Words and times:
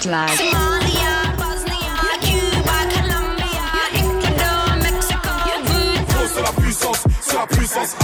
Jet 0.00 0.10
lag. 0.10 0.28
Somalia, 0.28 1.34
Bosnia, 1.36 1.96
Cuba, 2.20 2.78
Colombia, 2.94 3.64
Ecuador, 3.94 4.76
Mexico, 4.76 5.28
Voodoo. 5.64 6.28
C'est 6.34 6.42
la 6.42 6.52
puissance, 6.62 7.04
c'est 7.20 7.36
la 7.36 7.46
puissance. 7.46 7.96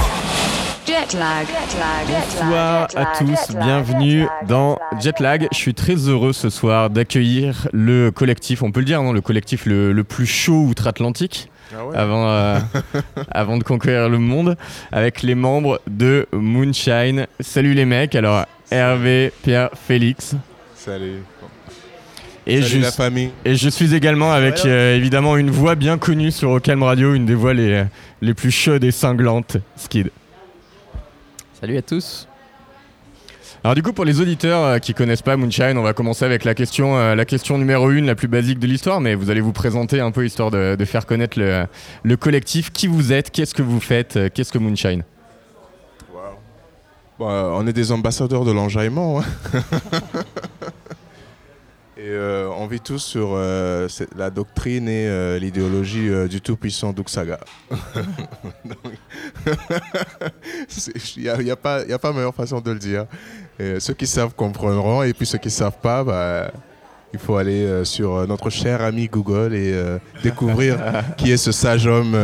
Jet 0.86 1.16
lag. 1.16 1.46
Jet 1.46 1.78
lag. 1.78 2.06
Jet 2.08 2.40
lag. 2.40 2.48
Bonsoir 2.48 2.88
à 2.96 3.18
tous, 3.18 3.56
bienvenue 3.56 4.26
dans 4.48 4.78
jet 5.00 5.20
lag, 5.20 5.42
Jetlag. 5.42 5.48
Je 5.52 5.56
suis 5.56 5.74
très 5.74 5.94
heureux 5.94 6.32
ce 6.32 6.50
soir 6.50 6.90
d'accueillir 6.90 7.68
le 7.72 8.10
collectif, 8.10 8.62
on 8.62 8.72
peut 8.72 8.80
le 8.80 8.86
dire, 8.86 9.00
non, 9.02 9.12
le 9.12 9.20
collectif 9.20 9.66
le, 9.66 9.92
le 9.92 10.04
plus 10.04 10.26
chaud 10.26 10.64
outre-Atlantique 10.68 11.48
avant, 11.94 12.28
euh, 12.28 12.58
avant 13.30 13.56
de 13.56 13.62
conquérir 13.62 14.08
le 14.08 14.18
monde, 14.18 14.56
avec 14.90 15.22
les 15.22 15.36
membres 15.36 15.80
de 15.86 16.26
Moonshine. 16.32 17.26
Salut 17.38 17.74
les 17.74 17.84
mecs, 17.84 18.16
alors 18.16 18.46
Hervé, 18.70 19.32
Pierre, 19.42 19.70
Félix. 19.74 20.34
Salut. 20.74 21.22
Et 22.46 22.60
Salut 22.60 22.74
je, 22.74 22.78
la 22.80 22.92
famille. 22.92 23.30
et 23.46 23.54
je 23.56 23.68
suis 23.70 23.94
également 23.94 24.32
avec 24.32 24.66
euh, 24.66 24.96
évidemment 24.96 25.36
une 25.38 25.50
voix 25.50 25.74
bien 25.76 25.96
connue 25.96 26.30
sur 26.30 26.50
Ocalm 26.50 26.82
Radio, 26.82 27.14
une 27.14 27.24
des 27.24 27.34
voix 27.34 27.54
les, 27.54 27.84
les 28.20 28.34
plus 28.34 28.50
chaudes 28.50 28.84
et 28.84 28.90
cinglantes, 28.90 29.56
Skid. 29.76 30.10
Salut 31.58 31.78
à 31.78 31.82
tous. 31.82 32.28
Alors 33.62 33.74
du 33.74 33.82
coup 33.82 33.94
pour 33.94 34.04
les 34.04 34.20
auditeurs 34.20 34.62
euh, 34.62 34.78
qui 34.78 34.92
connaissent 34.92 35.22
pas 35.22 35.38
Moonshine, 35.38 35.78
on 35.78 35.82
va 35.82 35.94
commencer 35.94 36.26
avec 36.26 36.44
la 36.44 36.54
question, 36.54 36.98
euh, 36.98 37.14
la 37.14 37.24
question 37.24 37.56
numéro 37.56 37.90
une, 37.90 38.04
la 38.04 38.14
plus 38.14 38.28
basique 38.28 38.58
de 38.58 38.66
l'histoire, 38.66 39.00
mais 39.00 39.14
vous 39.14 39.30
allez 39.30 39.40
vous 39.40 39.52
présenter 39.54 40.00
un 40.00 40.10
peu 40.10 40.26
histoire 40.26 40.50
de, 40.50 40.76
de 40.78 40.84
faire 40.84 41.06
connaître 41.06 41.38
le, 41.38 41.64
le 42.02 42.16
collectif, 42.18 42.72
qui 42.72 42.88
vous 42.88 43.10
êtes, 43.14 43.30
qu'est-ce 43.30 43.54
que 43.54 43.62
vous 43.62 43.80
faites, 43.80 44.18
euh, 44.18 44.28
qu'est-ce 44.32 44.52
que 44.52 44.58
Moonshine? 44.58 45.02
Bon, 47.18 47.30
euh, 47.30 47.50
on 47.54 47.66
est 47.66 47.72
des 47.72 47.90
ambassadeurs 47.92 48.44
de 48.44 48.50
l'enjaillement. 48.52 49.20
hein. 49.20 49.24
et 52.04 52.10
euh, 52.10 52.50
on 52.58 52.66
vit 52.66 52.80
tous 52.80 52.98
sur 52.98 53.30
euh, 53.32 53.88
la 54.14 54.28
doctrine 54.28 54.88
et 54.88 55.08
euh, 55.08 55.38
l'idéologie 55.38 56.10
du 56.28 56.42
tout-puissant 56.42 56.92
Duxaga. 56.92 57.40
Il 61.16 61.22
n'y 61.22 61.30
a, 61.30 61.40
y 61.40 61.50
a 61.50 61.56
pas 61.56 61.82
y 61.86 61.94
a 61.94 61.98
pas 61.98 62.12
meilleure 62.12 62.34
façon 62.34 62.60
de 62.60 62.72
le 62.72 62.78
dire. 62.78 63.06
Et 63.58 63.80
ceux 63.80 63.94
qui 63.94 64.06
savent 64.06 64.34
comprendront, 64.34 65.02
et 65.02 65.14
puis 65.14 65.24
ceux 65.24 65.38
qui 65.38 65.48
ne 65.48 65.52
savent 65.52 65.78
pas, 65.80 66.04
bah, 66.04 66.50
il 67.14 67.18
faut 67.18 67.36
aller 67.36 67.86
sur 67.86 68.26
notre 68.26 68.50
cher 68.50 68.82
ami 68.82 69.06
Google 69.06 69.54
et 69.54 69.74
découvrir 70.22 70.76
qui 71.16 71.32
est 71.32 71.38
ce 71.38 71.52
sage 71.52 71.86
homme 71.86 72.14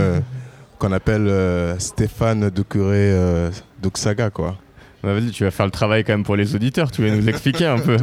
qu'on 0.79 0.93
appelle 0.93 1.77
Stéphane 1.79 2.51
Ducuré 2.51 3.51
Duxaga. 3.81 4.29
Quoi. 4.29 4.59
Bah, 5.03 5.15
Vas-y, 5.15 5.31
tu 5.31 5.45
vas 5.45 5.51
faire 5.51 5.67
le 5.67 5.73
travail 5.73 6.05
quand 6.05 6.13
même 6.13 6.25
pour 6.25 6.37
les 6.37 6.55
auditeurs, 6.55 6.91
tu 6.91 7.03
vas 7.03 7.15
nous 7.15 7.29
expliquer 7.29 7.67
un 7.67 7.79
peu. 7.79 7.97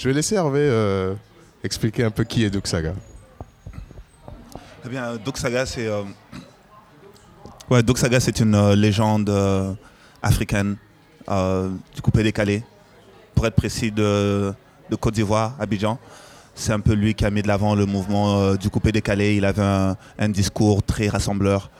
Je 0.00 0.08
vais 0.08 0.14
laisser 0.14 0.34
Hervé 0.34 0.60
euh, 0.62 1.14
expliquer 1.62 2.04
un 2.04 2.10
peu 2.10 2.24
qui 2.24 2.42
est 2.42 2.48
Duxaga. 2.48 2.94
Eh 4.86 4.88
bien, 4.88 5.16
Doxaga, 5.22 5.66
c'est 5.66 5.88
euh, 5.88 6.04
Doxaga, 7.82 8.18
c'est 8.18 8.40
une 8.40 8.54
euh, 8.54 8.74
légende 8.74 9.28
euh, 9.28 9.74
africaine 10.22 10.76
du 11.28 12.00
coupé 12.00 12.22
décalé. 12.22 12.62
Pour 13.34 13.46
être 13.46 13.56
précis, 13.56 13.92
de, 13.92 14.54
Côte 14.98 15.12
d'Ivoire, 15.12 15.54
Abidjan. 15.60 15.98
C'est 16.54 16.72
un 16.72 16.80
peu 16.80 16.94
lui 16.94 17.12
qui 17.14 17.26
a 17.26 17.30
mis 17.30 17.42
de 17.42 17.48
l'avant 17.48 17.74
le 17.74 17.84
mouvement 17.84 18.54
du 18.54 18.70
coupé 18.70 18.92
décalé. 18.92 19.36
Il 19.36 19.44
avait 19.44 19.94
un, 20.18 20.28
discours 20.30 20.82
très 20.82 21.08
rassembleur. 21.08 21.70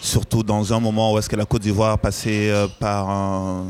surtout 0.00 0.42
dans 0.42 0.72
un 0.72 0.80
moment 0.80 1.12
où 1.12 1.18
est-ce 1.18 1.28
que 1.28 1.36
la 1.36 1.44
Côte 1.44 1.60
d'Ivoire 1.60 1.98
passait 1.98 2.50
par 2.80 3.66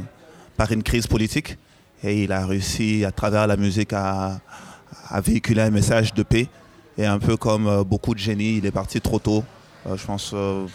une 0.70 0.84
crise 0.84 1.08
politique. 1.08 1.58
Et 2.02 2.24
il 2.24 2.32
a 2.32 2.46
réussi, 2.46 3.04
à 3.04 3.12
travers 3.12 3.46
la 3.46 3.56
musique, 3.56 3.92
à, 3.92 4.40
véhiculer 5.22 5.62
un 5.62 5.70
message 5.70 6.14
de 6.14 6.22
paix. 6.22 6.48
Et 6.98 7.04
un 7.04 7.18
peu 7.18 7.36
comme 7.36 7.66
euh, 7.66 7.84
beaucoup 7.84 8.14
de 8.14 8.18
génies, 8.18 8.58
il 8.58 8.66
est 8.66 8.70
parti 8.70 9.00
trop 9.00 9.18
tôt. 9.18 9.44
Euh, 9.86 9.96
je 9.96 10.04
pense 10.04 10.32
euh, 10.34 10.66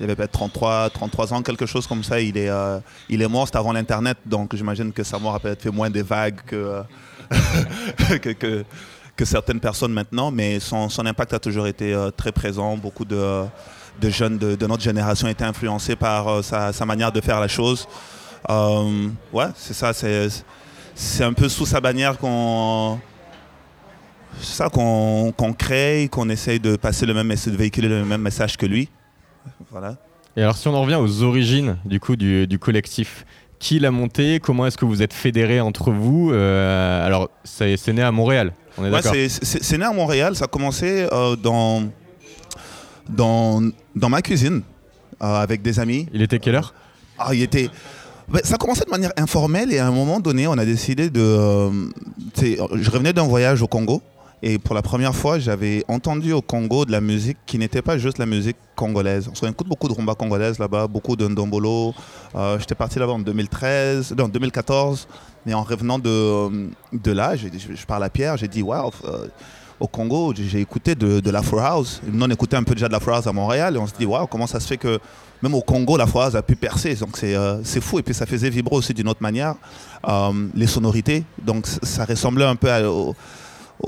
il 0.00 0.04
avait 0.04 0.16
peut-être 0.16 0.32
33, 0.32 0.90
33 0.90 1.34
ans, 1.34 1.42
quelque 1.42 1.66
chose 1.66 1.86
comme 1.86 2.02
ça. 2.02 2.20
Il 2.20 2.36
est, 2.36 2.48
euh, 2.48 2.78
il 3.08 3.22
est 3.22 3.28
mort, 3.28 3.46
c'était 3.46 3.58
avant 3.58 3.72
l'Internet, 3.72 4.16
donc 4.24 4.56
j'imagine 4.56 4.92
que 4.92 5.02
sa 5.02 5.18
mort 5.18 5.34
a 5.34 5.40
peut-être 5.40 5.62
fait 5.62 5.70
moins 5.70 5.90
des 5.90 6.02
vagues 6.02 6.40
que, 6.46 6.82
que, 9.16 9.24
certaines 9.24 9.60
personnes 9.60 9.92
maintenant. 9.92 10.30
Mais 10.30 10.58
son, 10.58 10.88
impact 11.06 11.34
a 11.34 11.38
toujours 11.38 11.68
été 11.68 11.96
très 12.16 12.32
présent. 12.32 12.76
Beaucoup 12.76 13.04
de, 13.04 13.44
jeunes 14.02 14.38
de, 14.38 14.66
notre 14.66 14.82
génération 14.82 15.28
étaient 15.28 15.44
influencés 15.44 15.94
par 15.94 16.42
sa 16.42 16.84
manière 16.84 17.12
de 17.12 17.20
faire 17.20 17.38
la 17.38 17.46
chose. 17.46 17.86
Euh, 18.50 19.08
ouais, 19.32 19.46
c'est 19.56 19.74
ça. 19.74 19.92
C'est, 19.92 20.28
c'est 20.94 21.24
un 21.24 21.32
peu 21.32 21.48
sous 21.48 21.66
sa 21.66 21.80
bannière 21.80 22.18
qu'on 22.18 22.98
ça 24.40 24.68
qu'on 24.68 25.32
qu'on 25.36 25.52
crée, 25.52 26.08
qu'on 26.10 26.28
essaye 26.28 26.58
de 26.58 26.76
passer 26.76 27.06
le 27.06 27.14
même 27.14 27.26
message, 27.26 27.52
de 27.52 27.58
véhiculer 27.58 27.88
le 27.88 28.04
même 28.04 28.22
message 28.22 28.56
que 28.56 28.66
lui. 28.66 28.88
Voilà. 29.70 29.96
Et 30.36 30.42
alors 30.42 30.56
si 30.56 30.66
on 30.68 30.74
en 30.74 30.82
revient 30.82 30.96
aux 30.96 31.22
origines 31.22 31.76
du 31.84 32.00
coup 32.00 32.16
du, 32.16 32.46
du 32.46 32.58
collectif, 32.58 33.24
qui 33.58 33.78
l'a 33.78 33.90
monté? 33.90 34.40
Comment 34.40 34.66
est-ce 34.66 34.76
que 34.78 34.84
vous 34.86 35.02
êtes 35.02 35.12
fédérés 35.12 35.60
entre 35.60 35.90
vous? 35.92 36.30
Euh, 36.32 37.06
Alors 37.06 37.30
c'est 37.44 37.76
né 37.88 38.02
à 38.02 38.10
Montréal, 38.10 38.52
on 38.78 38.82
est 38.82 38.86
Ouais, 38.86 38.90
d'accord? 38.92 39.12
c'est- 39.12 39.28
c'est 39.28 39.62
c'est 39.62 39.78
né 39.78 39.84
à 39.84 39.92
Montréal, 39.92 40.34
ça 40.34 40.46
a 40.46 40.48
commencé 40.48 41.06
euh, 41.12 41.36
dans, 41.36 41.84
dans, 43.08 43.62
dans 43.94 44.08
ma 44.08 44.22
cuisine 44.22 44.62
euh, 45.22 45.26
avec 45.42 45.62
des 45.62 45.78
amis. 45.78 46.08
Il 46.12 46.22
était 46.22 46.38
quelle 46.38 46.56
heure? 46.56 46.74
Ah, 47.18 47.34
il 47.34 47.42
était. 47.42 47.68
Ouais, 48.32 48.40
ça 48.44 48.54
a 48.54 48.58
commencé 48.58 48.82
de 48.84 48.90
manière 48.90 49.12
informelle 49.16 49.72
et 49.72 49.78
à 49.78 49.86
un 49.86 49.90
moment 49.90 50.18
donné, 50.18 50.46
on 50.46 50.52
a 50.56 50.64
décidé 50.64 51.10
de. 51.10 51.20
euh, 51.20 51.70
je 52.40 52.90
revenais 52.90 53.12
d'un 53.12 53.24
voyage 53.26 53.60
au 53.60 53.66
Congo 53.66 54.00
et 54.42 54.58
pour 54.58 54.74
la 54.74 54.80
première 54.82 55.14
fois, 55.14 55.38
j'avais 55.38 55.84
entendu 55.86 56.32
au 56.32 56.40
Congo 56.40 56.84
de 56.86 56.92
la 56.92 57.00
musique 57.02 57.36
qui 57.46 57.58
n'était 57.58 57.82
pas 57.82 57.98
juste 57.98 58.18
la 58.18 58.24
musique 58.26 58.56
congolaise. 58.74 59.30
On 59.42 59.48
écoute 59.48 59.68
beaucoup 59.68 59.86
de 59.86 59.92
rumba 59.92 60.14
congolaise 60.14 60.58
là-bas, 60.58 60.86
beaucoup 60.86 61.14
de 61.14 61.28
ndombolo. 61.28 61.94
Euh, 62.34 62.58
J'étais 62.58 62.74
parti 62.74 62.98
là-bas 62.98 63.12
en 63.12 63.18
2013, 63.18 64.14
non, 64.16 64.28
2014. 64.28 65.06
Mais 65.44 65.52
en 65.54 65.62
revenant 65.62 65.98
de, 65.98 66.68
de 66.92 67.12
là, 67.12 67.36
j'ai- 67.36 67.50
je, 67.58 67.74
je 67.74 67.86
parle 67.86 68.04
à 68.04 68.08
Pierre, 68.10 68.36
j'ai 68.38 68.48
dit 68.48 68.62
waouh. 68.62 68.90
Au 69.82 69.88
Congo, 69.88 70.32
j'ai 70.36 70.60
écouté 70.60 70.94
de, 70.94 71.18
de 71.18 71.30
l'Afro 71.30 71.58
House. 71.58 72.00
Nous, 72.06 72.24
on 72.24 72.30
écoutait 72.30 72.56
un 72.56 72.62
peu 72.62 72.74
déjà 72.74 72.86
de 72.86 72.92
l'Afro 72.92 73.10
House 73.10 73.26
à 73.26 73.32
Montréal 73.32 73.74
et 73.74 73.78
on 73.78 73.86
se 73.88 73.92
dit, 73.98 74.06
waouh, 74.06 74.28
comment 74.28 74.46
ça 74.46 74.60
se 74.60 74.68
fait 74.68 74.76
que 74.76 75.00
même 75.42 75.54
au 75.54 75.60
Congo, 75.60 75.96
l'Afro 75.96 76.20
House 76.20 76.36
a 76.36 76.42
pu 76.42 76.54
percer? 76.54 76.94
Donc 76.94 77.16
c'est 77.16 77.34
euh, 77.34 77.64
fou. 77.80 77.98
Et 77.98 78.02
puis 78.04 78.14
ça 78.14 78.24
faisait 78.24 78.48
vibrer 78.48 78.76
aussi 78.76 78.94
d'une 78.94 79.08
autre 79.08 79.22
manière 79.22 79.56
euh, 80.08 80.46
les 80.54 80.68
sonorités. 80.68 81.24
Donc 81.42 81.66
ça 81.66 82.04
ressemblait 82.04 82.44
un 82.44 82.54
peu 82.54 82.70
au, 82.84 83.16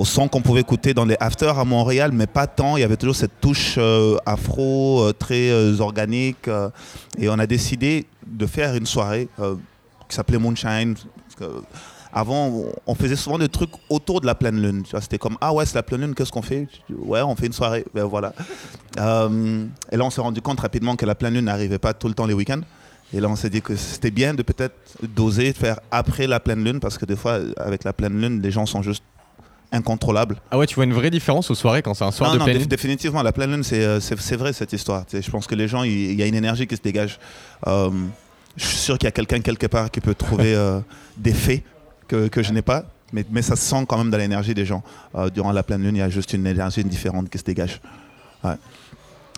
son 0.04 0.26
qu'on 0.26 0.42
pouvait 0.42 0.62
écouter 0.62 0.94
dans 0.94 1.04
les 1.04 1.16
afters 1.20 1.56
à 1.56 1.64
Montréal, 1.64 2.10
mais 2.12 2.26
pas 2.26 2.48
tant. 2.48 2.76
Il 2.76 2.80
y 2.80 2.84
avait 2.84 2.96
toujours 2.96 3.14
cette 3.14 3.40
touche 3.40 3.76
euh, 3.78 4.16
afro 4.26 5.00
euh, 5.00 5.12
très 5.12 5.80
organique. 5.80 6.48
et 7.18 7.28
on 7.28 7.38
a 7.38 7.46
décidé 7.46 8.06
de 8.26 8.46
faire 8.46 8.74
une 8.74 8.86
soirée 8.86 9.28
qui 10.08 10.16
s'appelait 10.16 10.38
Moonshine. 10.38 10.96
Avant, 12.14 12.64
on- 12.86 12.94
faisait 12.94 13.16
souvent 13.16 13.38
des 13.38 13.48
trucs 13.48 13.72
autour 13.90 14.20
de 14.20 14.26
la 14.26 14.36
pleine 14.36 14.62
lune. 14.62 14.84
C'était 15.00 15.18
comme, 15.18 15.36
ah 15.40 15.52
ouais, 15.52 15.66
c'est 15.66 15.74
la 15.74 15.82
pleine 15.82 16.00
lune, 16.02 16.14
qu'est-ce 16.14 16.30
qu'on 16.30 16.42
fait? 16.42 16.68
Ouais, 16.90 17.20
on 17.20 17.34
fait 17.34 17.46
une 17.46 17.52
soirée. 17.52 17.84
Ben 17.92 18.04
voilà. 18.04 18.32
Euh, 18.98 19.66
et 19.90 19.96
là, 19.96 20.04
on 20.04 20.10
s'est 20.10 20.20
rendu 20.20 20.40
compte 20.40 20.60
rapidement 20.60 20.94
que 20.94 21.04
la 21.04 21.16
pleine 21.16 21.34
lune 21.34 21.46
n'arrivait 21.46 21.80
pas 21.80 21.92
tout 21.92 22.06
le 22.06 22.14
temps 22.14 22.26
les 22.26 22.34
week-ends. 22.34 22.60
Et 23.12 23.20
là, 23.20 23.28
on 23.28 23.36
s'est 23.36 23.50
dit 23.50 23.60
que 23.60 23.74
c'était 23.76 24.12
bien 24.12 24.32
de 24.32 24.42
peut-être 24.42 24.74
d'oser 25.02 25.52
faire 25.52 25.80
après 25.90 26.26
la 26.26 26.40
pleine 26.40 26.62
lune, 26.64 26.80
parce 26.80 26.98
que 26.98 27.04
des 27.04 27.16
fois, 27.16 27.40
avec 27.56 27.84
la 27.84 27.92
pleine 27.92 28.20
lune, 28.20 28.40
les 28.40 28.50
gens 28.50 28.64
sont 28.64 28.82
juste 28.82 29.02
incontrôlables. 29.72 30.36
Ah 30.50 30.58
ouais, 30.58 30.66
tu 30.66 30.76
vois 30.76 30.84
une 30.84 30.92
vraie 30.92 31.10
différence 31.10 31.50
aux 31.50 31.54
soirées 31.54 31.82
quand 31.82 31.94
c'est 31.94 32.04
un 32.04 32.12
soir 32.12 32.30
non, 32.30 32.34
de 32.34 32.38
non, 32.38 32.44
pleine 32.44 32.58
lune? 32.58 32.66
définitivement, 32.66 33.22
la 33.22 33.32
pleine 33.32 33.50
lune, 33.50 33.64
c'est 33.64 33.84
euh, 33.84 33.98
vrai 34.38 34.52
cette 34.52 34.72
histoire. 34.72 35.04
Je 35.12 35.30
pense 35.30 35.46
que 35.46 35.54
les 35.54 35.68
gens, 35.68 35.82
il 35.82 35.92
il 36.12 36.18
y, 36.18 36.22
a 36.22 36.26
une 36.26 36.34
énergie 36.34 36.66
qui 36.66 36.76
se 36.76 36.82
dégage. 36.82 37.18
Euh, 37.66 37.90
je 38.56 38.66
suis 38.66 38.78
sûr 38.78 38.98
qu'il 38.98 39.06
y 39.06 39.08
a 39.08 39.12
quelqu'un 39.12 39.40
quelque 39.40 39.66
part 39.66 39.90
qui 39.90 40.00
peut 40.00 40.14
trouver 40.14 40.54
euh, 40.56 40.80
des 41.16 41.32
faits 41.32 41.62
que, 42.28 42.42
je 42.42 42.52
n'ai 42.52 42.62
pas, 42.62 42.84
mais, 43.12 43.24
mais 43.30 43.42
ça 43.42 43.56
se 43.56 43.62
sent 43.62 43.84
quand 43.88 43.98
même 43.98 44.10
dans 44.10 44.18
l'énergie 44.18 44.54
des 44.54 44.66
gens. 44.66 44.82
Euh, 45.14 45.30
durant 45.30 45.52
la 45.52 45.62
pleine 45.62 45.82
lune, 45.82 45.96
il 45.96 46.00
y 46.00 46.02
a 46.02 46.10
juste 46.10 46.32
une 46.32 46.46
énergie 46.46 46.84
différente 46.84 47.28
qui 47.30 47.38
se 47.38 47.44
dégage. 47.44 47.80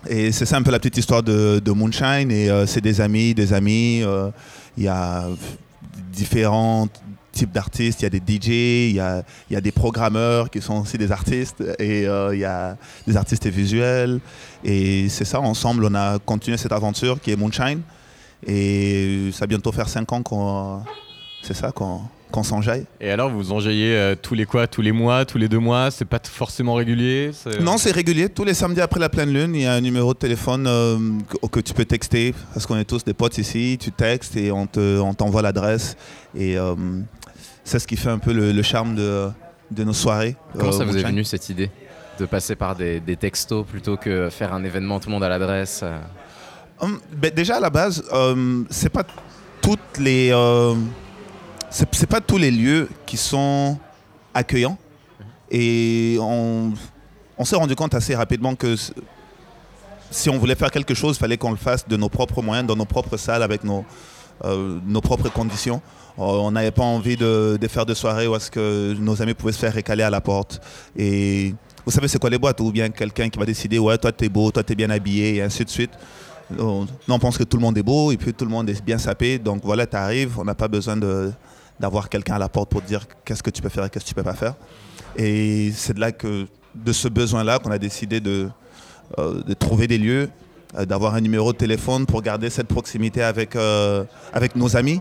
Et 0.09 0.33
c'est 0.33 0.47
ça 0.47 0.57
un 0.57 0.63
peu 0.63 0.71
la 0.71 0.79
petite 0.79 0.99
histoire 0.99 1.23
de, 1.23 1.71
Moonshine. 1.71 2.31
Et 2.31 2.51
euh, 2.51 2.67
c'est 2.67 2.81
des 2.81 3.01
amis, 3.01 3.35
des 3.35 3.53
amis. 3.53 4.03
euh, 4.03 4.31
Il 4.77 4.85
y 4.85 4.89
a 4.89 5.25
différents 6.13 6.89
types 7.33 7.53
d'artistes. 7.53 8.01
Il 8.01 8.05
y 8.05 8.07
a 8.07 8.11
des 8.11 8.19
DJ, 8.19 8.49
il 8.91 8.97
y 8.97 9.01
a, 9.01 9.23
y 9.51 9.57
a 9.57 9.61
des 9.61 9.73
programmeurs 9.73 10.51
qui 10.51 10.61
sont 10.61 10.81
aussi 10.83 10.99
des 10.99 11.13
artistes. 11.13 11.63
Et 11.79 12.03
il 12.03 12.39
y 12.39 12.45
a 12.45 12.77
des 13.07 13.17
artistes 13.17 13.47
visuels. 13.47 14.21
Et 14.65 15.09
c'est 15.09 15.25
ça, 15.25 15.41
ensemble, 15.41 15.85
on 15.85 15.95
a 15.95 16.19
continué 16.19 16.57
cette 16.57 16.73
aventure 16.73 17.21
qui 17.21 17.31
est 17.31 17.37
Moonshine. 17.37 17.83
Et 18.47 19.31
ça 19.33 19.41
va 19.41 19.47
bientôt 19.47 19.73
faire 19.73 19.89
5 19.89 20.13
ans 20.13 20.23
qu'on 20.23 20.83
c'est 21.47 21.55
ça 21.55 21.71
qu'on 21.71 22.01
qu'on 22.37 22.43
s'enjaille. 22.43 22.85
Et 23.01 23.11
alors, 23.11 23.31
vous 23.31 23.51
enjaillez 23.53 23.97
euh, 23.97 24.15
tous 24.21 24.35
les 24.35 24.45
quoi 24.45 24.67
Tous 24.67 24.83
les 24.83 24.93
mois, 24.93 25.25
tous 25.25 25.39
les 25.39 25.49
deux 25.49 25.59
mois 25.59 25.91
C'est 25.91 26.05
pas 26.05 26.21
forcément 26.23 26.75
régulier 26.75 27.31
Non, 27.61 27.79
c'est 27.79 27.91
régulier. 27.91 28.29
Tous 28.29 28.45
les 28.45 28.55
samedis 28.55 28.81
après 28.83 29.01
la 29.01 29.09
pleine 29.09 29.33
lune, 29.33 29.55
il 29.55 29.63
y 29.63 29.67
a 29.67 29.73
un 29.73 29.81
numéro 29.81 30.13
de 30.13 30.19
téléphone 30.19 30.67
euh, 30.67 30.99
que, 31.29 31.47
que 31.47 31.61
tu 31.61 31.73
peux 31.75 31.85
texter. 31.87 32.35
Parce 32.53 32.67
qu'on 32.67 32.77
est 32.77 32.85
tous 32.85 33.05
des 33.05 33.15
potes 33.15 33.39
ici. 33.39 33.79
Tu 33.81 33.91
textes 33.91 34.37
et 34.37 34.53
on 34.53 34.67
te- 34.67 34.99
on 35.01 35.15
t'envoie 35.15 35.41
l'adresse. 35.43 35.97
Et 36.37 36.59
euh, 36.59 36.75
c'est 37.65 37.79
ce 37.79 37.87
qui 37.87 37.97
fait 37.97 38.11
un 38.11 38.19
peu 38.19 38.33
le, 38.33 38.53
le 38.53 38.63
charme 38.63 38.95
de, 38.95 39.29
de 39.71 39.83
nos 39.85 39.95
soirées. 39.95 40.37
Comment 40.59 40.69
euh, 40.69 40.73
ça 40.79 40.85
vous 40.85 40.97
est 40.97 41.03
venu 41.03 41.25
cette 41.25 41.49
idée 41.49 41.71
de 42.21 42.27
passer 42.27 42.55
par 42.55 42.77
des, 42.77 43.01
des 43.01 43.17
textos 43.17 43.65
plutôt 43.67 43.97
que 43.97 44.29
faire 44.31 44.53
un 44.55 44.63
événement 44.65 45.01
tout 45.01 45.09
le 45.09 45.15
monde 45.15 45.25
à 45.25 45.29
l'adresse 45.29 45.81
euh 45.83 45.99
Hum, 46.79 46.99
ben, 47.17 47.31
déjà 47.35 47.57
à 47.57 47.61
la 47.61 47.71
base, 47.71 48.05
euh, 48.13 48.63
c'est 48.69 48.91
pas 48.91 49.05
toutes 49.63 49.99
les, 49.99 50.29
euh, 50.31 50.75
c'est 51.71 52.07
pas 52.07 52.21
tous 52.21 52.39
les 52.39 52.51
lieux 52.51 52.89
qui 53.07 53.17
sont 53.17 53.79
accueillants. 54.35 54.79
Et 55.51 56.17
on, 56.21 56.73
s'est 57.45 57.57
rendu 57.57 57.77
compte 57.77 57.95
assez 57.95 58.15
rapidement 58.15 58.55
que 58.55 58.75
si 60.11 60.31
on 60.31 60.39
voulait 60.39 60.55
faire 60.55 60.71
quelque 60.71 60.95
chose, 60.95 61.17
il 61.17 61.21
fallait 61.21 61.37
qu'on 61.37 61.51
le 61.51 61.57
fasse 61.57 61.87
de 61.87 61.97
nos 61.97 62.09
propres 62.09 62.43
moyens, 62.43 62.67
dans 62.67 62.77
nos 62.77 62.85
propres 62.85 63.17
salles, 63.17 63.43
avec 63.43 63.65
nos, 63.65 63.85
euh, 64.45 64.79
nos 64.87 65.01
propres 65.01 65.29
conditions. 65.29 65.81
Euh, 66.19 66.23
on 66.23 66.51
n'avait 66.51 66.71
pas 66.71 66.83
envie 66.83 67.17
de, 67.17 67.59
faire 67.69 67.87
de 67.87 67.95
soirées 67.95 68.27
où 68.27 68.35
est-ce 68.35 68.51
que 68.51 68.95
nos 68.99 69.21
amis 69.21 69.35
pouvaient 69.35 69.53
se 69.53 69.59
faire 69.59 69.73
récaler 69.73 70.03
à 70.03 70.11
la 70.11 70.21
porte. 70.21 70.61
Et 70.97 71.55
vous 71.85 71.93
savez 71.93 72.09
c'est 72.09 72.19
quoi 72.19 72.31
les 72.31 72.39
boîtes? 72.39 72.61
Ou 72.61 72.73
bien 72.73 72.89
quelqu'un 72.89 73.29
qui 73.29 73.39
va 73.39 73.45
décider, 73.45 73.79
ouais, 73.79 73.99
toi 73.99 74.13
t'es 74.13 74.29
beau, 74.29 74.51
toi 74.51 74.63
t'es 74.63 74.75
bien 74.75 74.91
habillé, 74.91 75.37
et 75.37 75.43
ainsi 75.43 75.65
de 75.65 75.71
suite. 75.71 75.93
Nous, 76.51 76.87
on 77.09 77.19
pense 77.19 77.37
que 77.37 77.43
tout 77.43 77.57
le 77.57 77.63
monde 77.63 77.77
est 77.77 77.83
beau 77.83 78.13
et 78.13 78.17
puis 78.17 78.33
tout 78.33 78.45
le 78.45 78.51
monde 78.51 78.71
est 78.71 78.83
bien 78.85 78.99
sapé. 78.99 79.39
Donc 79.39 79.63
voilà, 79.65 79.87
tu 79.87 79.97
arrives, 79.97 80.39
on 80.39 80.45
n'a 80.45 80.55
pas 80.55 80.69
besoin 80.69 80.97
de- 80.97 81.33
d'avoir 81.81 82.09
quelqu'un 82.09 82.35
à 82.35 82.39
la 82.39 82.49
porte 82.49 82.71
pour 82.71 82.83
dire 82.83 83.07
qu'est-ce 83.25 83.43
que 83.43 83.51
tu 83.51 83.63
peux 83.63 83.69
faire 83.69 83.85
et 83.85 83.91
qu'est-ce 83.91 84.05
que 84.05 84.09
tu 84.09 84.15
peux 84.15 84.23
pas 84.23 84.35
faire. 84.35 84.55
Et 85.17 85.71
c'est 85.75 85.95
de 85.95 86.01
là 86.01 86.13
que, 86.13 86.47
de 86.75 86.93
ce 86.93 87.09
besoin-là, 87.09 87.59
qu'on 87.59 87.71
a 87.71 87.79
décidé 87.79 88.21
de, 88.21 88.49
euh, 89.19 89.43
trouver 89.59 89.87
des 89.87 89.99
lieux, 89.99 90.29
euh, 90.77 90.85
d'avoir 90.85 91.15
un 91.15 91.21
numéro 91.21 91.53
de 91.53 91.59
téléphone 91.59 92.07
pour 92.07 92.23
garder 92.23 92.51
cette 92.51 92.69
proximité 92.69 93.23
avec, 93.23 93.57
euh, 93.57 94.05
nos 94.55 94.77
amis. 94.77 95.01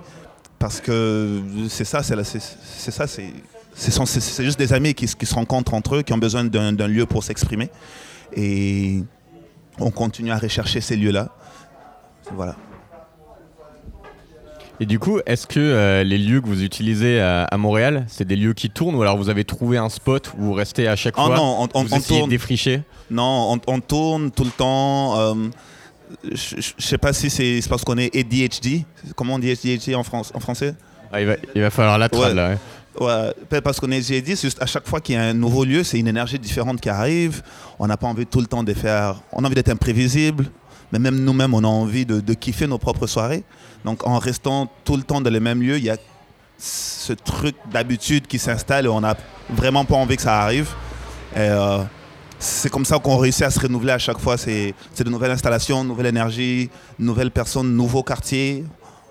Parce 0.60 0.80
que 0.80 1.42
c'est 1.69 1.83
ça, 1.86 2.01
c'est 2.01 2.92
ça, 2.92 3.07
c'est 3.07 3.30
c'est 3.77 4.44
juste 4.45 4.57
des 4.57 4.72
amis 4.72 4.94
qui, 4.94 5.06
se- 5.06 5.18
qui 5.18 5.25
se 5.25 5.36
rencontrent 5.36 5.74
entre 5.74 5.98
eux, 5.98 6.01
qui 6.01 6.13
ont 6.13 6.18
besoin 6.18 6.45
d'un 6.45 6.88
lieu 6.88 7.06
pour 7.06 7.24
s'exprimer. 7.25 7.69
Et 8.33 9.04
on 9.80 9.92
continue 9.92 10.31
à 10.31 10.38
rechercher 10.38 10.80
ces 10.80 10.95
lieux-là. 10.95 11.27
Voilà. 12.33 12.56
Et 14.80 14.86
du 14.86 15.00
coup, 15.00 15.19
est-ce 15.25 15.48
que 15.48 15.60
euh, 15.60 16.04
les 16.04 16.18
lieux 16.18 16.42
que 16.42 16.48
vous 16.48 16.62
utilisez 16.63 17.19
à, 17.22 17.44
à 17.45 17.57
Montréal, 17.57 18.06
c'est 18.10 18.27
des 18.27 18.36
lieux 18.36 18.54
qui 18.54 18.69
tournent 18.69 18.95
ou 18.95 19.01
alors 19.01 19.18
vous 19.18 19.30
avez 19.30 19.45
trouvé 19.45 19.77
un 19.77 19.88
spot 19.89 20.33
où 20.38 20.44
vous 20.44 20.54
restez 20.54 20.88
à 20.88 20.95
chaque 20.98 21.16
Oh 21.18 21.27
fois 21.27 21.36
non, 21.38 21.57
on, 21.74 21.80
on- 21.80 21.83
Vous 21.83 21.94
on 21.94 21.98
essayez 21.98 22.16
de 22.16 22.19
tourne. 22.22 22.30
défricher? 22.30 22.81
Non, 23.10 23.54
on, 23.68 23.74
on 23.74 23.80
tourne 23.80 24.31
tout 24.31 24.44
le 24.44 24.50
temps. 24.51 25.18
euh, 25.19 25.33
je 26.33 26.72
sais 26.77 26.98
pas 26.98 27.13
si 27.13 27.30
c'est 27.30 27.60
parce 27.69 27.83
qu'on 27.83 27.98
est 27.98 28.16
ADHD. 28.16 28.83
Comment 29.16 29.36
on 29.36 29.39
dit 29.39 29.50
ADHD 29.51 29.95
en, 29.95 30.04
France, 30.04 30.31
en 30.36 30.39
français? 30.39 30.75
Ah, 31.12 31.22
il, 31.22 31.27
va, 31.27 31.36
il 31.56 31.62
va 31.62 31.69
falloir 31.69 31.98
la 31.98 32.10
Ouais. 32.13 32.33
là. 32.33 32.57
ouais. 33.00 33.62
Parce 33.62 33.80
qu'on 33.80 33.92
est 33.92 33.98
ADHD, 33.98 34.36
c'est 34.36 34.48
juste 34.48 34.62
à 34.62 34.66
chaque 34.66 34.88
fois 34.88 35.00
qu'il 35.00 35.16
y 35.16 35.18
a 35.18 35.24
un 35.24 35.33
nouveau 35.33 35.63
lieu, 35.66 35.83
c'est 35.83 36.00
une 36.00 36.07
énergie 36.07 36.38
différente 36.39 36.81
qui 36.81 36.89
arrive. 36.89 37.42
On 37.80 37.88
n'a 37.88 37.95
pas 37.98 38.07
envie 38.07 38.25
tout 38.25 38.39
le 38.42 38.48
temps 38.48 38.63
de 38.63 38.74
faire. 38.74 39.22
On 39.31 39.44
a 39.44 39.48
envie 39.48 39.56
d'être 39.56 39.69
imprévisible. 39.69 40.45
Mais 40.92 41.00
même 41.00 41.19
nous-mêmes, 41.19 41.54
on 41.54 41.63
a 41.63 41.68
envie 41.68 42.06
de, 42.06 42.19
de 42.19 42.33
kiffer 42.33 42.68
nos 42.68 42.77
propres 42.77 43.07
soirées. 43.07 43.44
Donc 43.86 44.06
en 44.06 44.18
restant 44.20 44.68
tout 44.84 44.98
le 44.98 45.04
temps 45.04 45.22
dans 45.22 45.30
les 45.30 45.40
mêmes 45.40 45.62
lieux, 45.62 45.78
il 45.78 45.86
y 45.86 45.90
a 45.90 45.98
ce 46.58 47.14
truc 47.14 47.56
d'habitude 47.72 48.28
qui 48.28 48.40
s'installe 48.40 48.86
et 48.86 48.90
on 48.90 49.02
n'a 49.02 49.16
vraiment 49.50 49.86
pas 49.86 49.96
envie 49.96 50.16
que 50.16 50.22
ça 50.24 50.42
arrive. 50.42 50.70
Et, 51.36 51.40
euh, 51.40 51.80
c'est 52.40 52.70
comme 52.70 52.86
ça 52.86 53.00
qu'on 53.00 53.18
réussit 53.18 53.44
à 53.44 53.50
se 53.52 53.60
renouveler 53.60 53.92
à 53.94 53.98
chaque 53.98 54.20
fois. 54.20 54.38
C'est 54.38 54.74
de 54.98 55.10
nouvelles 55.10 55.32
installations, 55.32 55.84
nouvelle 55.84 56.08
énergie, 56.08 56.70
nouvelles 57.00 57.32
personnes, 57.32 57.74
nouveaux 57.76 58.04
quartiers. 58.04 58.64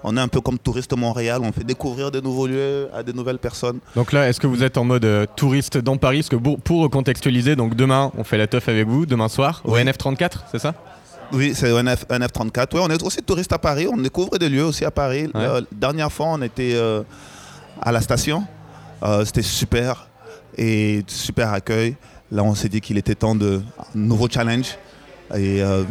On 0.03 0.17
est 0.19 0.21
un 0.21 0.29
peu 0.29 0.43
comme 0.43 0.59
touriste 0.59 0.94
Montréal, 0.94 1.41
on 1.43 1.50
fait 1.50 1.65
découvrir 1.65 2.11
de 2.11 2.21
nouveaux 2.21 2.47
lieux 2.47 2.88
à 2.94 3.03
de 3.03 3.11
nouvelles 3.12 3.38
personnes. 3.38 3.79
Donc 3.97 4.12
là, 4.12 4.29
est-ce 4.29 4.38
que 4.38 4.47
vous 4.47 4.62
êtes 4.62 4.76
en 4.76 4.85
mode 4.85 5.06
euh, 5.06 5.25
touriste 5.35 5.79
dans 5.79 5.97
Paris? 5.97 6.19
Parce 6.19 6.29
que 6.29 6.37
pour, 6.37 6.61
pour 6.61 6.82
recontextualiser, 6.82 7.56
donc 7.56 7.75
demain, 7.75 8.12
on 8.19 8.23
fait 8.23 8.37
la 8.37 8.47
teuf 8.47 8.69
avec 8.69 8.87
vous, 8.87 9.06
demain 9.06 9.29
soir, 9.29 9.62
au 9.65 9.75
Oui. 9.76 9.81
NF34, 9.82 10.31
c'est 10.53 10.59
ça? 10.59 10.75
Oui, 11.34 11.52
c'est 11.54 11.70
un, 11.70 11.96
F, 11.96 12.04
un 12.08 12.20
F34. 12.20 12.69
Oui, 12.75 12.81
on 12.82 12.88
est 12.90 13.02
aussi 13.02 13.22
touriste 13.22 13.52
à 13.52 13.58
Paris, 13.58 13.86
on 13.90 13.96
découvre 13.96 14.38
des 14.38 14.48
lieux 14.48 14.64
aussi 14.64 14.84
à 14.84 14.90
Paris. 14.90 15.28
Ouais. 15.34 15.46
La 15.46 15.60
dernière 15.72 16.12
fois, 16.12 16.26
on 16.31 16.42
était 16.42 16.72
euh, 16.75 17.02
à 17.81 17.92
la 17.92 18.00
station. 18.00 18.44
Euh, 19.02 19.25
C'était 19.25 19.42
super 19.42 20.08
et 20.56 21.02
super 21.06 21.52
accueil. 21.52 21.96
Là, 22.31 22.42
on 22.42 22.54
s'est 22.54 22.69
dit 22.69 22.81
qu'il 22.81 22.98
était 22.98 23.14
temps 23.14 23.34
de 23.34 23.60
nouveau 23.94 24.28
challenge. 24.28 24.76
Et 25.34 25.62
euh, 25.62 25.82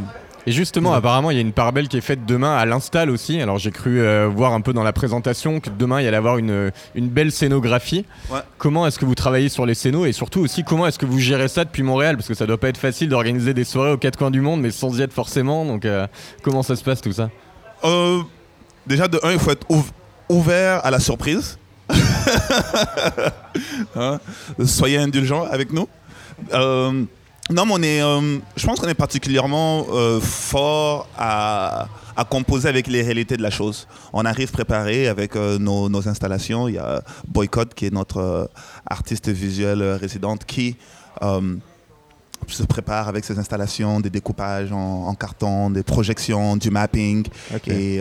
Et 0.45 0.51
justement, 0.51 0.91
Ouais. 0.91 0.97
apparemment, 0.97 1.31
il 1.31 1.35
y 1.35 1.37
a 1.37 1.41
une 1.41 1.53
part 1.53 1.71
belle 1.71 1.87
qui 1.87 1.95
est 1.97 2.01
faite 2.01 2.25
demain 2.25 2.55
à 2.57 2.65
l'install 2.65 3.09
aussi. 3.09 3.39
Alors 3.41 3.59
j'ai 3.59 3.71
cru 3.71 4.01
euh, 4.01 4.27
voir 4.27 4.51
un 4.53 4.59
peu 4.61 4.73
dans 4.73 4.83
la 4.83 4.91
présentation 4.91 5.59
que 5.61 5.69
demain 5.69 6.01
il 6.01 6.03
y 6.03 6.07
allait 6.07 6.17
avoir 6.17 6.37
une, 6.37 6.71
une 6.95 7.07
belle 7.07 7.31
scénographie. 7.31 8.05
Ouais. 8.29 8.39
Comment 8.57 8.85
est-ce 8.85 8.99
que 8.99 9.05
vous 9.05 9.15
travaillez 9.15 9.47
sur 9.47 9.65
les 9.65 9.73
scénos 9.73 10.05
et 10.07 10.11
surtout 10.11 10.41
aussi 10.41 10.63
comment 10.65 10.85
est-ce 10.85 10.99
que 10.99 11.05
vous 11.05 11.19
gérez 11.19 11.47
ça 11.47 11.63
depuis 11.63 11.81
Montréal? 11.83 12.17
Parce 12.17 12.27
que 12.27 12.33
ça 12.33 12.45
doit 12.45 12.57
pas 12.57 12.67
être 12.67 12.77
facile 12.77 13.07
d'organiser 13.07 13.53
des 13.53 13.63
soirées 13.63 13.91
aux 13.93 13.97
quatre 13.97 14.17
coins 14.17 14.31
du 14.31 14.41
monde, 14.41 14.59
mais 14.61 14.71
sans 14.71 14.97
y 14.99 15.01
être 15.01 15.13
forcément. 15.13 15.63
Donc 15.65 15.85
euh, 15.85 16.07
comment 16.41 16.61
ça 16.61 16.75
se 16.75 16.83
passe 16.83 16.99
tout 17.01 17.13
ça? 17.13 17.29
Euh, 17.85 18.19
déjà, 18.85 19.07
de 19.07 19.19
un, 19.23 19.31
il 19.31 19.39
faut 19.39 19.51
être 19.51 19.65
ouv- 19.69 19.91
ouvert 20.29 20.85
à 20.85 20.91
la 20.91 20.99
surprise. 20.99 21.57
Hein, 23.95 24.19
Soyez 24.65 24.97
indulgents 24.97 25.45
avec 25.49 25.71
nous. 25.71 25.87
Non, 27.49 27.65
mais 27.65 27.73
on 27.73 27.81
est, 27.83 28.01
euh, 28.01 28.37
je 28.55 28.65
pense 28.65 28.79
qu'on 28.79 28.87
est 28.87 28.93
particulièrement 28.93 29.85
euh, 29.91 30.19
fort 30.21 31.07
à, 31.17 31.87
à 32.15 32.23
composer 32.23 32.69
avec 32.69 32.87
les 32.87 33.01
réalités 33.01 33.35
de 33.35 33.41
la 33.43 33.49
chose. 33.49 33.85
On 34.13 34.23
arrive 34.23 34.51
préparé 34.51 35.07
avec 35.09 35.35
euh, 35.35 35.59
nos, 35.59 35.89
nos 35.89 36.07
installations. 36.07 36.69
Il 36.69 36.75
y 36.75 36.77
a 36.77 37.03
Boycott 37.27 37.73
qui 37.73 37.85
est 37.87 37.93
notre 37.93 38.49
artiste 38.89 39.27
visuel 39.29 39.83
résidente 39.95 40.45
qui 40.45 40.77
se 42.47 42.63
prépare 42.63 43.07
avec 43.07 43.23
ses 43.23 43.37
installations, 43.39 43.99
des 43.99 44.09
découpages 44.09 44.71
en, 44.71 45.07
en 45.07 45.15
carton, 45.15 45.69
des 45.69 45.83
projections, 45.83 46.55
du 46.57 46.69
mapping. 46.71 47.25
Et 47.67 47.99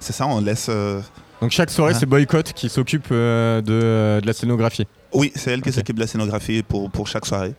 c'est 0.00 0.12
ça, 0.12 0.26
on 0.26 0.40
laisse. 0.40 0.70
Donc 1.40 1.50
chaque 1.50 1.70
soirée, 1.70 1.92
Ah. 1.94 1.98
c'est 2.00 2.06
Boycott 2.06 2.52
qui 2.52 2.68
s'occupe 2.68 3.10
de, 3.10 3.60
de 3.62 4.26
la 4.26 4.32
scénographie. 4.32 4.86
Oui, 5.12 5.30
c'est 5.34 5.50
elle 5.52 5.60
qui 5.62 5.72
s'occupe 5.72 5.96
de 5.96 6.00
la 6.00 6.06
scénographie 6.06 6.62
pour, 6.62 6.90
pour 6.90 7.06
chaque 7.08 7.26
soirée. 7.26 7.54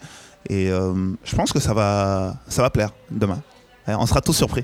Et 0.50 0.69
euh, 0.72 0.94
je 1.24 1.36
pense 1.36 1.51
que 1.54 1.60
ça 1.60 1.74
va, 1.74 2.36
ça 2.48 2.62
va 2.62 2.69
plaire 2.69 2.92
demain. 3.12 3.42
On 3.88 4.06
sera 4.06 4.22
tous 4.22 4.34
surpris. 4.34 4.63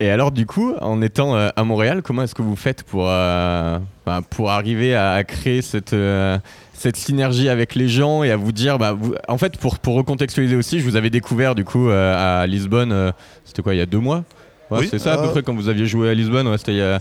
Et 0.00 0.10
alors, 0.10 0.30
du 0.30 0.46
coup, 0.46 0.74
en 0.80 1.02
étant 1.02 1.34
euh, 1.34 1.48
à 1.56 1.64
Montréal, 1.64 2.02
comment 2.02 2.22
est-ce 2.22 2.34
que 2.34 2.42
vous 2.42 2.54
faites 2.56 2.82
pour, 2.84 3.06
euh, 3.08 3.78
bah, 4.06 4.20
pour 4.30 4.50
arriver 4.50 4.94
à, 4.94 5.12
à 5.12 5.24
créer 5.24 5.60
cette, 5.62 5.92
euh, 5.92 6.38
cette 6.72 6.96
synergie 6.96 7.48
avec 7.48 7.74
les 7.74 7.88
gens 7.88 8.22
et 8.22 8.30
à 8.30 8.36
vous 8.36 8.52
dire, 8.52 8.78
bah, 8.78 8.92
vous- 8.92 9.14
en 9.26 9.38
fait, 9.38 9.56
pour, 9.56 9.78
pour 9.78 9.94
recontextualiser 9.94 10.54
aussi, 10.56 10.78
je 10.78 10.84
vous 10.84 10.94
avais 10.96 11.10
découvert 11.10 11.54
du 11.56 11.64
coup 11.64 11.88
à 11.90 12.46
Lisbonne, 12.46 13.12
c'était 13.44 13.62
quoi, 13.62 13.74
il 13.74 13.78
y 13.78 13.80
a 13.82 13.86
deux 13.86 13.98
mois? 13.98 14.24
Ouais, 14.70 14.80
Oui, 14.80 14.88
c'est 14.90 14.98
ça 14.98 15.14
à 15.14 15.18
peu 15.18 15.30
près 15.30 15.42
quand 15.42 15.54
vous 15.54 15.68
aviez 15.70 15.86
joué 15.86 16.10
à 16.10 16.14
Lisbonne, 16.14 16.46
ouais, 16.46 16.58
c'était 16.58 16.72
il 16.74 16.78
y 16.78 16.82
a- 16.82 17.00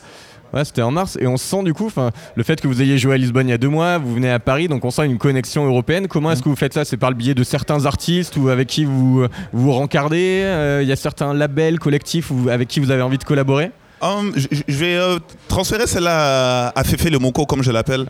Ouais, 0.54 0.63
c'était 0.63 0.82
en 0.82 0.92
mars 0.92 1.18
et 1.20 1.27
on 1.27 1.36
sent 1.38 1.63
du 1.63 1.74
coup, 1.74 1.92
le 2.36 2.44
fait 2.44 2.62
que 2.62 2.68
vous 2.68 2.82
ayez 2.82 2.98
joué 2.98 3.16
à 3.16 3.18
Lisbonne 3.18 3.48
il 3.48 3.51
y 3.51 3.54
a 3.54 3.58
deux 3.58 3.68
mois, 3.70 3.98
vous 3.98 4.13
venez 4.13 4.32
à 4.32 4.39
Paris, 4.39 4.68
donc 4.68 4.86
on 4.86 4.92
sent 4.92 5.06
une 5.06 5.18
connexion 5.18 5.66
européenne. 5.66 6.08
Comment 6.08 6.32
est-ce 6.32 6.42
que 6.42 6.50
vous 6.50 6.56
faites 6.56 6.74
ça? 6.74 6.86
C'est 6.86 6.98
par 6.98 7.10
le 7.10 7.16
biais 7.16 7.34
de 7.34 7.44
certains 7.44 7.86
artistes 7.86 8.38
ou 8.38 8.50
avec 8.50 8.68
qui 8.68 8.86
vous 8.86 9.22
vous, 9.22 9.27
vous 9.54 9.72
rencardez? 9.74 10.42
Euh, 10.46 10.80
Il 10.82 10.88
y 10.88 10.92
a 10.92 10.96
certains 10.96 11.34
labels, 11.34 11.80
collectifs 11.80 12.32
ou 12.32 12.50
avec 12.50 12.68
qui 12.68 12.80
vous 12.80 12.92
avez 12.92 13.01
envie 13.01 13.18
de 13.18 13.24
collaborer? 13.24 13.72
Hum, 14.00 14.32
je 14.36 14.77
vais 14.77 14.96
euh, 14.96 15.18
transférer 15.48 15.88
celle-là 15.88 16.72
à 16.75 16.84
Fefe 16.84 17.10
le 17.10 17.18
Moko, 17.18 17.46
comme 17.48 17.63
je 17.63 17.72
l'appelle. 17.72 18.01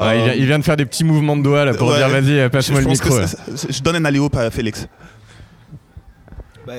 Ouais, 0.00 0.18
il, 0.18 0.20
Euh, 0.20 0.24
vient, 0.24 0.34
il 0.34 0.46
vient 0.46 0.58
de 0.58 0.64
faire 0.64 0.76
des 0.76 0.86
petits 0.86 1.04
mouvements 1.04 1.36
de 1.36 1.42
doigts 1.42 1.64
là 1.64 1.72
pour 1.72 1.88
ouais. 1.88 1.98
dire 1.98 2.08
vas-y, 2.08 2.38
euh, 2.40 2.48
passe-moi 2.48 2.80
le 2.80 2.88
micro. 2.88 3.16
je 3.70 3.80
donne 3.82 3.96
un 3.96 4.04
alley 4.04 4.18
à 4.34 4.50
Félix. 4.50 4.88
Bah, 6.66 6.72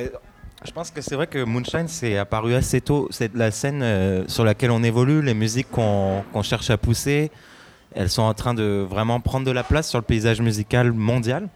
je 0.68 0.72
pense 0.72 0.92
que 0.92 1.02
c'est 1.02 1.16
vrai 1.16 1.28
que 1.28 1.44
Moonshine 1.44 1.88
c'est 1.88 2.18
apparu 2.18 2.54
assez 2.54 2.82
tôt. 2.82 3.08
C'est 3.12 3.34
la 3.36 3.52
scène 3.52 3.82
euh, 3.84 4.24
sur 4.28 4.44
laquelle 4.44 4.72
on 4.72 4.84
évolue, 4.84 5.22
les 5.22 5.34
musiques 5.34 5.70
qu'on 5.72 6.24
qu'on 6.34 6.42
cherche 6.44 6.70
à 6.70 6.78
pousser, 6.78 7.32
elles 7.96 8.10
sont 8.10 8.24
en 8.24 8.34
train 8.34 8.54
de 8.54 8.86
vraiment 8.90 9.20
prendre 9.20 9.46
de 9.46 9.52
la 9.52 9.64
place 9.64 9.90
sur 9.90 9.98
le 10.00 10.04
paysage 10.04 10.42
musical 10.42 10.92
mondial. 10.92 11.48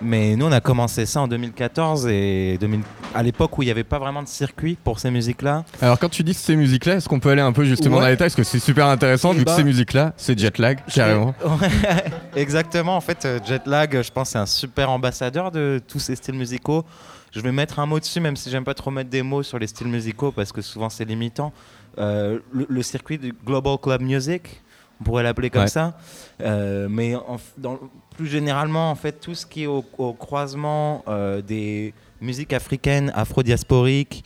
Mais 0.00 0.36
nous, 0.36 0.46
on 0.46 0.52
a 0.52 0.60
commencé 0.60 1.06
ça 1.06 1.20
en 1.22 1.26
2014 1.26 2.06
et 2.08 2.56
2000 2.60 2.82
à 3.16 3.22
l'époque 3.24 3.58
où 3.58 3.62
il 3.62 3.64
n'y 3.64 3.72
avait 3.72 3.82
pas 3.82 3.98
vraiment 3.98 4.22
de 4.22 4.28
circuit 4.28 4.78
pour 4.84 5.00
ces 5.00 5.10
musiques-là. 5.10 5.64
Alors 5.82 5.98
quand 5.98 6.08
tu 6.08 6.22
dis 6.22 6.34
ces 6.34 6.54
musiques-là, 6.54 6.94
est-ce 6.94 7.08
qu'on 7.08 7.18
peut 7.18 7.30
aller 7.30 7.42
un 7.42 7.50
peu 7.52 7.64
justement 7.64 7.96
Ouais. 7.96 8.02
dans 8.02 8.06
les 8.06 8.12
détails? 8.12 8.28
Parce 8.28 8.36
que 8.36 8.44
c'est 8.44 8.60
super 8.60 8.86
intéressant 8.86 9.32
vu 9.32 9.40
que 9.40 9.44
Bah. 9.46 9.56
ces 9.56 9.64
musiques-là, 9.64 10.12
c'est 10.16 10.38
Jetlag, 10.38 10.78
carrément. 10.94 11.34
Exactement. 12.36 12.96
En 12.96 13.00
fait, 13.00 13.24
euh, 13.24 13.38
Jetlag, 13.44 14.00
je 14.02 14.12
pense, 14.12 14.30
c'est 14.30 14.38
un 14.38 14.46
super 14.46 14.88
ambassadeur 14.90 15.50
de 15.50 15.80
tous 15.88 15.98
ces 15.98 16.14
styles 16.14 16.34
musicaux. 16.36 16.84
Je 17.32 17.40
vais 17.40 17.52
mettre 17.52 17.78
un 17.78 17.86
mot 17.86 18.00
dessus, 18.00 18.20
même 18.20 18.36
si 18.36 18.50
j'aime 18.50 18.64
pas 18.64 18.74
trop 18.74 18.90
mettre 18.90 19.10
des 19.10 19.22
mots 19.22 19.42
sur 19.42 19.58
les 19.58 19.66
styles 19.66 19.88
musicaux 19.88 20.32
parce 20.32 20.50
que 20.52 20.62
souvent 20.62 20.88
c'est 20.88 21.04
limitant. 21.04 21.52
Euh, 21.98 22.38
le, 22.52 22.66
le 22.68 22.82
circuit 22.82 23.18
du 23.18 23.32
Global 23.44 23.76
Club 23.78 24.02
Music, 24.02 24.62
on 25.00 25.04
pourrait 25.04 25.22
l'appeler 25.22 25.50
comme 25.50 25.62
Ouais. 25.62 25.68
ça. 25.68 25.96
Euh, 26.40 26.88
mais 26.90 27.14
en 27.14 27.36
f- 27.36 27.40
dans- 27.56 27.78
plus 28.16 28.26
généralement, 28.26 28.90
en 28.90 28.94
fait, 28.94 29.12
tout 29.20 29.34
ce 29.34 29.46
qui 29.46 29.64
est 29.64 29.66
au, 29.66 29.84
au 29.98 30.12
croisement 30.12 31.04
euh, 31.08 31.40
des 31.42 31.92
musiques 32.20 32.52
africaines, 32.52 33.12
afro-diasporiques 33.14 34.24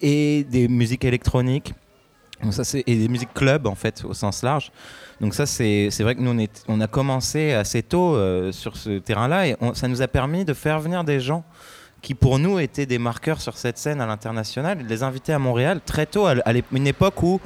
et 0.00 0.44
des 0.44 0.68
musiques 0.68 1.04
électroniques. 1.04 1.72
Donc 2.42 2.52
ça, 2.52 2.64
c'est 2.64 2.82
et 2.86 2.96
des 2.96 3.08
musiques 3.08 3.32
club 3.32 3.66
en 3.66 3.74
fait 3.74 4.04
au 4.04 4.12
sens 4.12 4.42
large. 4.42 4.70
Donc 5.20 5.34
ça, 5.34 5.46
c'est 5.46 5.88
c'est 5.90 6.02
vrai 6.02 6.14
que 6.14 6.20
nous 6.20 6.32
on, 6.32 6.38
est- 6.38 6.64
on 6.68 6.80
a 6.80 6.86
commencé 6.88 7.52
assez 7.52 7.82
tôt 7.82 8.16
euh, 8.16 8.52
sur 8.52 8.76
ce 8.76 8.98
terrain-là 8.98 9.48
et 9.48 9.56
on- 9.60 9.72
ça 9.72 9.88
nous 9.88 10.02
a 10.02 10.08
permis 10.08 10.44
de 10.44 10.52
faire 10.52 10.78
venir 10.80 11.04
des 11.04 11.20
gens 11.20 11.44
qui 12.04 12.14
pour 12.14 12.38
nous 12.38 12.58
étaient 12.58 12.84
des 12.84 12.98
marqueurs 12.98 13.40
sur 13.40 13.56
cette 13.56 13.78
scène 13.78 14.00
à 14.00 14.06
l'international, 14.06 14.84
les 14.86 15.02
inviter 15.02 15.32
à 15.32 15.38
Montréal 15.38 15.80
très 15.84 16.04
tôt, 16.04 16.26
à, 16.26 16.34
une 16.72 16.86
époque 16.86 17.22
où 17.22 17.40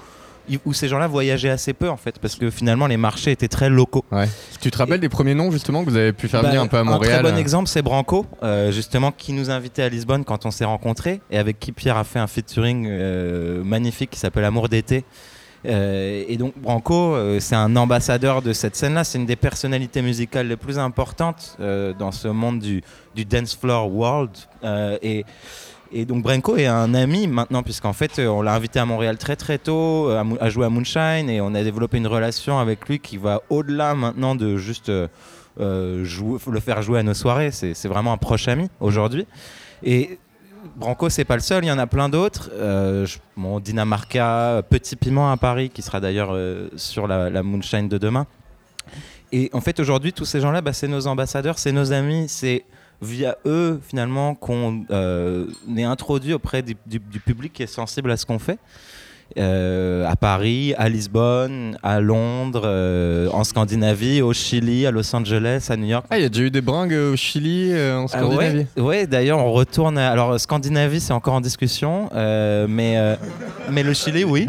où 0.65 0.73
ces 0.73 0.89
gens-là 0.89 1.07
voyageaient 1.07 1.51
assez 1.51 1.75
peu 1.75 1.91
en 1.91 1.99
fait, 1.99 2.19
parce 2.19 2.35
que 2.35 2.49
finalement 2.49 2.87
les 2.87 2.97
marchés 2.97 3.31
étaient 3.31 3.49
très 3.49 3.69
locaux. 3.69 4.05
Ouais. 4.11 4.27
Tu 4.63 4.71
te 4.71 4.79
rappelles 4.79 5.01
des 5.01 5.11
premiers 5.11 5.35
noms 5.35 5.51
justement 5.51 5.85
que 5.85 5.91
vous 5.91 5.97
avez 5.97 6.15
pu 6.15 6.27
faire 6.27 6.41
Bah, 6.41 6.49
venir 6.49 6.63
un 6.63 6.67
peu 6.67 6.79
à 6.79 6.85
Montréal 6.85 7.21
très 7.21 7.31
bon 7.31 7.37
euh, 7.37 7.41
exemple, 7.41 7.69
c'est 7.69 7.83
Branco, 7.83 8.25
euh, 8.43 8.73
justement, 8.73 9.13
qui 9.13 9.35
nous 9.35 9.51
a 9.51 9.53
invités 9.53 9.83
à 9.83 9.91
Lisbonne 9.91 10.25
quand 10.25 10.47
on 10.47 10.51
s'est 10.51 10.65
rencontrés 10.65 11.21
et 11.31 11.37
avec 11.37 11.61
qui 11.61 11.73
Pierre 11.73 11.99
a 11.99 12.05
fait 12.05 12.19
un 12.19 12.27
featuring 12.27 12.87
euh, 12.89 13.63
magnifique 13.63 14.11
qui 14.11 14.19
s'appelle 14.19 14.45
Amour 14.45 14.71
d'été. 14.71 15.05
Euh, 15.69 16.25
et 16.27 16.37
donc 16.37 16.55
Branco, 16.57 17.15
euh, 17.15 17.41
c'est 17.41 17.55
un 17.55 17.77
ambassadeur 17.77 18.43
de 18.43 18.53
cette 18.53 18.77
scène-là. 18.77 19.05
C'est 19.05 19.19
une 19.19 19.27
des 19.27 19.37
personnalités 19.37 20.03
musicales 20.03 20.49
les 20.49 20.57
plus 20.57 20.79
importantes 20.79 21.57
euh, 21.61 21.93
dans 21.93 22.13
ce 22.13 22.29
monde 22.29 22.61
du, 22.61 22.83
dance 23.25 23.55
floor 23.57 23.93
world. 23.93 24.31
Et, 25.03 25.25
donc 26.05 26.23
Branco 26.23 26.57
est 26.57 26.67
un 26.67 26.93
ami 26.93 27.27
maintenant, 27.27 27.63
puisqu'en 27.63 27.95
fait, 27.95 28.19
on 28.19 28.43
l'a 28.43 28.55
invité 28.55 28.79
à 28.79 28.85
Montréal 28.85 29.17
très 29.17 29.37
très 29.37 29.57
tôt 29.57 30.11
à, 30.11 30.51
jouer 30.51 30.67
à 30.67 30.69
Moonshine 30.69 31.31
et 31.31 31.41
on 31.41 31.55
a 31.55 31.63
développé 31.63 31.97
une 31.97 32.07
relation 32.07 32.59
avec 32.59 32.87
lui 32.89 32.99
qui 32.99 33.17
va 33.17 33.41
au-delà 33.49 33.95
maintenant 33.95 34.35
de 34.35 34.59
juste 34.59 34.93
le 35.59 36.61
faire 36.63 36.83
jouer 36.83 36.99
à 36.99 37.03
nos 37.03 37.15
soirées. 37.15 37.51
C'est 37.53 37.89
vraiment 37.89 38.13
un 38.13 38.19
proche 38.19 38.49
ami 38.49 38.69
aujourd'hui. 38.81 39.27
Et 39.83 40.19
Branco, 40.77 41.09
c'est 41.09 41.25
pas 41.25 41.37
le 41.37 41.43
seul, 41.43 41.65
il 41.65 41.69
y 41.69 41.73
en 41.73 41.79
a 41.79 41.87
plein 41.87 42.09
d'autres. 42.09 42.51
Euh, 42.55 43.07
bon, 43.37 43.61
Dinamarca, 43.61 44.63
Petit 44.69 44.97
Piment 44.97 45.31
à 45.31 45.37
Paris, 45.37 45.71
qui 45.71 45.83
sera 45.83 46.01
d'ailleurs 46.01 46.31
euh, 46.33 46.69
sur 46.77 47.07
la, 47.07 47.43
Moonshine 47.43 47.89
de 47.89 47.99
demain. 47.99 48.27
Et 49.33 49.51
en 49.53 49.61
fait, 49.61 49.79
aujourd'hui, 49.81 50.13
tous 50.13 50.25
ces 50.25 50.41
gens-là, 50.41 50.61
bah, 50.61 50.73
c'est 50.73 50.89
nos 50.89 51.07
ambassadeurs, 51.07 51.59
c'est 51.59 51.73
nos 51.73 51.93
amis, 51.93 52.29
c'est 52.29 52.65
via 53.03 53.37
eux, 53.47 53.81
finalement, 53.87 54.35
qu'on 54.35 54.85
euh, 54.91 55.47
est 55.77 55.85
introduit 55.85 56.33
auprès 56.33 56.63
du- 56.63 56.77
du 56.87 57.21
public 57.21 57.53
qui 57.53 57.63
est 57.63 57.67
sensible 57.69 58.11
à 58.11 58.17
ce 58.17 58.27
qu'on 58.27 58.39
fait. 58.39 58.59
Euh, 59.37 60.09
à 60.09 60.17
Paris, 60.17 60.75
à 60.79 60.89
Lisbonne, 60.89 61.77
à 61.83 62.01
Londres, 62.01 62.63
euh, 62.65 63.29
en 63.33 63.45
Scandinavie, 63.45 64.23
au 64.23 64.33
Chili, 64.33 64.87
à 64.87 64.91
Los 64.91 65.15
Angeles, 65.15 65.67
à 65.69 65.77
New 65.77 65.87
York. 65.87 66.07
Ah, 66.11 66.19
il 66.19 66.23
y 66.23 66.25
a 66.25 66.29
déjà 66.31 66.45
eu 66.45 66.51
des 66.51 66.63
bringues 66.63 66.95
au 66.95 67.15
Chili, 67.15 67.71
euh, 67.73 67.99
en 67.99 68.07
Ah 68.07 68.19
Scandinavie. 68.19 68.67
ouais, 68.79 69.07
d'ailleurs, 69.07 69.39
on 69.39 69.53
retourne. 69.53 69.99
à- 69.99 70.11
Alors, 70.11 70.41
Scandinavie, 70.41 70.99
c'est 71.01 71.13
encore 71.13 71.35
en 71.35 71.41
discussion, 71.43 72.09
mais, 72.15 72.97
mais 73.71 73.83
le 73.83 73.93
Chili, 73.93 74.25
oui. 74.25 74.49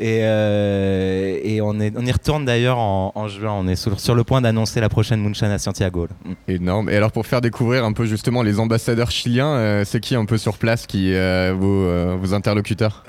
Et, 0.00 0.18
et 0.20 1.60
on, 1.60 1.78
est, 1.80 1.92
on 1.96 2.04
y 2.06 2.12
retourne 2.12 2.44
d'ailleurs 2.44 2.78
en, 2.78 3.12
en 3.14 3.28
juin. 3.28 3.52
On 3.52 3.66
est 3.68 3.76
sur, 3.76 3.98
sur 4.00 4.14
le 4.14 4.24
point 4.24 4.40
d'annoncer 4.40 4.80
la 4.80 4.88
prochaine 4.88 5.20
Moonshine 5.20 5.46
à 5.48 5.58
Santiago. 5.58 6.06
là. 6.06 6.30
Mm. 6.48 6.52
Énorme. 6.52 6.90
Et 6.90 6.96
alors 6.96 7.12
pour 7.12 7.26
faire 7.26 7.40
découvrir 7.40 7.84
un 7.84 7.92
peu 7.92 8.04
justement 8.04 8.42
les 8.42 8.58
ambassadeurs 8.60 9.10
chiliens, 9.10 9.82
c'est 9.84 10.00
qui 10.00 10.14
un 10.16 10.24
peu 10.24 10.38
sur 10.38 10.58
place 10.58 10.86
qui 10.86 11.12
vos, 11.14 12.16
vos 12.18 12.34
interlocuteurs? 12.34 13.04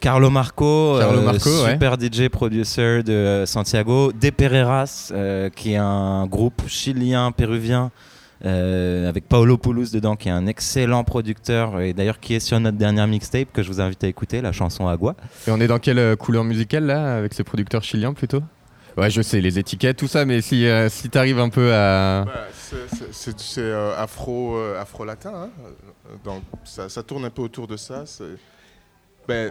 Carlo 0.00 0.30
Marco, 0.30 0.96
Carlo 0.98 1.20
euh, 1.20 1.32
ouais. 1.32 1.38
super 1.72 1.96
DJ 2.00 2.28
producer 2.28 3.02
de 3.02 3.12
euh, 3.12 3.46
Santiago. 3.46 4.12
De 4.12 4.30
Pereiras, 4.30 5.10
euh, 5.12 5.50
qui 5.50 5.72
est 5.74 5.78
un 5.78 6.26
groupe 6.26 6.62
chilien, 6.66 7.32
péruvien, 7.32 7.90
euh, 8.44 9.08
avec 9.08 9.28
Paolo 9.28 9.58
Poulos 9.58 9.90
dedans, 9.92 10.16
qui 10.16 10.28
est 10.28 10.32
un 10.32 10.46
excellent 10.46 11.04
producteur 11.04 11.80
et 11.80 11.92
d'ailleurs 11.92 12.20
qui 12.20 12.34
est 12.34 12.40
sur 12.40 12.58
notre 12.60 12.78
dernière 12.78 13.06
mixtape 13.06 13.48
que 13.52 13.62
je 13.62 13.68
vous 13.68 13.80
invite 13.80 14.02
à 14.04 14.08
écouter, 14.08 14.40
la 14.40 14.52
chanson 14.52 14.88
Agua. 14.88 15.16
Et 15.46 15.50
on 15.50 15.60
est 15.60 15.66
dans 15.66 15.78
quelle 15.78 16.16
couleur 16.16 16.44
musicale 16.44 16.86
là, 16.86 17.16
avec 17.16 17.34
ces 17.34 17.44
producteurs 17.44 17.82
chiliens 17.82 18.14
plutôt? 18.14 18.40
Ouais, 18.96 19.10
je 19.10 19.22
sais, 19.22 19.40
les 19.40 19.58
étiquettes, 19.58 19.96
tout 19.96 20.06
ça, 20.06 20.24
mais 20.24 20.40
si, 20.40 20.66
euh, 20.66 20.88
si 20.88 21.10
t'arrives 21.10 21.40
un 21.40 21.48
peu 21.48 21.74
à. 21.74 22.24
Bah, 22.24 22.32
c'est- 23.10 23.58
euh, 23.58 23.92
afro, 23.98 24.56
euh, 24.56 24.80
afro-latin, 24.80 25.32
hein. 25.34 25.48
donc 26.24 26.42
ça, 26.64 26.88
ça 26.88 27.02
tourne 27.02 27.24
un 27.24 27.30
peu 27.30 27.42
autour 27.42 27.66
de 27.66 27.76
ça. 27.76 28.04
Ben, 29.26 29.50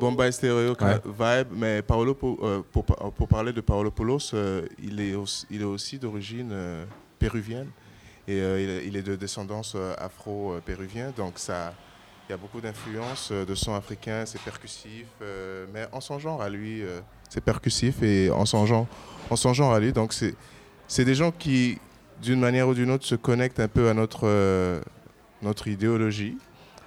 Bombay 0.00 0.32
Stereo 0.32 0.74
Ouais. 0.80 1.00
vibe, 1.04 1.48
mais 1.52 1.82
Paolo, 1.82 2.16
euh, 2.42 2.62
pour, 2.72 2.84
pour 2.84 3.28
parler 3.28 3.52
de 3.52 3.60
Paolo 3.60 3.90
Polos, 3.90 4.32
euh, 4.34 4.66
il, 4.82 5.00
est 5.00 5.14
aussi, 5.14 5.46
il 5.50 5.60
est 5.60 5.64
aussi 5.64 5.98
d'origine 5.98 6.50
euh, 6.52 6.84
péruvienne. 7.18 7.68
Et 8.26 8.40
euh, 8.40 8.82
il, 8.86 8.96
est- 8.96 9.02
de 9.02 9.16
descendance 9.16 9.74
afro-péruvienne, 9.98 11.12
donc 11.16 11.38
ça, 11.38 11.72
il 12.28 12.32
y 12.32 12.34
a 12.34 12.36
beaucoup 12.36 12.60
d'influences 12.60 13.32
de 13.32 13.54
son 13.54 13.74
africain, 13.74 14.24
c'est 14.26 14.40
percussif, 14.42 15.06
euh, 15.22 15.66
mais 15.72 15.86
en 15.92 16.00
son 16.00 16.18
genre 16.18 16.42
à 16.42 16.50
lui, 16.50 16.82
euh, 16.82 17.00
c'est 17.30 17.40
percussif 17.40 18.02
et 18.02 18.30
en 18.30 18.44
son 18.44 18.66
genre, 18.66 18.86
en 19.30 19.36
son 19.36 19.54
genre 19.54 19.72
à 19.72 19.80
lui, 19.80 19.92
donc 19.92 20.12
c'est 20.12 20.34
c'est 20.86 21.04
des 21.06 21.14
gens 21.14 21.30
qui, 21.30 21.78
d'une 22.22 22.40
manière 22.40 22.68
ou 22.68 22.74
d'une 22.74 22.90
autre, 22.90 23.04
se 23.06 23.14
connectent 23.14 23.60
un 23.60 23.68
peu 23.68 23.88
à 23.90 23.94
notre, 23.94 24.80
notre 25.42 25.68
idéologie 25.68 26.36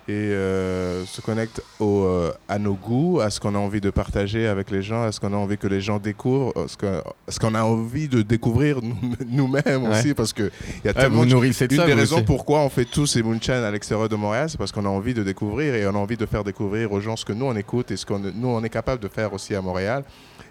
et 0.07 0.13
euh, 0.13 1.05
se 1.05 1.21
connectent 1.21 1.61
au, 1.79 2.03
euh, 2.05 2.31
à 2.49 2.57
nos 2.59 2.73
goûts, 2.73 3.19
à 3.21 3.29
ce 3.29 3.39
qu'on 3.39 3.53
a 3.55 3.57
envie 3.59 3.81
de 3.81 3.89
partager 3.91 4.47
avec 4.47 4.71
les 4.71 4.81
gens, 4.81 5.03
à 5.03 5.11
ce 5.11 5.19
qu'on 5.19 5.31
a 5.33 5.37
envie 5.37 5.57
que 5.57 5.67
les 5.67 5.79
gens 5.81 5.99
découvrent, 5.99 6.53
à 6.57 6.67
ce 6.67 6.75
que- 6.75 7.01
qu'on 7.39 7.53
a 7.55 7.63
envie 7.63 8.07
de 8.07 8.21
découvrir 8.21 8.79
nous- 8.81 8.95
nous-mêmes 9.27 9.83
Ouais. 9.83 9.89
aussi, 9.99 10.13
parce 10.13 10.33
qu'il 10.33 10.51
y 10.83 10.87
a 10.87 10.91
Ouais, 10.91 10.93
tellement 10.93 11.21
de 11.25 11.29
une 11.29 11.31
ça. 11.77 11.85
des 11.85 11.93
raisons 11.93 12.15
aussi. 12.17 12.25
pourquoi 12.25 12.59
on 12.61 12.69
fait 12.69 12.85
tous 12.85 13.05
ces 13.05 13.21
moonshine 13.23 13.53
à 13.53 13.71
l'extérieur 13.71 14.09
de 14.09 14.15
Montréal, 14.15 14.49
c'est 14.49 14.57
parce 14.57 14.71
qu'on 14.71 14.85
a 14.85 14.89
envie 14.89 15.13
de 15.13 15.23
découvrir 15.23 15.75
et 15.75 15.85
on 15.87 15.91
a 15.95 15.99
envie 15.99 16.17
de 16.17 16.25
faire 16.25 16.43
découvrir 16.43 16.91
aux 16.91 16.99
gens 16.99 17.15
ce 17.15 17.23
que 17.25 17.33
nous 17.33 17.45
on 17.45 17.55
écoute 17.55 17.91
et 17.91 17.97
ce 17.97 18.05
que 18.05 18.13
nous 18.13 18.47
on 18.47 18.63
est 18.63 18.69
capable 18.69 19.01
de 19.01 19.07
faire 19.07 19.31
aussi 19.33 19.53
à 19.55 19.61
Montréal. 19.61 20.03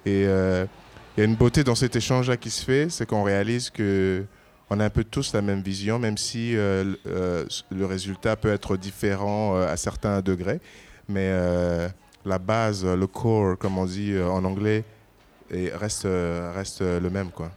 Et 0.07 0.25
euh, 0.27 0.65
il 1.17 1.21
y 1.21 1.23
a 1.23 1.27
une 1.27 1.35
beauté 1.35 1.65
dans 1.65 1.75
cet 1.75 1.97
échange-là 1.97 2.37
qui 2.37 2.51
se 2.51 2.65
fait, 2.65 2.87
c'est 2.89 3.05
qu'on 3.07 3.25
réalise 3.25 3.69
que 3.69 4.25
on 4.71 4.79
a 4.79 4.85
un 4.85 4.91
peu 4.91 5.03
tous 5.03 5.35
la 5.35 5.43
même 5.43 5.61
vision, 5.61 5.99
même 5.99 6.17
si 6.17 6.57
euh, 6.57 6.95
euh, 7.07 7.45
le 7.71 7.87
résultat 7.87 8.37
peut 8.37 8.53
être 8.53 8.77
différent 8.77 9.57
euh, 9.57 9.67
à 9.67 9.77
certains 9.77 10.23
degrés. 10.23 10.61
Mais 11.09 11.29
la 12.25 12.39
base, 12.39 12.85
le 12.85 13.07
core, 13.09 13.59
comme 13.59 13.79
on 13.79 13.85
dit 13.85 14.17
en 14.17 14.45
anglais, 14.45 14.85
reste, 15.51 16.07
reste 16.55 16.83
le 16.83 17.11
même. 17.11 17.31
Quoi. 17.33 17.51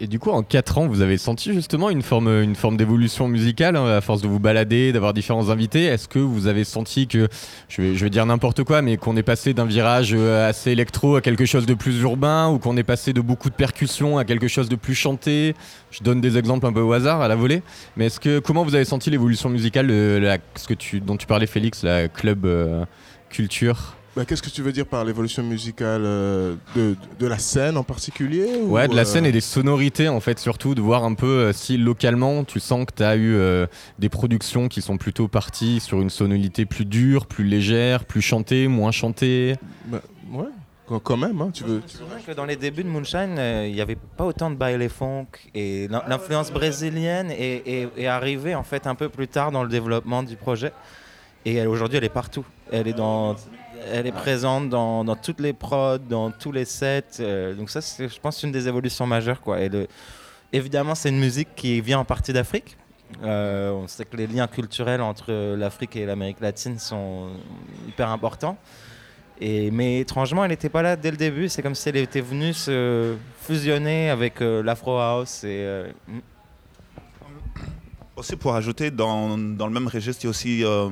Et 0.00 0.08
du 0.08 0.18
coup, 0.18 0.30
en 0.30 0.42
4 0.42 0.78
ans, 0.78 0.88
vous 0.88 1.02
avez 1.02 1.16
senti 1.18 1.52
justement 1.54 1.88
une 1.88 2.02
forme, 2.02 2.26
une 2.42 2.56
forme 2.56 2.76
d'évolution 2.76 3.28
musicale 3.28 3.76
hein, 3.76 3.86
à 3.86 4.00
force 4.00 4.22
de 4.22 4.26
vous 4.26 4.40
balader, 4.40 4.92
d'avoir 4.92 5.14
différents 5.14 5.50
invités. 5.50 5.84
Est-ce 5.84 6.08
que 6.08 6.18
vous 6.18 6.48
avez 6.48 6.64
senti 6.64 7.06
que, 7.06 7.28
je 7.68 7.82
vais, 7.82 8.10
dire 8.10 8.26
n'importe 8.26 8.64
quoi, 8.64 8.82
mais 8.82 8.96
qu'on 8.96 9.16
est 9.16 9.22
passé 9.22 9.54
d'un 9.54 9.66
virage 9.66 10.12
euh, 10.12 10.48
assez 10.48 10.72
électro 10.72 11.14
à 11.14 11.20
quelque 11.20 11.44
chose 11.46 11.64
de 11.64 11.74
plus 11.74 12.00
urbain, 12.00 12.48
ou 12.48 12.58
qu'on 12.58 12.76
est 12.76 12.82
passé 12.82 13.12
de 13.12 13.20
beaucoup 13.20 13.50
de 13.50 13.54
percussions 13.54 14.18
à 14.18 14.24
quelque 14.24 14.48
chose 14.48 14.68
de 14.68 14.74
plus 14.74 14.96
chanté? 14.96 15.54
Je 15.92 16.02
donne 16.02 16.20
des 16.20 16.38
exemples 16.38 16.66
un 16.66 16.72
peu 16.72 16.80
au 16.80 16.92
hasard, 16.92 17.20
à 17.20 17.28
la 17.28 17.36
volée. 17.36 17.62
Mais 17.96 18.06
est-ce 18.06 18.18
que 18.18 18.40
comment 18.40 18.64
vous 18.64 18.74
avez 18.74 18.84
senti 18.84 19.10
l'évolution 19.10 19.48
musicale, 19.48 19.86
la- 20.18 20.38
ce 20.56 20.66
que 20.66 20.74
tu, 20.74 21.00
dont 21.00 21.16
tu 21.16 21.28
parlais, 21.28 21.46
Félix, 21.46 21.84
la 21.84 22.08
club 22.08 22.46
euh, 22.46 22.84
culture? 23.30 23.94
Bah, 24.16 24.24
Qu'est-ce 24.24 24.42
que 24.42 24.48
tu 24.50 24.62
veux 24.62 24.70
dire 24.70 24.86
par 24.86 25.04
l'évolution 25.04 25.42
musicale 25.42 26.02
euh, 26.04 26.54
de, 26.76 26.94
de 27.18 27.26
la 27.26 27.38
scène 27.38 27.76
en 27.76 27.82
particulier 27.82 28.46
ou, 28.62 28.70
Ouais, 28.72 28.86
de 28.86 28.94
la 28.94 29.02
euh, 29.02 29.04
scène 29.04 29.26
et 29.26 29.32
des 29.32 29.40
sonorités 29.40 30.08
en 30.08 30.20
fait, 30.20 30.38
surtout 30.38 30.76
de 30.76 30.80
voir 30.80 31.02
un 31.02 31.14
peu 31.14 31.26
euh, 31.26 31.52
si 31.52 31.76
localement 31.76 32.44
tu 32.44 32.60
sens 32.60 32.84
que 32.86 32.92
tu 32.94 33.02
as 33.02 33.16
eu 33.16 33.34
euh, 33.34 33.66
des 33.98 34.08
productions 34.08 34.68
qui 34.68 34.82
sont 34.82 34.98
plutôt 34.98 35.26
parties 35.26 35.80
sur 35.80 36.00
une 36.00 36.10
sonorité 36.10 36.64
plus 36.64 36.84
dure, 36.84 37.26
plus 37.26 37.42
légère, 37.44 38.04
plus 38.04 38.22
chantée, 38.22 38.68
moins 38.68 38.92
chantée. 38.92 39.56
bah, 39.86 40.00
ouais, 40.30 40.44
quand, 40.86 41.00
quand 41.00 41.16
même. 41.16 41.40
hein, 41.40 41.50
tu 41.52 41.64
veux, 41.64 41.82
tu 41.84 41.96
que 42.24 42.32
dans 42.36 42.44
les 42.44 42.54
débuts 42.56 42.84
de 42.84 42.88
Moonshine, 42.88 43.34
euh, 43.38 43.66
il 43.66 43.74
n'y 43.74 43.80
avait 43.80 43.96
pas 44.16 44.24
autant 44.26 44.48
de 44.48 44.54
baile 44.54 44.88
funk 44.90 45.26
et 45.56 45.88
l'in- 45.88 46.04
l'influence 46.06 46.52
brésilienne 46.52 47.32
est, 47.32 47.62
est- 47.66 47.88
est 47.96 48.06
arrivée 48.06 48.54
en 48.54 48.62
fait 48.62 48.86
un 48.86 48.94
peu 48.94 49.08
plus 49.08 49.26
tard 49.26 49.50
dans 49.50 49.64
le 49.64 49.68
développement 49.68 50.22
du 50.22 50.36
projet. 50.36 50.70
Et 51.46 51.66
aujourd'hui, 51.66 51.98
elle 51.98 52.04
est 52.04 52.08
partout. 52.08 52.44
Elle 52.72 52.88
est 52.88 52.94
dans, 52.94 53.34
elle 53.92 54.06
est 54.06 54.12
présente 54.12 54.68
dans, 54.68 55.04
dans 55.04 55.16
toutes 55.16 55.40
les 55.40 55.52
prods, 55.52 55.98
dans 55.98 56.30
tous 56.30 56.52
les 56.52 56.64
sets. 56.64 57.04
euh, 57.20 57.54
donc 57.54 57.70
ça, 57.70 57.80
c'est, 57.80 58.08
je 58.08 58.20
pense, 58.20 58.42
une 58.42 58.52
des 58.52 58.66
évolutions 58.68 59.06
majeures, 59.06 59.40
quoi. 59.40 59.60
Et 59.60 59.68
le- 59.68 59.86
évidemment, 60.52 60.94
c'est 60.94 61.08
une 61.08 61.18
musique 61.20 61.48
qui 61.54 61.80
vient 61.80 61.98
en 61.98 62.04
partie 62.04 62.32
d'Afrique. 62.32 62.76
Euh, 63.22 63.70
on 63.72 63.86
sait 63.86 64.04
que 64.04 64.16
les 64.16 64.26
liens 64.26 64.46
culturels 64.46 65.00
entre 65.00 65.54
l'Afrique 65.54 65.94
et 65.96 66.06
l'Amérique 66.06 66.40
latine 66.40 66.78
sont 66.78 67.28
hyper 67.86 68.08
importants. 68.08 68.56
Et, 69.40 69.70
mais 69.70 70.00
étrangement, 70.00 70.44
elle 70.44 70.50
n'était 70.50 70.68
pas 70.68 70.82
là 70.82 70.96
dès 70.96 71.10
le 71.10 71.16
début. 71.16 71.48
C'est 71.48 71.62
comme 71.62 71.74
si 71.74 71.88
elle 71.88 71.96
était 71.96 72.20
venue 72.20 72.54
se 72.54 73.14
fusionner 73.40 74.10
avec 74.10 74.40
euh, 74.40 74.62
l'Afro 74.62 74.98
House. 74.98 75.44
Et, 75.44 75.60
euh, 75.62 75.88
mm. 76.08 76.18
Aussi 78.16 78.36
pour 78.36 78.54
ajouter, 78.54 78.92
dans, 78.92 79.36
dans 79.36 79.66
le 79.66 79.72
même 79.72 79.88
registre, 79.88 80.22
il 80.22 80.26
y 80.26 80.28
a 80.28 80.30
aussi 80.30 80.64
euh, 80.64 80.88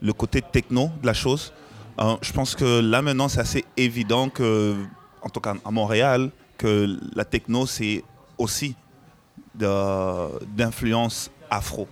le 0.00 0.12
côté 0.12 0.40
techno 0.40 0.90
de 1.02 1.06
la 1.06 1.14
chose. 1.14 1.52
Euh, 2.00 2.16
je 2.22 2.32
pense 2.32 2.54
que 2.54 2.80
là 2.80 3.02
maintenant, 3.02 3.28
c'est 3.28 3.40
assez 3.40 3.64
évident 3.76 4.30
que, 4.30 4.74
en 5.22 5.28
tout 5.28 5.40
cas 5.40 5.54
à 5.64 5.70
Montréal, 5.70 6.30
que 6.56 6.98
la 7.14 7.24
techno, 7.24 7.66
c'est 7.66 8.02
aussi 8.38 8.74
d'influence 9.54 11.30
afro. 11.50 11.88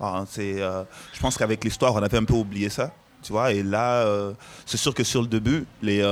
Ah, 0.00 0.24
c'est, 0.28 0.62
euh, 0.62 0.84
je 1.12 1.20
pense 1.20 1.36
qu'avec 1.36 1.62
l'histoire, 1.62 1.94
on 1.94 2.02
avait 2.02 2.16
un 2.18 2.24
peu 2.24 2.34
oublié 2.34 2.68
ça. 2.70 2.92
tu 3.22 3.32
vois. 3.32 3.52
Et 3.52 3.62
là, 3.62 4.02
euh, 4.02 4.32
c'est 4.64 4.76
sûr 4.76 4.94
que 4.94 5.04
sur 5.04 5.20
le 5.20 5.28
début, 5.28 5.66
les, 5.82 6.02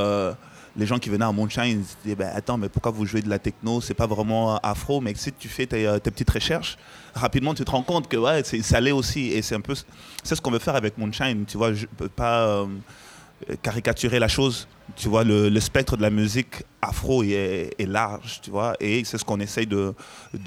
les 0.77 0.87
gens 0.87 0.99
qui 0.99 1.09
venaient 1.09 1.25
à 1.25 1.33
Moonshine, 1.33 1.65
ils 1.65 1.85
disaient, 2.03 2.17
ben, 2.17 2.31
attends, 2.35 2.59
mais 2.59 2.69
pourquoi 2.69 2.91
vous 2.91 3.07
jouez 3.07 3.23
de 3.23 3.29
la 3.31 3.39
techno? 3.39 3.81
C'est 3.81 3.95
pas 3.95 4.07
vraiment 4.07 4.59
afro, 4.59 5.01
mais 5.01 5.15
si 5.15 5.33
tu 5.33 5.49
fais 5.49 5.67
tes, 5.67 5.99
tes 6.03 6.11
petites 6.11 6.31
recherches, 6.31 6.77
rapidement, 7.15 7.55
tu 7.55 7.65
te 7.65 7.71
rends 7.71 7.83
compte 7.83 8.09
que 8.09 8.17
ouais, 8.17 8.43
c'est 8.45 8.63
salé 8.63 8.93
aussi. 8.93 9.29
Et 9.29 9.41
c'est 9.41 9.55
un 9.55 9.61
peu, 9.61 9.75
ce 9.75 10.35
qu'on 10.35 10.51
veut 10.51 10.59
faire 10.59 10.77
avec 10.77 10.99
Moonshine, 10.99 11.47
tu 11.47 11.57
vois. 11.57 11.71
Pas 12.15 12.67
caricaturer 13.63 14.19
la 14.19 14.29
chose. 14.29 14.69
Tu 14.97 15.09
vois, 15.09 15.25
le, 15.25 15.59
spectre 15.61 15.97
de 15.97 16.03
la 16.03 16.11
musique 16.11 16.65
afro 16.81 17.23
est, 17.23 17.75
large, 17.87 18.41
tu 18.43 18.51
vois. 18.51 18.75
Et 18.81 19.05
c'est 19.05 19.19
ce 19.19 19.25
qu'on 19.25 19.41
essaye 19.41 19.67
de, 19.67 19.95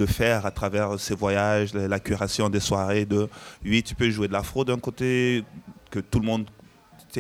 faire 0.06 0.46
à 0.46 0.52
travers 0.52 1.00
ces 1.00 1.16
voyages, 1.16 1.74
la, 1.74 2.00
curation 2.00 2.50
des 2.50 2.60
soirées. 2.60 3.06
De, 3.06 3.28
oui, 3.64 3.82
tu 3.82 3.96
peux 3.96 4.10
jouer 4.10 4.28
de 4.28 4.34
l'afro 4.34 4.64
d'un 4.64 4.80
côté, 4.80 5.44
que 5.90 6.00
tout 6.00 6.20
le 6.20 6.26
monde 6.26 6.46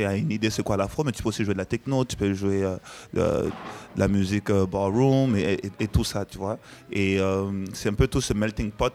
a 0.03 0.15
une 0.15 0.31
idée 0.31 0.49
c'est 0.49 0.63
quoi 0.63 0.75
l'afro, 0.75 1.03
mais 1.03 1.11
tu 1.11 1.23
peux 1.23 1.29
aussi 1.29 1.45
jouer 1.45 1.53
de 1.53 1.59
la 1.59 1.65
techno, 1.65 2.03
tu 2.03 2.15
peux 2.15 2.33
jouer 2.33 2.63
euh, 2.63 2.77
de, 3.13 3.49
la 3.95 4.07
musique 4.07 4.49
euh, 4.49 4.65
ballroom 4.65 5.35
et, 5.37 5.87
tout 5.87 6.03
ça, 6.03 6.25
tu 6.25 6.37
vois. 6.37 6.57
Et 6.91 7.19
euh, 7.19 7.65
c'est 7.73 7.89
un 7.89 7.93
peu 7.93 8.07
tout 8.07 8.21
ce 8.21 8.33
melting 8.33 8.71
pot 8.71 8.93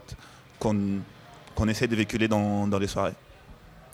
qu'on 0.59 0.99
qu'on 1.55 1.69
essaie 1.69 1.89
de 1.89 1.97
véhiculer 1.97 2.29
dans 2.29 2.79
les 2.79 2.87
soirées. 2.87 3.15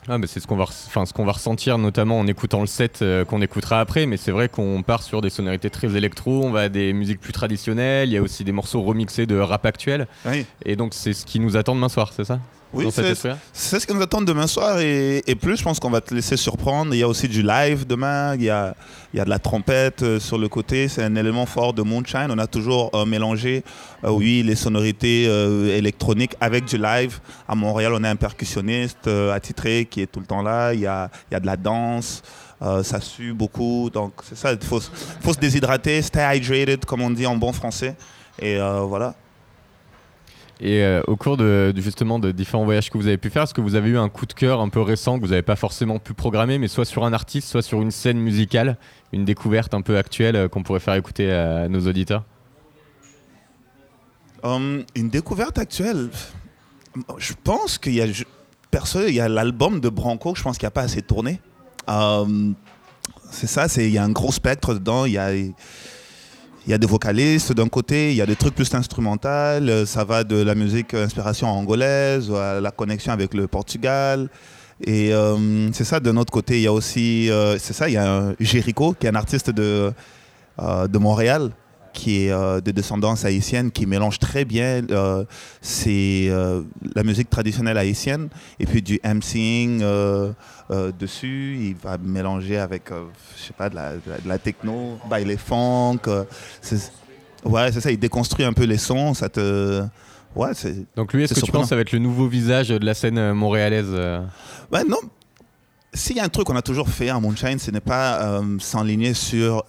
Ah, 0.09 0.19
mais 0.19 0.27
c'est 0.27 0.41
ce 0.41 0.47
qu'on 0.47 0.57
va, 0.57 0.65
enfin, 0.65 1.05
ce 1.05 1.13
qu'on 1.13 1.25
va 1.25 1.33
ressentir 1.33 1.79
notamment 1.79 2.19
en 2.19 2.27
écoutant 2.27 2.61
le 2.61 2.67
set 2.67 3.01
euh, 3.03 3.25
qu'on 3.25 3.43
écoutera 3.43 3.81
après. 3.81 4.07
Mais 4.07 4.17
c'est 4.17 4.31
vrai 4.31 4.49
qu'on 4.49 4.83
part 4.83 5.03
sur 5.03 5.21
des 5.21 5.31
sonorités 5.31 5.71
très 5.71 5.97
électro, 5.97 6.45
on 6.45 6.51
va 6.51 6.63
à 6.63 6.69
des 6.69 6.93
musiques 6.93 7.21
plus 7.21 7.33
traditionnelles. 7.33 8.09
Il 8.09 8.13
y 8.13 8.17
a 8.17 8.23
aussi 8.23 8.45
des 8.45 8.53
morceaux 8.53 8.83
remixés 8.83 9.27
de 9.27 9.39
rap 9.39 9.67
actuel. 9.67 10.07
Oui. 10.25 10.47
Et 10.65 10.77
donc 10.77 10.95
c'est 10.95 11.13
ce 11.13 11.27
qui 11.27 11.41
nous 11.41 11.57
attend 11.57 11.75
demain 11.75 11.89
soir, 11.89 12.13
c'est 12.15 12.25
ça? 12.25 12.39
Oui, 12.73 12.85
c'est 13.53 13.79
ce 13.81 13.87
qui 13.87 13.95
nous 13.95 14.03
attend 14.03 14.21
demain 14.21 14.47
soir 14.47 14.81
et, 14.81 15.23
et 15.27 15.35
plus, 15.35 15.57
je 15.57 15.63
pense 15.63 15.79
qu'on 15.81 15.89
va 15.91 16.01
te 16.01 16.13
laisser 16.13 16.37
surprendre. 16.37 16.93
Il 16.95 16.99
y 16.99 17.03
a 17.03 17.09
aussi 17.09 17.27
du 17.29 17.43
live 17.43 17.87
demain, 17.87 18.35
il 18.35 18.43
y 18.43 18.51
a, 18.51 18.75
il 19.15 19.19
y 19.19 19.21
a 19.21 19.25
de 19.25 19.31
la 19.31 19.39
trompette 19.39 20.03
euh, 20.03 20.21
sur 20.21 20.37
le 20.37 20.49
côté, 20.49 20.89
c'est 20.89 21.03
un 21.03 21.15
élément 21.17 21.47
fort 21.47 21.73
de 21.73 21.83
Moonshine. 21.83 22.27
On 22.31 22.39
a 22.39 22.47
toujours 22.47 22.91
euh, 22.95 23.07
mélangé, 23.07 23.65
euh, 24.05 24.11
oui, 24.11 24.43
les 24.43 24.57
sonorités 24.57 25.27
euh, 25.29 25.75
électroniques 25.77 26.35
avec 26.41 26.65
du 26.67 26.77
live. 26.77 27.19
À 27.49 27.55
Montréal, 27.55 27.93
on 27.95 28.03
a 28.05 28.11
un 28.11 28.17
percussionniste 28.17 29.09
attitré 29.33 29.87
qui 29.91 30.03
est 30.03 30.07
tout 30.07 30.21
le 30.21 30.27
temps 30.27 30.43
là, 30.43 30.75
il 30.75 30.81
y 30.81 30.87
a, 30.87 31.09
il 31.31 31.35
y 31.35 31.37
a 31.37 31.41
de 31.41 31.47
la 31.47 31.57
danse. 31.57 32.23
euh, 32.63 32.83
ça 32.83 33.01
sue 33.01 33.33
beaucoup, 33.33 33.91
donc 33.93 34.13
c'est 34.29 34.37
ça, 34.37 34.53
il 34.53 34.59
faut, 34.67 34.81
se- 34.81 34.91
faut 35.21 35.33
se 35.35 35.39
déshydrater, 35.39 36.01
stay 36.03 36.37
hydrated, 36.39 36.85
comme 36.85 37.03
on 37.03 37.11
dit 37.11 37.27
en 37.27 37.37
bon 37.37 37.53
français. 37.53 37.95
Et 38.41 38.57
euh, 38.61 38.81
voilà. 38.81 39.15
Et 40.61 40.83
euh, 40.83 41.03
au 41.07 41.17
cours 41.17 41.37
de, 41.37 41.73
justement 41.77 42.19
de 42.19 42.33
différents 42.33 42.65
voyages 42.65 42.89
que 42.89 42.97
vous 42.97 43.07
avez 43.07 43.19
pu 43.19 43.29
faire, 43.29 43.43
est-ce 43.43 43.53
que 43.53 43.61
vous 43.61 43.75
avez 43.75 43.91
eu 43.91 43.99
un 43.99 44.09
coup 44.09 44.25
de 44.25 44.33
cœur 44.33 44.61
un 44.61 44.71
peu 44.71 44.81
récent 44.81 45.19
que 45.19 45.25
vous 45.25 45.31
n'avez 45.31 45.43
pas 45.43 45.57
forcément 45.57 45.99
pu 45.99 46.15
programmer, 46.15 46.59
mais 46.59 46.69
soit 46.69 46.87
sur 46.87 47.05
un 47.05 47.13
artiste, 47.13 47.49
soit 47.49 47.63
sur 47.63 47.83
une 47.83 47.91
scène 47.91 48.19
musicale, 48.19 48.79
une 49.13 49.27
découverte 49.27 49.75
un 49.75 49.83
peu 49.83 49.99
actuelle 49.99 50.37
euh, 50.37 50.49
qu'on 50.49 50.63
pourrait 50.63 50.81
faire 50.81 50.95
écouter 50.95 51.31
à 51.31 51.69
nos 51.69 51.87
auditeurs? 51.87 52.25
Hum, 54.43 54.85
une 54.95 55.11
découverte 55.11 55.59
actuelle? 55.59 56.09
Je 57.19 57.35
pense 57.45 57.77
qu'il 57.77 57.95
y 57.95 58.01
a, 58.01 58.07
perso, 58.71 59.07
il 59.07 59.15
y 59.15 59.21
a 59.21 59.29
l'album 59.29 59.81
de 59.81 59.91
Branco, 59.91 60.33
que 60.33 60.39
je 60.39 60.43
pense 60.43 60.57
qu'il 60.57 60.65
n'y 60.65 60.69
a 60.69 60.73
pas 60.73 60.83
assez 60.83 61.03
tourné. 61.03 61.39
Hum, 61.87 62.55
c'est 63.31 63.47
ça, 63.47 63.67
il 63.77 63.91
y 63.91 63.99
a 63.99 64.05
un 64.05 64.11
gros 64.11 64.33
spectre 64.33 64.73
dedans. 64.73 65.05
Il 66.67 66.71
y 66.71 66.75
a 66.75 66.79
des 66.79 66.87
vocalistes 66.87 67.53
d'un 67.53 67.69
côté, 67.69 68.11
il 68.11 68.17
y 68.17 68.21
a 68.21 68.27
des 68.27 68.35
trucs 68.35 68.55
plus 68.55 68.73
instrumentales. 68.75 69.71
euh, 69.71 69.87
Ça 69.87 70.05
va 70.05 70.25
de 70.25 70.43
la 70.43 70.55
musique 70.55 70.95
euh, 70.95 71.05
inspiration 71.05 71.49
angolaise 71.49 72.31
à 72.33 72.61
la 72.61 72.71
connexion 72.73 73.13
avec 73.13 73.35
le 73.35 73.47
Portugal. 73.47 74.29
Et 74.85 75.15
hum, 75.15 75.71
c'est 75.73 75.85
ça, 75.85 76.01
d'un 76.01 76.17
autre 76.17 76.33
côté, 76.33 76.57
il 76.57 76.63
y 76.63 76.67
a 76.67 76.73
aussi, 76.73 77.31
euh, 77.31 77.57
c'est 77.59 77.73
ça, 77.73 77.89
il 77.89 77.95
y 77.95 77.97
a 77.97 78.13
un 78.13 78.35
Jericho, 78.41 78.95
qui 78.99 79.07
est 79.07 79.11
un 79.11 79.15
artiste 79.15 79.51
euh, 79.59 79.93
de 80.59 80.99
Montréal, 80.99 81.51
qui 81.97 82.27
est 82.27 82.31
euh, 82.31 82.61
de 82.61 82.71
descendance 82.73 83.25
haïtienne, 83.25 83.71
qui 83.71 83.87
mélange 83.87 84.19
très 84.19 84.45
bien 84.45 84.83
euh, 84.91 85.25
euh, 85.87 86.63
la 86.95 87.03
musique 87.03 87.31
traditionnelle 87.31 87.79
haïtienne 87.79 88.29
et 88.61 88.67
puis 88.67 88.83
du 88.83 89.01
MCing 89.03 89.81
euh, 89.83 90.33
dessus. 90.99 91.57
Il 91.59 91.77
va 91.77 91.97
mélanger 91.97 92.59
avec, 92.59 92.91
je 92.91 93.43
sais 93.43 93.55
pas, 93.55 93.71
de 93.71 93.77
la, 93.77 93.95
de 93.95 94.29
la, 94.29 94.39
techno, 94.39 94.99
baile 95.09 95.39
funk. 95.39 96.03
ouais, 97.45 97.73
c'est 97.73 97.81
ça. 97.81 97.91
Il 97.91 97.99
déconstruit 97.99 98.45
un 98.45 98.53
peu 98.53 98.65
les 98.65 98.79
sons. 98.79 99.15
Ça 99.15 99.31
te, 99.31 99.83
ouais. 100.37 100.51
Donc 100.97 101.15
lui, 101.15 101.25
est-ce 101.25 101.33
que 101.33 101.41
tu 101.41 101.47
surprenant. 101.47 101.63
penses 101.63 101.69
que 101.69 101.71
ça 101.71 101.77
va 101.77 101.81
être 101.81 101.93
le 101.93 101.99
nouveau 101.99 102.29
visage 102.29 102.69
de 102.69 102.85
la 102.85 102.95
scène 102.95 103.33
montréalaise 103.33 103.91
Ouais, 104.71 104.85
non. 104.87 104.99
S'il 105.95 106.17
y 106.17 106.21
a 106.21 106.25
un 106.25 106.29
truc 106.29 106.47
qu'on 106.47 106.57
a 106.57 106.63
toujours 106.63 106.91
fait 106.91 107.09
à 107.09 107.19
Moonshine, 107.19 107.59
ce 107.59 107.71
n'est 107.71 107.81
pas 107.81 108.21
euh, 108.21 108.59
s'enligner 108.59 109.15
sur 109.15 109.65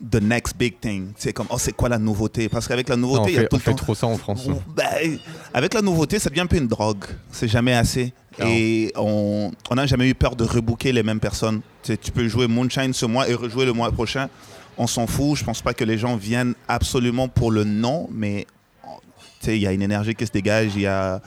the 0.00 0.20
next 0.20 0.56
big 0.56 0.78
thing. 0.80 1.12
C'est 1.16 1.32
comme, 1.32 1.46
oh, 1.50 1.58
c'est 1.58 1.72
quoi 1.72 1.88
la 1.88 1.98
nouveauté? 1.98 2.48
Parce 2.48 2.68
qu'avec 2.68 2.88
la 2.88 2.96
nouveauté, 2.96 3.30
il 3.30 3.34
y 3.34 3.38
a 3.38 3.42
fait, 3.42 3.48
tout 3.48 3.56
on 3.56 3.58
le 3.58 3.62
fait 3.62 3.70
temps. 3.70 3.76
trop 3.76 3.94
ça 3.94 4.06
en 4.06 4.16
France. 4.16 4.46
Ben, 4.74 5.18
avec 5.54 5.74
la 5.74 5.82
nouveauté, 5.82 6.18
ça 6.18 6.28
devient 6.28 6.42
un 6.42 6.46
peu 6.46 6.56
une 6.56 6.68
drogue. 6.68 7.04
C'est 7.30 7.48
jamais 7.48 7.74
assez. 7.74 8.12
Non. 8.38 8.46
Et 8.48 8.92
on 8.96 9.50
n'a 9.74 9.86
jamais 9.86 10.08
eu 10.08 10.14
peur 10.14 10.36
de 10.36 10.44
rebooker 10.44 10.92
les 10.92 11.02
mêmes 11.02 11.20
personnes. 11.20 11.60
Tu, 11.82 11.92
sais, 11.92 11.96
tu 11.96 12.12
peux 12.12 12.28
jouer 12.28 12.46
Moonshine 12.46 12.92
ce 12.92 13.06
mois 13.06 13.28
et 13.28 13.34
rejouer 13.34 13.64
le 13.64 13.72
mois 13.72 13.90
prochain. 13.90 14.28
On 14.76 14.86
s'en 14.86 15.06
fout. 15.06 15.38
Je 15.38 15.44
pense 15.44 15.62
pas 15.62 15.72
que 15.72 15.84
les 15.84 15.96
gens 15.96 16.16
viennent 16.16 16.54
absolument 16.68 17.28
pour 17.28 17.50
le 17.50 17.64
nom, 17.64 18.08
mais 18.12 18.46
tu 19.40 19.46
sais, 19.46 19.56
il 19.56 19.62
y 19.62 19.66
a 19.66 19.72
une 19.72 19.82
énergie 19.82 20.14
qui 20.14 20.26
se 20.26 20.32
dégage. 20.32 20.72
Il 20.74 20.82
y 20.82 20.86
a, 20.86 21.22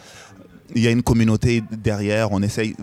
il 0.75 0.83
y 0.83 0.87
a 0.87 0.91
une 0.91 1.01
communauté 1.03 1.63
derrière. 1.71 2.31
On 2.31 2.43
essaye 2.43 2.75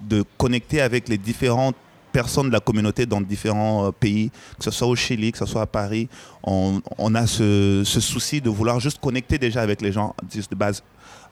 de 0.00 0.24
connecter 0.38 0.80
avec 0.80 1.08
les 1.08 1.18
différentes 1.18 1.76
personnes 2.12 2.48
de 2.48 2.52
la 2.52 2.60
communauté 2.60 3.06
dans 3.06 3.20
différents 3.20 3.86
euh, 3.86 3.90
pays, 3.90 4.30
que 4.58 4.64
ce 4.64 4.70
soit 4.70 4.86
au 4.86 4.94
Chili, 4.96 5.32
que 5.32 5.38
ce 5.38 5.46
soit 5.46 5.62
à 5.62 5.66
Paris. 5.66 6.08
On, 6.44 6.80
a 7.14 7.26
ce, 7.26 7.82
souci 7.84 8.40
de 8.40 8.50
vouloir 8.50 8.80
juste 8.80 9.00
connecter 9.00 9.38
déjà 9.38 9.62
avec 9.62 9.80
les 9.80 9.92
gens, 9.92 10.14
juste 10.32 10.50
de 10.50 10.56
base, 10.56 10.82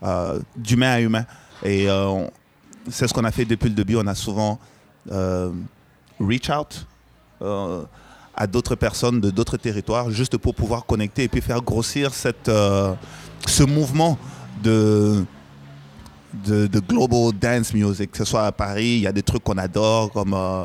euh, 0.03 0.40
d'humain 0.57 0.93
à 0.93 1.01
humain. 1.01 1.25
Et 1.62 1.88
euh, 1.88 2.27
c'est 2.88 3.07
ce 3.07 3.14
qu'on 3.14 3.25
a 3.25 3.31
fait 3.31 3.45
depuis 3.45 3.69
le 3.69 3.75
début. 3.75 3.97
On 3.97 4.07
a 4.07 4.14
souvent 4.14 4.59
reach 6.21 6.51
out 6.51 6.87
à 7.40 8.47
d'autres 8.47 8.75
personnes 8.75 9.21
de 9.21 9.31
d'autres 9.31 9.57
territoires 9.57 10.11
juste 10.11 10.37
pour 10.37 10.55
pouvoir 10.55 10.85
connecter 10.85 11.25
et 11.25 11.29
puis 11.29 11.40
faire 11.40 11.62
grossir 11.62 12.12
cette, 12.14 12.51
ce 13.47 13.62
mouvement 13.64 14.19
de, 14.62 15.25
de, 16.47 16.66
de 16.66 16.81
global 16.81 17.33
dance 17.38 17.73
music, 17.75 18.12
que 18.12 18.19
ce 18.19 18.25
soit 18.25 18.47
à 18.47 18.53
Paris, 18.53 18.85
il 18.97 19.01
y 19.01 19.07
a 19.07 19.12
des 19.12 19.23
trucs 19.23 19.43
qu'on 19.45 19.59
adore 19.59 20.11
comme 20.12 20.35
euh, 20.35 20.64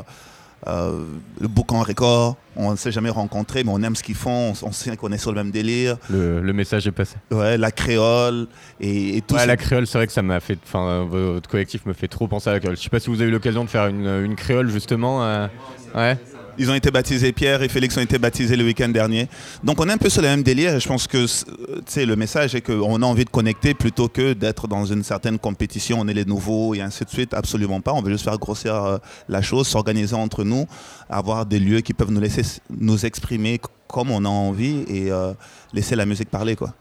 euh, 0.68 1.04
le 1.40 1.48
Boucan 1.48 1.82
Record. 1.82 2.36
On 2.56 2.70
ne 2.72 2.76
s'est 2.76 2.90
jamais 2.92 3.10
rencontré, 3.10 3.62
mais 3.62 3.70
on 3.72 3.82
aime 3.82 3.94
ce 3.94 4.02
qu'ils 4.02 4.14
font. 4.14 4.52
On, 4.62 4.66
on 4.68 4.72
sait 4.72 4.96
qu'on 4.96 5.12
est 5.12 5.18
sur 5.18 5.30
le 5.32 5.36
même 5.42 5.50
délire. 5.52 5.96
Le, 6.08 6.40
le 6.40 6.52
message 6.52 6.86
est 6.86 6.92
passé. 6.92 7.16
Ouais, 7.30 7.56
la 7.58 7.70
créole 7.70 8.48
et, 8.80 9.18
et 9.18 9.20
tout 9.20 9.34
Ouais, 9.34 9.40
ça. 9.40 9.46
la 9.46 9.56
créole, 9.56 9.86
c'est 9.86 9.98
vrai 9.98 10.06
que 10.06 10.12
ça 10.12 10.22
m'a 10.22 10.40
fait. 10.40 10.58
Enfin, 10.64 11.04
votre 11.08 11.48
collectif 11.48 11.84
me 11.86 11.92
fait 11.92 12.08
trop 12.08 12.26
penser 12.26 12.48
à 12.50 12.54
la 12.54 12.60
créole. 12.60 12.76
Je 12.76 12.82
sais 12.82 12.88
pas 12.88 12.98
si 13.00 13.10
vous 13.10 13.20
avez 13.20 13.28
eu 13.30 13.32
l'occasion 13.32 13.62
de 13.64 13.68
faire 13.70 13.86
une, 13.86 14.06
une 14.24 14.34
créole 14.36 14.70
justement. 14.70 15.22
euh, 15.24 15.46
Ouais. 15.94 16.18
Ils 16.58 16.70
ont 16.70 16.74
été 16.74 16.90
baptisés, 16.90 17.32
Pierre 17.32 17.62
et 17.62 17.68
Félix 17.68 17.96
ont 17.96 18.00
été 18.00 18.18
baptisés 18.18 18.56
le 18.56 18.64
week-end 18.64 18.88
dernier. 18.88 19.28
Donc 19.64 19.80
on 19.80 19.88
est 19.88 19.92
un 19.92 19.98
peu 19.98 20.08
sur 20.08 20.22
le 20.22 20.28
même 20.28 20.42
délire 20.42 20.76
je 20.80 20.88
pense 20.88 21.06
que 21.06 21.18
euh, 21.18 22.06
le 22.06 22.16
message 22.16 22.54
est 22.54 22.60
qu'on 22.60 23.02
a 23.02 23.06
envie 23.06 23.24
de 23.24 23.30
connecter 23.30 23.74
plutôt 23.74 24.08
que 24.08 24.32
d'être 24.32 24.68
dans 24.68 24.84
une 24.84 25.02
certaine 25.02 25.38
compétition, 25.38 25.98
on 26.00 26.08
est 26.08 26.14
les 26.14 26.24
nouveaux 26.24 26.74
et 26.74 26.80
ainsi 26.80 27.04
de 27.04 27.10
suite. 27.10 27.34
Absolument 27.34 27.80
pas. 27.80 27.92
On 27.92 28.02
veut 28.02 28.12
juste 28.12 28.24
faire 28.24 28.38
grossir 28.38 28.74
euh, 28.74 28.98
la 29.28 29.42
chose, 29.42 29.66
s'organiser 29.66 30.14
entre 30.14 30.44
nous, 30.44 30.66
avoir 31.08 31.46
des 31.46 31.58
lieux 31.58 31.80
qui 31.80 31.92
peuvent 31.92 32.10
nous 32.10 32.20
laisser 32.20 32.42
nous 32.70 33.04
exprimer 33.04 33.60
comme 33.88 34.10
on 34.10 34.24
a 34.24 34.28
envie 34.28 34.84
et 34.88 35.10
euh, 35.10 35.32
laisser 35.72 35.96
la 35.96 36.06
musique 36.06 36.30
parler. 36.30 36.56
quoi. 36.56 36.74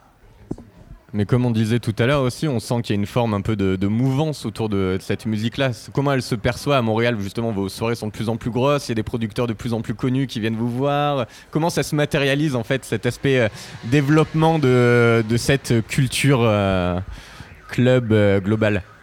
Mais 1.15 1.23
comme 1.25 1.45
on 1.45 1.51
disait 1.51 1.79
tout 1.79 1.95
à 1.97 2.07
l'heure 2.07 2.23
aussi, 2.23 2.45
on 2.45 2.59
sent 2.59 2.81
qu'il 2.81 2.93
y 2.93 2.99
a 2.99 2.99
une 2.99 3.05
forme 3.05 3.33
un 3.33 3.39
peu 3.39 3.55
de, 3.55 3.87
mouvance 3.87 4.45
autour 4.45 4.67
de 4.67 4.97
cette 4.99 5.25
musique-là. 5.25 5.71
Comment 5.93 6.11
elle 6.11 6.21
se 6.21 6.35
perçoit 6.35 6.75
à 6.75 6.81
Montréal 6.81 7.15
Justement, 7.21 7.53
vos 7.53 7.69
soirées 7.69 7.95
sont 7.95 8.07
de 8.07 8.11
plus 8.11 8.27
en 8.27 8.35
plus 8.35 8.51
grosses, 8.51 8.89
il 8.89 8.91
y 8.91 8.91
a 8.91 8.95
des 8.95 9.03
producteurs 9.03 9.47
de 9.47 9.53
plus 9.53 9.71
en 9.71 9.79
plus 9.79 9.93
connus 9.93 10.27
qui 10.27 10.41
viennent 10.41 10.57
vous 10.57 10.67
voir. 10.67 11.25
Comment 11.51 11.69
ça 11.69 11.83
se 11.83 11.95
matérialise 11.95 12.53
en 12.57 12.65
fait 12.65 12.83
cet 12.83 13.05
aspect 13.05 13.39
euh, 13.39 13.47
développement 13.85 14.59
de, 14.59 15.23
cette 15.37 15.87
culture 15.87 16.41
euh, 16.41 16.99
club 17.69 18.11
euh, 18.11 18.41
global 18.41 18.83
Mais 18.83 18.94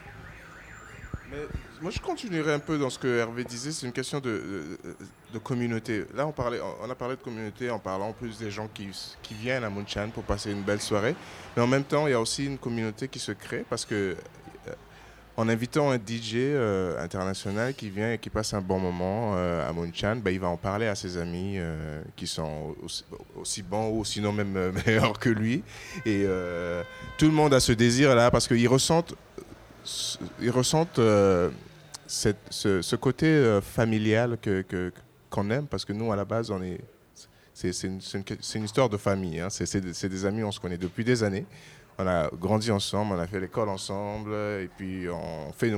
moi, 1.82 1.90
je 1.90 2.00
continuerai 2.00 2.54
un 2.54 2.58
peu 2.60 2.78
dans 2.78 2.90
ce 2.90 2.98
que 2.98 3.08
Hervé 3.08 3.42
disait. 3.42 3.72
C'est 3.72 3.86
une 3.86 3.92
question 3.92 4.20
de, 4.20 4.78
communauté. 5.42 6.04
Là, 6.14 6.26
on, 6.26 6.90
a 6.90 6.94
parlé 6.94 7.16
de 7.16 7.20
communauté 7.20 7.70
en 7.70 7.80
parlant 7.80 8.08
en 8.08 8.12
plus 8.12 8.38
des 8.38 8.50
gens 8.50 8.68
qui, 8.72 8.88
viennent 9.34 9.64
à 9.64 9.70
Moonshine 9.70 10.10
pour 10.14 10.22
passer 10.22 10.52
une 10.52 10.62
belle 10.62 10.80
soirée. 10.80 11.16
Mais 11.56 11.62
en 11.62 11.66
même 11.66 11.82
temps, 11.82 12.06
il 12.06 12.10
y 12.10 12.14
a 12.14 12.20
aussi 12.20 12.46
une 12.46 12.58
communauté 12.58 13.08
qui 13.08 13.18
se 13.18 13.32
crée 13.32 13.64
parce 13.68 13.84
que 13.84 13.94
euh, 14.68 14.72
en 15.36 15.48
invitant 15.48 15.90
un 15.90 15.96
DJ 15.96 16.34
euh, 16.36 17.02
international 17.02 17.74
qui 17.74 17.90
vient 17.90 18.12
et 18.12 18.18
qui 18.18 18.30
passe 18.30 18.54
un 18.54 18.60
bon 18.60 18.78
moment 18.78 19.32
euh, 19.34 19.68
à 19.68 19.72
Moonshine, 19.72 20.20
ben, 20.22 20.30
il 20.30 20.38
va 20.38 20.48
en 20.48 20.56
parler 20.56 20.86
à 20.86 20.94
ses 20.94 21.16
amis 21.16 21.58
qui 22.14 22.28
sont 22.28 22.76
aussi, 23.34 23.62
bons 23.62 23.90
ou 23.90 24.04
sinon 24.04 24.32
même 24.32 24.72
meilleurs 24.86 25.18
que 25.18 25.30
lui. 25.30 25.64
Et 26.06 26.26
tout 27.18 27.26
le 27.26 27.32
monde 27.32 27.52
a 27.54 27.58
ce 27.58 27.72
désir-là 27.72 28.30
parce 28.30 28.46
qu'ils 28.46 28.68
ressentent, 28.68 29.14
ils 30.40 30.50
ressentent 30.50 31.00
ce, 32.50 32.96
côté 32.96 33.26
euh, 33.26 33.60
familial 33.60 34.36
que 34.40 34.62
que- 34.62 34.92
qu'on 35.30 35.48
aime, 35.50 35.66
parce 35.66 35.84
que 35.86 35.92
nous, 35.94 36.12
à 36.12 36.16
la 36.16 36.24
base, 36.26 36.50
on 36.50 36.62
est. 36.62 36.78
C'est 37.54 37.70
une, 37.84 38.00
une- 38.14 38.24
une 38.54 38.64
histoire 38.64 38.88
de 38.88 38.96
famille. 38.96 39.40
hein. 39.40 39.48
C'est 39.50 40.08
des, 40.08 40.24
amis, 40.26 40.42
on 40.42 40.50
se 40.52 40.58
connaît 40.60 40.78
depuis 40.78 41.04
des 41.04 41.22
années. 41.22 41.44
On 41.98 42.06
a 42.06 42.28
grandi 42.30 42.70
ensemble, 42.70 43.14
on 43.14 43.18
a 43.18 43.26
fait 43.26 43.40
l'école 43.40 43.68
ensemble, 43.68 44.32
et 44.34 44.68
puis 44.76 45.08
on 45.08 45.52
fait. 45.52 45.72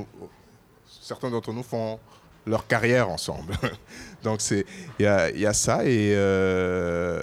certains 0.87 1.31
d'entre 1.31 1.53
nous 1.53 1.63
font 1.65 1.99
leur 2.47 2.67
carrière 2.67 3.09
ensemble. 3.11 3.55
Donc 4.23 4.41
il 4.51 4.65
y 5.01 5.07
a, 5.07 5.31
y 5.31 5.47
a 5.47 5.53
ça 5.53 5.85
et 5.85 6.15
euh, 6.17 7.23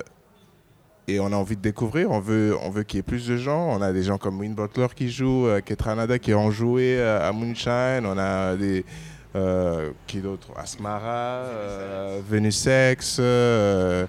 et 1.12 1.20
on 1.20 1.28
a 1.28 1.36
envie 1.36 1.56
de 1.56 1.62
découvrir. 1.62 2.12
On 2.12 2.20
veut 2.20 2.56
on 2.62 2.70
veut 2.70 2.84
qu'il 2.84 2.98
y 2.98 3.00
ait 3.00 3.04
plus 3.04 3.28
de 3.28 3.38
gens. 3.38 3.68
On 3.70 3.82
a 3.82 3.92
des 3.92 4.04
gens 4.04 4.18
comme 4.18 4.40
Win 4.40 4.54
Butler 4.54 4.88
qui 4.96 5.10
jouent, 5.10 5.48
euh, 5.48 5.62
Ketranada 5.62 6.20
qui 6.20 6.34
ont 6.34 6.52
joué 6.52 6.98
euh, 6.98 7.28
à 7.28 7.32
Moonshine. 7.32 8.06
On 8.06 8.18
a 8.18 8.56
des 8.56 8.86
euh, 9.36 9.92
qui 10.08 10.20
d'autre? 10.20 10.50
Asmara, 10.58 11.44
Venusex, 12.30 13.18
euh, 13.20 14.06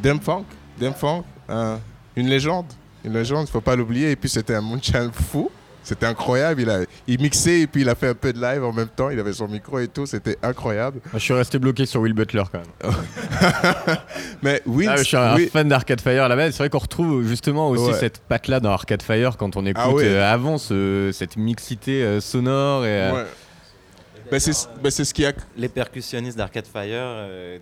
Dem 0.00 0.20
Funk, 0.20 0.44
Dem 0.78 0.94
Funk, 0.94 1.24
hein, 1.48 1.80
une 2.16 2.28
légende, 2.28 2.66
une 3.04 3.12
légende. 3.12 3.46
Il 3.48 3.50
faut 3.50 3.60
pas 3.60 3.76
l'oublier. 3.76 4.12
Et 4.12 4.16
puis 4.16 4.28
c'était 4.28 4.54
un 4.54 4.60
Moonshine 4.60 5.10
fou. 5.12 5.50
C'était 5.84 6.06
incroyable. 6.06 6.62
Il, 6.62 6.70
a, 6.70 6.78
il 7.06 7.20
mixait 7.20 7.60
et 7.60 7.66
puis 7.66 7.82
il 7.82 7.88
a 7.90 7.94
fait 7.94 8.08
un 8.08 8.14
peu 8.14 8.32
de 8.32 8.40
live 8.40 8.64
en 8.64 8.72
même 8.72 8.88
temps. 8.88 9.10
Il 9.10 9.20
avait 9.20 9.32
son 9.34 9.46
micro 9.46 9.78
et 9.78 9.86
tout. 9.88 10.06
C'était 10.06 10.38
incroyable. 10.42 11.00
Moi, 11.12 11.18
je 11.18 11.24
suis 11.24 11.34
resté 11.34 11.58
bloqué 11.58 11.84
sur 11.86 12.00
Will 12.00 12.14
Butler 12.14 12.42
quand 12.50 12.58
même. 12.58 12.94
Mais 14.42 14.62
Win, 14.66 14.88
Ah, 14.92 14.96
je 14.96 15.02
suis 15.04 15.16
un 15.16 15.36
oui, 15.36 15.48
fan 15.52 15.68
d'Arcade 15.68 16.00
Fire 16.00 16.28
là-bas. 16.28 16.50
C'est 16.52 16.58
vrai 16.58 16.70
qu'on 16.70 16.78
retrouve 16.78 17.26
justement 17.26 17.68
aussi 17.68 17.84
Ouais. 17.84 17.92
cette 17.98 18.18
patte-là 18.20 18.60
dans 18.60 18.70
Arcade 18.70 19.02
Fire 19.02 19.36
quand 19.36 19.56
on 19.56 19.66
écoute 19.66 19.82
Ah 19.84 19.90
ouais. 19.92 20.04
euh, 20.06 20.32
avant 20.32 20.58
ce- 20.58 21.10
cette 21.12 21.36
mixité 21.36 22.02
euh, 22.02 22.20
sonore. 22.20 22.84
Et, 22.84 22.88
euh, 22.88 23.12
ouais. 23.12 23.24
Ben, 24.30 24.40
c'est 24.40 24.52
ben, 24.82 24.90
c'est 24.90 25.04
ce 25.04 25.12
qui 25.12 25.26
a. 25.26 25.32
Les 25.56 25.68
percussionnistes 25.68 26.38
d'Arcade 26.38 26.66
Fire, 26.66 26.86
euh, 26.92 27.58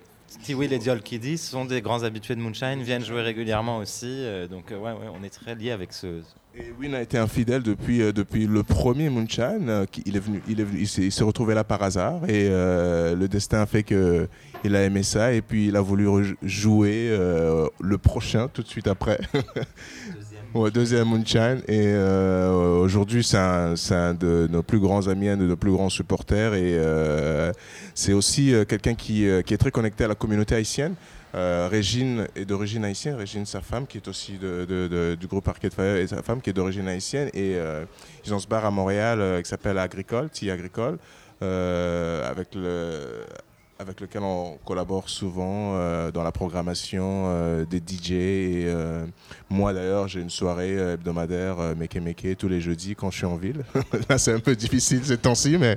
T-Will 0.47 0.73
et 0.73 0.79
Diol 0.79 1.01
Kiddy, 1.03 1.37
sont 1.37 1.65
des 1.65 1.83
grands 1.83 2.05
habitués 2.05 2.37
de 2.37 2.41
Moonshine, 2.41 2.83
viennent 2.83 3.05
jouer 3.05 3.23
régulièrement 3.23 3.79
aussi. 3.79 4.07
euh, 4.07 4.47
donc, 4.47 4.71
euh, 4.71 4.77
ouais, 4.79 4.93
ouais, 4.93 5.11
on 5.21 5.25
est 5.25 5.31
très 5.31 5.55
liés 5.57 5.73
avec 5.73 5.93
ce. 5.93 6.21
Et 6.55 6.71
Win 6.79 6.95
a 6.95 7.01
été 7.01 7.17
infidèle 7.17 7.62
depuis, 7.62 8.03
euh, 8.03 8.12
depuis 8.12 8.47
le 8.47 8.62
premier 8.62 9.09
Moonshine. 9.09 9.69
euh, 9.71 9.87
qui- 9.91 10.03
il 10.05 10.17
est 10.17 10.21
venu, 10.21 10.43
il 10.49 10.61
est 10.61 10.65
venu, 10.65 10.81
il 10.81 10.88
s'est, 10.88 11.03
il 11.03 11.11
s'est 11.12 11.25
retrouvé 11.25 11.55
là 11.55 11.65
par 11.65 11.83
hasard 11.83 12.25
et 12.29 12.49
euh, 12.51 13.15
le 13.15 13.27
destin 13.27 13.62
a 13.62 13.67
fait 13.67 13.83
que 13.83 14.29
il 14.62 14.77
a 14.77 14.85
aimé 14.85 15.03
ça 15.03 15.33
et 15.33 15.41
puis 15.41 15.69
il 15.69 15.77
a 15.77 15.81
voulu 15.81 16.07
jouer 16.43 17.09
euh, 17.11 17.67
le 17.81 17.97
prochain 17.97 18.49
tout 18.53 18.62
de 18.62 18.69
suite 18.69 18.87
après. 18.87 19.19
Ouais, 20.55 20.71
deuxième 20.71 21.09
Moonshine. 21.09 21.62
Et 21.67 21.81
euh, 21.87 22.51
aujourd'hui 22.83 23.25
c'est 23.25 23.38
un, 23.38 24.12
de 24.12 24.47
nos 24.51 24.62
plus 24.62 24.81
grands 24.81 25.09
amis, 25.09 25.29
un 25.29 25.38
de 25.38 25.47
nos 25.47 25.57
plus 25.57 25.73
grands 25.73 25.88
supporters. 25.88 26.53
Et 26.53 26.77
euh, 26.77 27.53
c'est 27.95 28.12
aussi 28.12 28.53
euh, 28.53 28.67
quelqu'un 28.67 28.95
qui, 28.95 29.25
est 29.25 29.57
très 29.57 29.71
connecté 29.71 30.05
à 30.05 30.09
la 30.09 30.15
communauté 30.15 30.55
haïtienne. 30.55 30.95
Régine 31.35 32.27
est 32.37 32.45
d'origine 32.45 32.85
haïtienne, 32.85 33.15
Régine 33.15 33.47
sa 33.47 33.62
femme 33.62 33.87
qui 33.87 33.97
est 33.97 34.07
aussi 34.07 34.33
du 34.33 35.27
groupe 35.27 35.49
Arcade 35.49 35.73
Fire 35.73 35.97
et 35.97 36.07
sa 36.07 36.23
femme 36.23 36.43
qui 36.43 36.51
est 36.51 36.53
d'origine 36.53 36.87
haïtienne. 36.87 37.31
Et 37.33 37.57
ils 38.27 38.35
ont 38.35 38.38
ce 38.38 38.47
bar 38.47 38.67
à 38.67 38.71
Montréal 38.71 39.43
qui 39.43 39.49
s'appelle 39.49 39.79
Agricole, 39.79 40.29
Tea 40.29 40.51
Agricole, 40.51 40.99
avec 41.41 42.55
le 42.55 43.25
avec 43.83 44.01
lequel 44.01 44.23
on 44.23 44.59
collabore 44.64 45.09
souvent 45.09 45.75
euh, 45.75 46.11
dans 46.11 46.23
la 46.23 46.33
programmation 46.33 47.25
euh, 47.27 47.64
des 47.64 47.79
DJ. 47.79 48.12
Et, 48.12 48.64
euh, 48.66 49.05
moi 49.51 49.75
d'ailleurs, 49.75 50.09
j'ai 50.09 50.21
une 50.21 50.31
soirée 50.31 50.77
hebdomadaire 50.77 51.57
Meke 51.77 51.97
Meke 51.97 52.38
tous 52.38 52.49
les 52.49 52.61
jeudis 52.61 52.95
quand 52.95 53.11
je 53.11 53.18
suis 53.18 53.27
en 53.27 53.37
ville. 53.37 53.64
Là, 54.09 54.18
c'est 54.18 54.33
un 54.33 54.40
peu 54.40 54.57
difficile 54.57 55.05
ces 55.05 55.18
temps-ci, 55.18 55.59
mais 55.59 55.77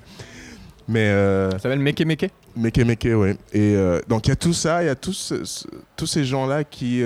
mais 0.88 1.10
Ça 1.52 1.60
s'appelle 1.60 1.80
Meke 1.80 2.06
Meke 2.06 2.30
Meke 2.56 2.78
Meke, 2.78 3.08
oui. 3.16 3.32
Et 3.54 3.76
donc 4.08 4.28
il 4.28 4.30
y 4.30 4.34
a 4.34 4.36
tout 4.36 4.54
ça, 4.54 4.84
il 4.84 4.86
y 4.86 4.90
a 4.90 4.96
tous, 4.96 5.34
tous 5.96 6.06
ces 6.06 6.24
gens-là 6.24 6.64
qui, 6.64 7.02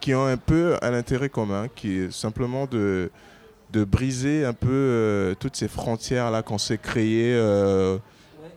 qui 0.00 0.14
ont 0.14 0.26
un 0.26 0.36
peu 0.36 0.76
un 0.82 0.92
intérêt 0.92 1.30
commun, 1.30 1.68
qui 1.74 2.00
est 2.00 2.12
simplement 2.12 2.66
de, 2.66 3.10
de 3.72 3.84
briser 3.84 4.44
un 4.44 4.52
peu 4.52 5.34
toutes 5.40 5.56
ces 5.56 5.68
frontières-là 5.68 6.42
qu'on 6.42 6.58
s'est 6.58 6.76
créées 6.76 7.34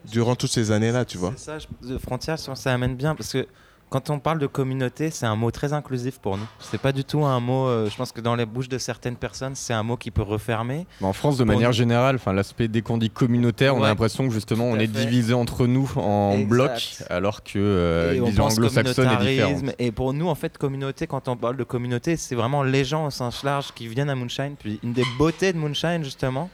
durant 0.10 0.36
toutes 0.36 0.52
ces 0.52 0.72
années-là, 0.72 1.06
tu 1.06 1.18
vois. 1.18 1.34
Ça, 1.36 1.58
je- 1.60 1.88
de 1.88 1.98
frontières, 1.98 2.40
ça, 2.40 2.56
ça 2.56 2.74
amène 2.74 2.96
bien 2.96 3.16
parce 3.16 3.34
que 3.34 3.48
quand 3.90 4.10
on 4.10 4.20
parle 4.20 4.40
de 4.40 4.48
communauté, 4.48 5.12
c'est 5.12 5.26
un 5.26 5.36
mot 5.36 5.52
très 5.52 5.74
inclusif 5.74 6.18
pour 6.18 6.38
nous. 6.38 6.48
C'est 6.62 6.80
pas 6.80 6.94
du 6.94 7.04
tout 7.04 7.26
un 7.26 7.42
mot, 7.42 7.68
euh, 7.68 7.90
je 7.90 7.98
pense 7.98 8.14
que 8.14 8.22
dans 8.22 8.36
les 8.36 8.46
bouches 8.46 8.70
de 8.70 8.78
certaines 8.78 9.18
personnes, 9.18 9.54
c'est 9.54 9.74
un 9.74 9.84
mot 9.84 9.98
qui 9.98 10.12
peut 10.12 10.22
refermer. 10.22 10.88
Mais 11.02 11.08
En 11.08 11.12
France, 11.12 11.36
de 11.38 11.44
Pour 11.44 11.54
manière 11.54 11.72
nous- 11.72 11.76
générale, 11.76 12.16
enfin 12.16 12.32
l'aspect 12.32 12.70
dès 12.70 12.82
qu'on 12.82 12.98
dit 12.98 13.10
communautaire, 13.10 13.76
on 13.76 13.84
a 13.84 13.90
l'impression 13.90 14.26
que 14.30 14.34
justement 14.34 14.70
tout 14.70 14.78
on 14.78 14.80
est 14.80 14.88
divisé 14.88 15.34
entre 15.34 15.68
nous 15.68 15.92
en 15.98 16.32
Exact. 16.36 16.48
blocs, 16.50 16.96
alors 17.10 17.44
que 17.44 17.60
euh, 17.60 18.18
on 18.22 18.28
vision 18.28 18.46
anglo-saxonne 18.46 19.10
est 19.10 19.18
différente. 19.26 19.76
Et 19.78 19.92
pour 19.92 20.14
nous, 20.14 20.30
en 20.30 20.36
fait, 20.36 20.58
communauté, 20.58 21.06
quand 21.06 21.28
on 21.28 21.36
parle 21.36 21.58
de 21.58 21.66
communauté, 21.66 22.16
c'est 22.16 22.36
vraiment 22.36 22.64
les 22.64 22.86
gens 22.86 23.08
au 23.08 23.12
sens 23.12 23.44
large 23.44 23.74
qui 23.76 23.90
viennent 23.90 24.10
à 24.10 24.16
Moonshine. 24.16 24.56
Puis 24.58 24.80
une 24.84 24.94
des 24.94 25.04
beautés 25.18 25.52
de 25.52 25.58
Moonshine, 25.58 26.06
justement, 26.06 26.50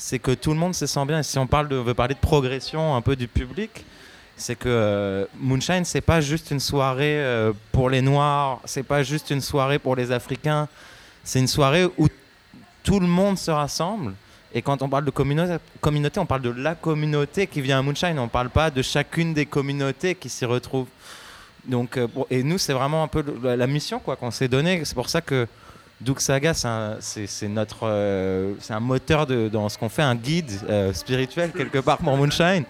c'est 0.00 0.18
que 0.18 0.30
tout 0.30 0.52
le 0.52 0.56
monde 0.56 0.74
se 0.74 0.86
sent 0.86 1.04
bien. 1.04 1.18
Et 1.18 1.22
si 1.22 1.38
on 1.38 1.46
parle 1.46 1.68
de, 1.68 1.76
veut 1.76 1.92
parler 1.92 2.14
de 2.14 2.20
progression 2.20 2.96
un 2.96 3.02
peu 3.02 3.16
du 3.16 3.28
public, 3.28 3.84
c'est 4.34 4.54
que 4.56 4.66
euh, 4.66 5.26
Moonshine, 5.38 5.84
c'est 5.84 6.00
pas 6.00 6.22
juste 6.22 6.50
une 6.50 6.58
soirée 6.58 7.18
euh, 7.18 7.52
pour 7.70 7.90
les 7.90 8.00
Noirs, 8.00 8.60
c'est 8.64 8.82
pas 8.82 9.02
juste 9.02 9.28
une 9.28 9.42
soirée 9.42 9.78
pour 9.78 9.96
les 9.96 10.10
Africains. 10.10 10.68
C'est 11.22 11.38
une 11.38 11.46
soirée 11.46 11.84
où 11.98 12.08
tout 12.82 12.98
le 12.98 13.06
monde 13.06 13.36
se 13.36 13.50
rassemble. 13.50 14.14
Et 14.54 14.62
quand 14.62 14.80
on 14.80 14.88
parle 14.88 15.04
de 15.04 15.10
communauté, 15.10 16.18
on 16.18 16.26
parle 16.26 16.42
de 16.42 16.50
la 16.50 16.74
communauté 16.74 17.46
qui 17.46 17.60
vient 17.60 17.80
à 17.80 17.82
Moonshine. 17.82 18.18
On 18.18 18.24
ne 18.24 18.28
parle 18.28 18.48
pas 18.48 18.70
de 18.70 18.80
chacune 18.80 19.34
des 19.34 19.44
communautés 19.44 20.14
qui 20.14 20.30
s'y 20.30 20.46
retrouvent. 20.46 20.88
Donc, 21.66 21.98
euh, 21.98 22.08
et 22.30 22.42
nous, 22.42 22.56
c'est 22.56 22.72
vraiment 22.72 23.02
un 23.02 23.08
peu 23.08 23.22
la 23.42 23.66
mission 23.66 23.98
quoi 23.98 24.16
qu'on 24.16 24.30
s'est 24.30 24.48
donnée. 24.48 24.80
C'est 24.86 24.94
pour 24.94 25.10
ça 25.10 25.20
que 25.20 25.46
Doug 26.00 26.18
Saga, 26.20 26.54
c'est 26.54 26.66
un- 26.66 26.96
euh, 27.82 28.54
moteur 28.80 29.26
dans 29.26 29.68
ce 29.68 29.76
qu'on 29.78 29.88
fait, 29.88 30.02
un 30.02 30.14
guide 30.14 30.50
euh, 30.68 30.92
spirituel 30.94 31.52
quelque 31.52 31.78
part 31.78 31.98
pour 31.98 32.16
Moonshine. 32.16 32.64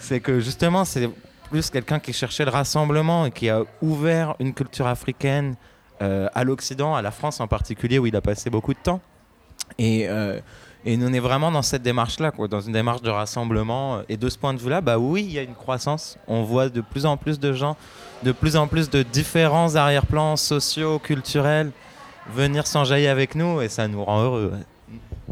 C'est 0.00 0.20
que 0.20 0.40
justement, 0.40 0.84
c'est 0.84 1.10
plus 1.50 1.68
quelqu'un 1.70 1.98
qui 1.98 2.12
cherchait 2.12 2.44
le 2.44 2.50
rassemblement 2.50 3.26
et 3.26 3.30
qui 3.30 3.50
a 3.50 3.62
ouvert 3.82 4.34
une 4.40 4.54
culture 4.54 4.86
africaine 4.86 5.54
euh, 6.02 6.28
à 6.34 6.44
l'Occident, 6.44 6.94
à 6.94 7.02
la 7.02 7.10
France 7.10 7.40
en 7.40 7.46
particulier, 7.46 7.98
où 7.98 8.06
il 8.06 8.16
a 8.16 8.20
passé 8.20 8.48
beaucoup 8.50 8.72
de 8.72 8.78
temps. 8.82 9.00
Et, 9.78 10.06
et 10.84 10.96
nous, 10.96 11.08
on 11.08 11.12
est 11.12 11.18
vraiment 11.18 11.50
dans 11.50 11.62
cette 11.62 11.82
démarche-là, 11.82 12.30
dans 12.48 12.60
une 12.60 12.72
démarche 12.72 13.02
de 13.02 13.10
rassemblement. 13.10 14.02
Et 14.08 14.16
de 14.16 14.28
ce 14.28 14.38
point 14.38 14.54
de 14.54 14.60
vue-là, 14.60 14.80
bah 14.80 14.96
oui, 14.98 15.24
il 15.24 15.32
y 15.32 15.38
a 15.38 15.42
une 15.42 15.54
croissance. 15.54 16.16
On 16.28 16.42
voit 16.44 16.68
de 16.68 16.80
plus 16.80 17.04
en 17.04 17.16
plus 17.16 17.40
de 17.40 17.52
gens, 17.52 17.76
de 18.22 18.30
plus 18.32 18.54
en 18.56 18.66
plus 18.68 18.88
de 18.88 19.02
différents 19.02 19.74
arrière-plans 19.74 20.36
sociaux, 20.36 20.98
culturels, 21.00 21.72
venir 22.34 22.66
s'enjailler 22.66 23.08
avec 23.08 23.34
nous, 23.34 23.60
et 23.60 23.68
ça 23.68 23.88
nous 23.88 24.04
rend 24.04 24.22
heureux. 24.22 24.52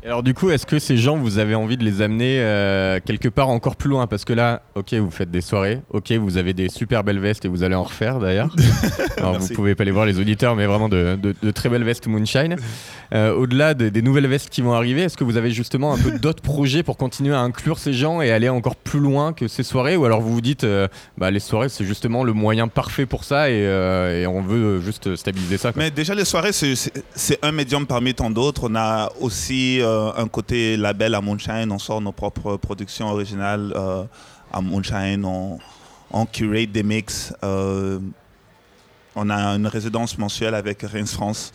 Alors 0.04 0.22
du 0.22 0.34
coup, 0.34 0.50
est-ce 0.50 0.66
que 0.66 0.78
ces 0.78 0.98
gens, 0.98 1.16
vous 1.16 1.38
avez 1.38 1.54
envie 1.54 1.78
de 1.78 1.82
les 1.84 2.02
amener 2.02 2.36
euh, 2.38 3.00
quelque 3.02 3.30
part 3.30 3.48
encore 3.48 3.74
plus 3.74 3.88
loin? 3.88 4.06
Parce 4.06 4.26
que 4.26 4.34
là, 4.34 4.60
ok, 4.74 4.92
vous 4.92 5.10
faites 5.10 5.30
des 5.30 5.40
soirées, 5.40 5.80
ok, 5.88 6.12
vous 6.12 6.36
avez 6.36 6.52
des 6.52 6.68
super 6.68 7.04
belles 7.04 7.20
vestes 7.20 7.46
et 7.46 7.48
vous 7.48 7.62
allez 7.62 7.74
en 7.74 7.84
refaire 7.84 8.18
d'ailleurs. 8.18 8.54
Alors 9.16 9.38
vous 9.38 9.48
pouvez 9.54 9.74
pas 9.74 9.84
les 9.84 9.92
voir 9.92 10.04
les 10.04 10.20
auditeurs, 10.20 10.56
mais 10.56 10.66
vraiment 10.66 10.90
de, 10.90 11.16
de- 11.20 11.34
de 11.42 11.50
très 11.50 11.70
belles 11.70 11.84
vestes 11.84 12.06
Moonshine. 12.06 12.56
Euh, 13.14 13.32
Au-delà 13.34 13.72
de- 13.72 13.88
des 13.88 14.02
nouvelles 14.02 14.26
vestes 14.26 14.50
qui 14.50 14.60
vont 14.60 14.74
arriver, 14.74 15.00
est-ce 15.04 15.16
que 15.16 15.24
vous 15.24 15.38
avez 15.38 15.50
justement 15.52 15.94
un 15.94 15.98
peu 15.98 16.10
d'autres 16.18 16.42
projets 16.42 16.82
pour 16.82 16.98
continuer 16.98 17.34
à 17.34 17.40
inclure 17.40 17.78
ces 17.78 17.94
gens 17.94 18.20
et 18.20 18.30
aller 18.30 18.50
encore 18.50 18.76
plus 18.76 19.00
loin 19.00 19.32
que 19.32 19.48
ces 19.48 19.62
soirées? 19.62 19.96
Ou 19.96 20.04
alors 20.04 20.20
vous 20.20 20.34
vous 20.34 20.42
dites, 20.42 20.64
euh, 20.64 20.86
bah, 21.16 21.30
les 21.30 21.40
soirées 21.40 21.70
c'est 21.70 21.84
justement 21.86 22.24
le 22.24 22.34
moyen 22.34 22.68
parfait 22.68 23.06
pour 23.06 23.24
ça 23.24 23.48
et, 23.50 23.54
et 23.62 24.26
on 24.26 24.42
veut 24.42 24.82
juste 24.82 25.16
stabiliser 25.16 25.56
ça 25.56 25.72
quoi. 25.72 25.82
Mais 25.82 25.90
déjà, 25.90 26.14
les 26.14 26.26
soirées, 26.26 26.52
c'est- 26.52 26.92
un 27.42 27.52
médium 27.52 27.86
parmi 27.86 28.12
tant 28.12 28.28
d'autres. 28.30 28.68
On 28.70 28.74
a 28.76 29.10
aussi 29.20 29.80
euh, 29.80 29.93
un 30.16 30.28
côté 30.28 30.76
label 30.76 31.14
à 31.14 31.20
Moonshine. 31.20 31.70
On 31.70 31.78
sort 31.78 32.00
nos 32.00 32.12
propres 32.12 32.56
productions 32.56 33.08
originales 33.08 33.72
euh, 33.76 34.04
à 34.52 34.60
Moonshine. 34.60 35.24
On, 35.24 35.58
curate 36.26 36.70
des 36.70 36.82
mix. 36.82 37.34
euh, 37.42 37.98
on 39.16 39.30
a 39.30 39.36
une 39.54 39.66
résidence 39.66 40.18
mensuelle 40.18 40.54
avec 40.54 40.82
Reims 40.82 41.12
France. 41.12 41.52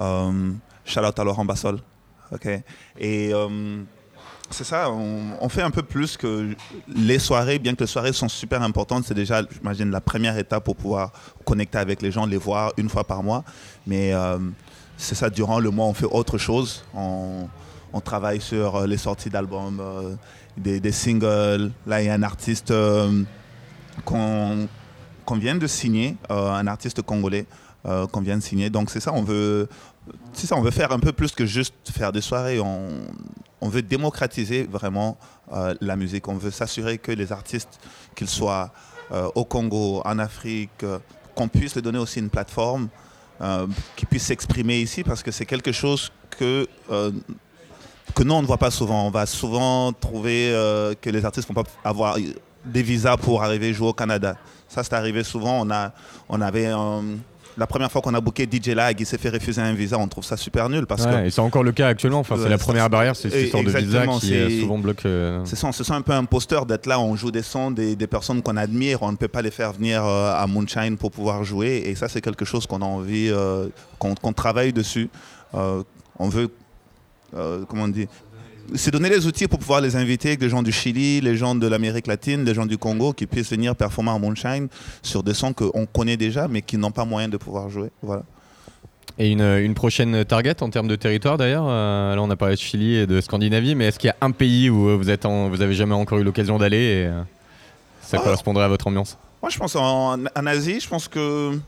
Euh, 0.00 0.52
shout 0.84 1.00
out 1.00 1.18
à 1.18 1.24
Laurent 1.24 1.44
Bassol. 1.44 1.78
Et 2.98 3.34
euh, 3.34 3.82
c'est 4.50 4.64
ça, 4.64 4.90
on, 4.90 5.48
fait 5.48 5.62
un 5.62 5.70
peu 5.70 5.82
plus 5.82 6.16
que 6.16 6.54
les 6.88 7.18
soirées, 7.18 7.58
bien 7.58 7.74
que 7.74 7.80
les 7.80 7.88
soirées 7.88 8.12
sont 8.12 8.28
super 8.28 8.62
importantes. 8.62 9.04
C'est 9.04 9.14
déjà, 9.14 9.42
j'imagine, 9.50 9.90
la 9.90 10.00
première 10.00 10.38
étape 10.38 10.64
pour 10.64 10.76
pouvoir 10.76 11.12
connecter 11.44 11.78
avec 11.78 12.02
les 12.02 12.12
gens, 12.12 12.26
les 12.26 12.36
voir 12.36 12.72
une 12.76 12.88
fois 12.88 13.04
par 13.04 13.22
mois. 13.22 13.44
Mais 13.86 14.12
euh, 14.14 14.38
c'est 14.96 15.16
ça, 15.16 15.28
durant 15.28 15.58
le 15.58 15.70
mois, 15.70 15.86
on 15.86 15.94
fait 15.94 16.06
autre 16.06 16.38
chose. 16.38 16.84
On 17.92 18.00
travaille 18.00 18.40
sur 18.40 18.76
euh, 18.76 18.86
les 18.86 18.96
sorties 18.96 19.30
d'albums, 19.30 19.80
euh, 19.80 20.14
des, 20.56 20.92
singles. 20.92 21.72
Là, 21.86 22.02
il 22.02 22.06
y 22.06 22.08
a 22.08 22.14
un 22.14 22.22
artiste 22.22 22.70
euh, 22.70 23.22
qu'on 24.04 24.68
vient 25.36 25.56
de 25.56 25.66
signer, 25.66 26.16
un 26.28 26.66
artiste 26.66 27.02
congolais 27.02 27.46
qu'on 27.84 28.20
vient 28.20 28.36
de 28.36 28.42
signer. 28.42 28.68
Donc 28.68 28.90
c'est 28.90 29.00
ça, 29.00 29.12
on 29.14 29.22
veut, 29.22 29.68
ça, 30.34 30.56
on 30.56 30.60
veut 30.60 30.70
faire 30.70 30.92
un 30.92 30.98
peu 30.98 31.12
plus 31.12 31.32
que 31.32 31.46
juste 31.46 31.74
faire 31.90 32.12
des 32.12 32.20
soirées. 32.20 32.60
On, 32.60 33.68
veut 33.68 33.80
démocratiser 33.80 34.64
vraiment 34.64 35.16
la 35.80 35.96
musique. 35.96 36.28
On 36.28 36.34
veut 36.34 36.50
s'assurer 36.50 36.98
que 36.98 37.12
les 37.12 37.32
artistes, 37.32 37.78
qu'ils 38.14 38.28
soient 38.28 38.72
au 39.34 39.44
Congo, 39.44 40.02
en 40.04 40.18
Afrique, 40.18 40.84
qu'on 41.34 41.48
puisse 41.48 41.74
leur 41.74 41.82
donner 41.82 41.98
aussi 41.98 42.18
une 42.18 42.28
plateforme, 42.28 42.88
qu'ils 43.96 44.08
puissent 44.08 44.26
s'exprimer 44.26 44.80
ici, 44.80 45.02
parce 45.04 45.22
que 45.22 45.30
c'est 45.30 45.46
quelque 45.46 45.72
chose 45.72 46.10
que, 46.30 46.66
que 48.14 48.22
nous, 48.22 48.34
on 48.34 48.42
ne 48.42 48.46
voit 48.46 48.58
pas 48.58 48.70
souvent. 48.70 49.06
On 49.06 49.10
va 49.10 49.26
souvent 49.26 49.92
trouver 49.92 50.50
euh, 50.52 50.94
que 51.00 51.10
les 51.10 51.24
artistes 51.24 51.48
ne 51.50 51.54
vont 51.54 51.62
pas 51.62 51.70
avoir 51.84 52.16
des 52.64 52.82
visas 52.82 53.16
pour 53.16 53.42
arriver 53.42 53.72
jouer 53.72 53.88
au 53.88 53.92
Canada. 53.92 54.36
Ça, 54.68 54.82
c'est 54.84 54.92
arrivé 54.94 55.24
souvent. 55.24 55.60
On, 55.66 55.70
a, 55.70 55.92
on 56.28 56.40
avait... 56.40 56.66
euh, 56.68 57.00
la 57.58 57.66
première 57.66 57.90
fois 57.90 58.00
qu'on 58.00 58.14
a 58.14 58.20
booké 58.20 58.48
DJ 58.50 58.68
Lag, 58.68 58.98
il 59.00 59.04
s'est 59.04 59.18
fait 59.18 59.28
refuser 59.28 59.60
un 59.60 59.74
visa. 59.74 59.98
On 59.98 60.06
trouve 60.08 60.24
ça 60.24 60.36
super 60.36 60.68
nul 60.68 60.86
parce 60.86 61.04
que 61.04 61.26
et 61.26 61.30
c'est 61.30 61.40
encore 61.40 61.64
le 61.64 61.72
cas 61.72 61.88
actuellement. 61.88 62.20
Enfin, 62.20 62.36
c'est 62.40 62.48
la 62.48 62.56
première 62.58 62.88
barrière, 62.88 63.16
c'est 63.16 63.28
cette 63.28 63.38
et- 63.40 63.44
histoire 63.46 63.64
de 63.64 63.70
visa 63.70 64.06
qui 64.06 64.34
euh, 64.34 64.60
souvent 64.60 64.78
bloque. 64.78 65.04
euh, 65.04 65.40
c'est 65.44 65.56
ça, 65.56 65.66
on 65.66 65.72
se 65.72 65.82
sent 65.82 65.92
un 65.92 66.00
peu 66.00 66.12
imposteur 66.12 66.64
d'être 66.64 66.86
là, 66.86 67.00
on 67.00 67.16
joue 67.16 67.32
des 67.32 67.42
sons 67.42 67.72
des, 67.72 67.96
des 67.96 68.06
personnes 68.06 68.40
qu'on 68.40 68.56
admire, 68.56 69.02
on 69.02 69.10
ne 69.10 69.16
peut 69.16 69.28
pas 69.28 69.42
les 69.42 69.50
faire 69.50 69.72
venir 69.72 70.02
euh, 70.06 70.32
à 70.32 70.46
Moonshine 70.46 70.96
pour 70.96 71.10
pouvoir 71.10 71.42
jouer. 71.44 71.82
Et 71.86 71.96
ça, 71.96 72.08
c'est 72.08 72.20
quelque 72.20 72.44
chose 72.44 72.66
qu'on 72.66 72.80
a 72.82 72.86
envie, 72.86 73.28
euh, 73.30 73.68
qu'on 73.98 74.32
travaille 74.32 74.72
dessus. 74.72 75.10
On 75.52 76.28
veut, 76.28 76.48
euh, 77.34 77.64
comment 77.68 77.84
on 77.84 77.88
dit, 77.88 78.06
c'est 78.74 78.90
donner 78.90 79.08
les 79.08 79.26
outils 79.26 79.48
pour 79.48 79.58
pouvoir 79.58 79.80
les 79.80 79.96
inviter 79.96 80.28
avec 80.28 80.40
des 80.40 80.48
gens 80.48 80.62
du 80.62 80.70
Chili, 80.72 81.20
les 81.20 81.36
gens 81.36 81.54
de 81.54 81.66
l'Amérique 81.66 82.06
latine, 82.06 82.44
les 82.44 82.54
gens 82.54 82.66
du 82.66 82.78
Congo 82.78 83.12
qui 83.12 83.26
puissent 83.26 83.50
venir 83.50 83.74
performer 83.74 84.10
à 84.10 84.18
Moonshine 84.18 84.68
sur 85.02 85.22
des 85.22 85.34
sons 85.34 85.52
qu'on 85.52 85.86
connaît 85.86 86.16
déjà 86.16 86.46
mais 86.46 86.62
qui 86.62 86.76
n'ont 86.76 86.92
pas 86.92 87.04
moyen 87.04 87.28
de 87.28 87.36
pouvoir 87.36 87.68
jouer. 87.68 87.90
Voilà. 88.02 88.22
Et 89.18 89.30
une, 89.32 89.42
une 89.42 89.74
prochaine 89.74 90.24
target 90.24 90.62
en 90.62 90.70
termes 90.70 90.86
de 90.88 90.94
territoire 90.96 91.36
d'ailleurs. 91.36 91.66
euh, 91.68 92.14
là, 92.14 92.22
on 92.22 92.30
a 92.30 92.36
parlé 92.36 92.54
de 92.54 92.60
Chili 92.60 92.94
et 92.96 93.06
de 93.06 93.20
Scandinavie, 93.20 93.74
mais 93.74 93.86
est-ce 93.86 93.98
qu'il 93.98 94.08
y 94.08 94.10
a 94.12 94.16
un 94.20 94.30
pays 94.30 94.70
où 94.70 94.88
euh, 94.88 94.94
vous 94.96 95.10
êtes, 95.10 95.26
en- 95.26 95.48
vous 95.48 95.60
avez 95.62 95.74
jamais 95.74 95.94
encore 95.94 96.18
eu 96.18 96.24
l'occasion 96.24 96.56
d'aller 96.58 96.76
et 97.06 97.10
ça 98.02 98.18
Ah. 98.20 98.22
correspondrait 98.24 98.64
à 98.64 98.68
votre 98.68 98.86
ambiance? 98.86 99.18
Moi, 99.42 99.50
je 99.50 99.58
pense 99.58 99.74
en, 99.74 100.16
en 100.24 100.46
Asie, 100.46 100.80
je 100.80 100.88
pense 100.88 101.08
que. 101.08 101.58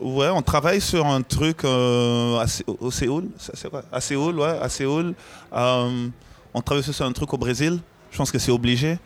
Ouais, 0.00 0.28
on 0.28 0.42
travaille 0.42 0.80
sur 0.80 1.06
un 1.06 1.22
truc 1.22 1.64
euh, 1.64 2.38
à 2.38 2.44
au 2.80 2.90
Séoul. 2.90 3.24
C'est 3.38 3.68
À 3.92 4.00
Séoul, 4.00 4.38
ouais, 4.38 4.58
à 4.60 4.68
Séoul. 4.68 5.14
Euh, 5.54 6.08
on 6.52 6.60
travaille 6.60 6.82
sur 6.84 7.04
un 7.06 7.12
truc 7.12 7.32
au 7.32 7.38
Brésil. 7.38 7.78
Je 8.10 8.18
pense 8.18 8.30
que 8.30 8.38
c'est 8.38 8.50
obligé. 8.52 8.98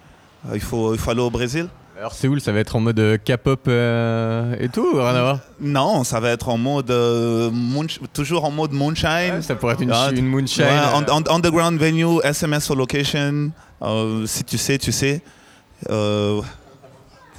Euh, 0.48 0.53
il, 0.55 0.61
faut, 0.61 0.92
il 0.94 0.98
faut 0.98 1.11
aller 1.11 1.20
au 1.20 1.31
Brésil. 1.31 1.68
Alors 1.98 2.14
Séoul, 2.14 2.40
ça 2.40 2.50
va 2.50 2.61
être 2.61 2.74
en 2.76 2.81
mode 2.81 3.18
K-pop 3.24 3.61
euh, 3.68 4.57
et 4.59 4.68
tout, 4.70 4.87
ou 4.94 4.96
rien 4.96 5.14
à 5.14 5.20
voir? 5.20 5.38
Non, 5.61 6.03
ça 6.03 6.18
va 6.18 6.31
être 6.31 6.48
en 6.48 6.57
mode. 6.57 6.90
euh, 6.90 7.50
moonsh- 7.50 8.00
toujours 8.12 8.44
en 8.46 8.50
mode 8.50 8.72
moonshine. 8.72 9.42
Ça 9.42 9.55
pourrait 9.55 9.74
être 9.74 9.83
une, 9.83 9.92
Ah, 9.92 10.09
une 10.11 10.26
moonshine. 10.26 10.64
Ouais, 10.64 10.70
un- 10.70 11.35
underground 11.35 11.79
venue, 11.79 12.20
SMS 12.24 12.70
au 12.70 12.74
location. 12.74 13.53
Euh, 13.83 14.24
si 14.26 14.44
tu 14.44 14.57
sais, 14.59 14.79
tu 14.79 14.92
sais. 14.92 15.22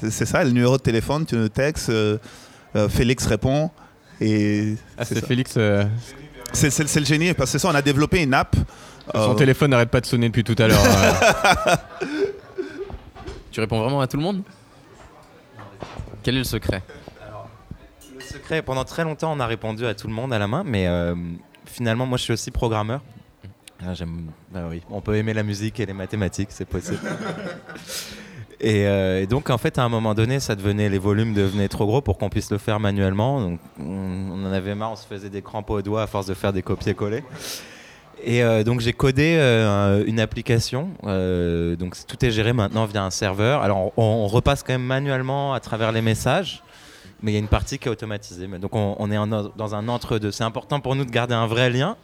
C'est 0.10 0.26
ça, 0.26 0.44
le 0.44 0.50
numéro 0.52 0.78
de 0.78 0.82
téléphone, 0.82 1.26
tu 1.26 1.36
nous 1.36 1.50
textes. 1.50 1.92
Euh, 2.76 2.90
Félix 2.90 3.26
répond. 3.26 3.70
Et 4.20 4.76
ah, 4.98 5.06
c'est. 5.06 5.26
Félix. 5.26 5.54
euh, 5.58 5.86
c'est 6.54 7.00
le 7.00 7.06
génie, 7.06 7.34
parce 7.34 7.52
que 7.52 7.58
c'est 7.58 7.60
ça, 7.60 7.70
on 7.70 7.76
a 7.76 7.82
développé 7.82 8.22
une 8.22 8.34
app. 8.34 8.56
Son 9.14 9.32
euh, 9.32 9.34
téléphone 9.36 9.72
n'arrête 9.72 9.90
pas 9.90 10.02
de 10.02 10.06
sonner 10.06 10.28
depuis 10.28 10.44
tout 10.44 10.56
à 10.58 10.68
l'heure. 10.68 10.80
Tu 13.52 13.60
réponds 13.60 13.82
vraiment 13.82 14.00
à 14.00 14.08
tout 14.08 14.16
le 14.16 14.24
monde? 14.24 14.44
Quel 16.24 16.36
est 16.36 16.40
le 16.40 16.46
secret? 16.46 16.82
Le 18.16 18.22
secret, 18.22 18.62
pendant 18.62 18.86
très 18.86 19.04
longtemps, 19.04 19.34
on 19.34 19.42
a 19.42 19.46
répondu 19.46 19.86
à 19.86 19.94
tout 19.94 20.08
le 20.08 20.14
monde 20.14 20.32
à 20.32 20.40
la 20.40 20.48
main, 20.48 20.64
mais 20.66 20.88
euh, 20.88 21.16
finalement, 21.66 22.06
moi, 22.06 22.18
je 22.18 22.24
suis 22.24 22.34
aussi 22.34 22.50
programmeur. 22.50 23.02
Ah, 23.86 23.94
j'aime, 23.94 24.32
bah 24.54 24.68
oui, 24.70 24.82
on 24.90 25.02
peut 25.02 25.18
aimer 25.18 25.34
la 25.34 25.44
musique 25.44 25.82
et 25.82 25.86
les 25.86 25.94
mathématiques, 25.94 26.50
c'est 26.52 26.66
possible. 26.66 27.00
et, 28.64 28.86
euh, 28.86 29.24
et 29.24 29.26
donc, 29.26 29.50
en 29.50 29.58
fait, 29.58 29.80
à 29.80 29.84
un 29.84 29.90
moment 29.90 30.14
donné, 30.14 30.40
ça 30.40 30.56
devenait, 30.56 30.88
les 30.88 31.00
volumes 31.00 31.34
devenaient 31.34 31.68
trop 31.68 31.88
gros 31.88 32.02
pour 32.02 32.20
qu'on 32.20 32.30
puisse 32.30 32.52
le 32.52 32.60
faire 32.60 32.80
manuellement. 32.80 33.42
Donc, 33.42 33.60
on, 33.80 34.46
en 34.46 34.54
avait 34.54 34.76
marre, 34.76 34.92
on 34.92 34.96
se 34.96 35.08
faisait 35.08 35.32
des 35.32 35.42
crampes 35.42 35.72
aux 35.72 35.82
doigts 35.82 36.04
à 36.04 36.08
force 36.08 36.28
de 36.28 36.36
faire 36.36 36.54
des 36.54 36.62
copier-coller. 36.62 37.24
Et 38.24 38.44
euh, 38.44 38.64
donc 38.64 38.82
j'ai 38.82 38.94
codé 38.94 39.36
euh, 39.40 40.04
une 40.06 40.20
application. 40.20 40.90
donc 41.02 41.96
tout 42.06 42.24
est 42.24 42.30
géré 42.30 42.54
maintenant 42.54 42.86
via 42.86 43.04
un 43.04 43.10
serveur. 43.10 43.64
Alors 43.64 43.92
on, 43.98 44.28
repasse 44.28 44.62
quand 44.62 44.74
même 44.74 44.84
manuellement 44.84 45.56
à 45.56 45.60
travers 45.60 45.92
les 45.92 46.04
messages, 46.04 46.62
mais 47.24 47.32
il 47.32 47.34
y 47.34 47.38
a 47.38 47.40
une 47.40 47.48
partie 47.48 47.80
qui 47.80 47.88
est 47.88 47.92
automatisée. 47.92 48.46
Donc 48.46 48.76
on, 48.76 49.12
est 49.12 49.18
dans 49.58 49.74
un 49.74 49.88
entre-deux. 49.88 50.30
C'est 50.30 50.44
important 50.44 50.80
pour 50.82 50.96
nous 50.96 51.04
de 51.04 51.10
garder 51.10 51.34
un 51.34 51.48
vrai 51.48 51.72
lien. 51.72 51.98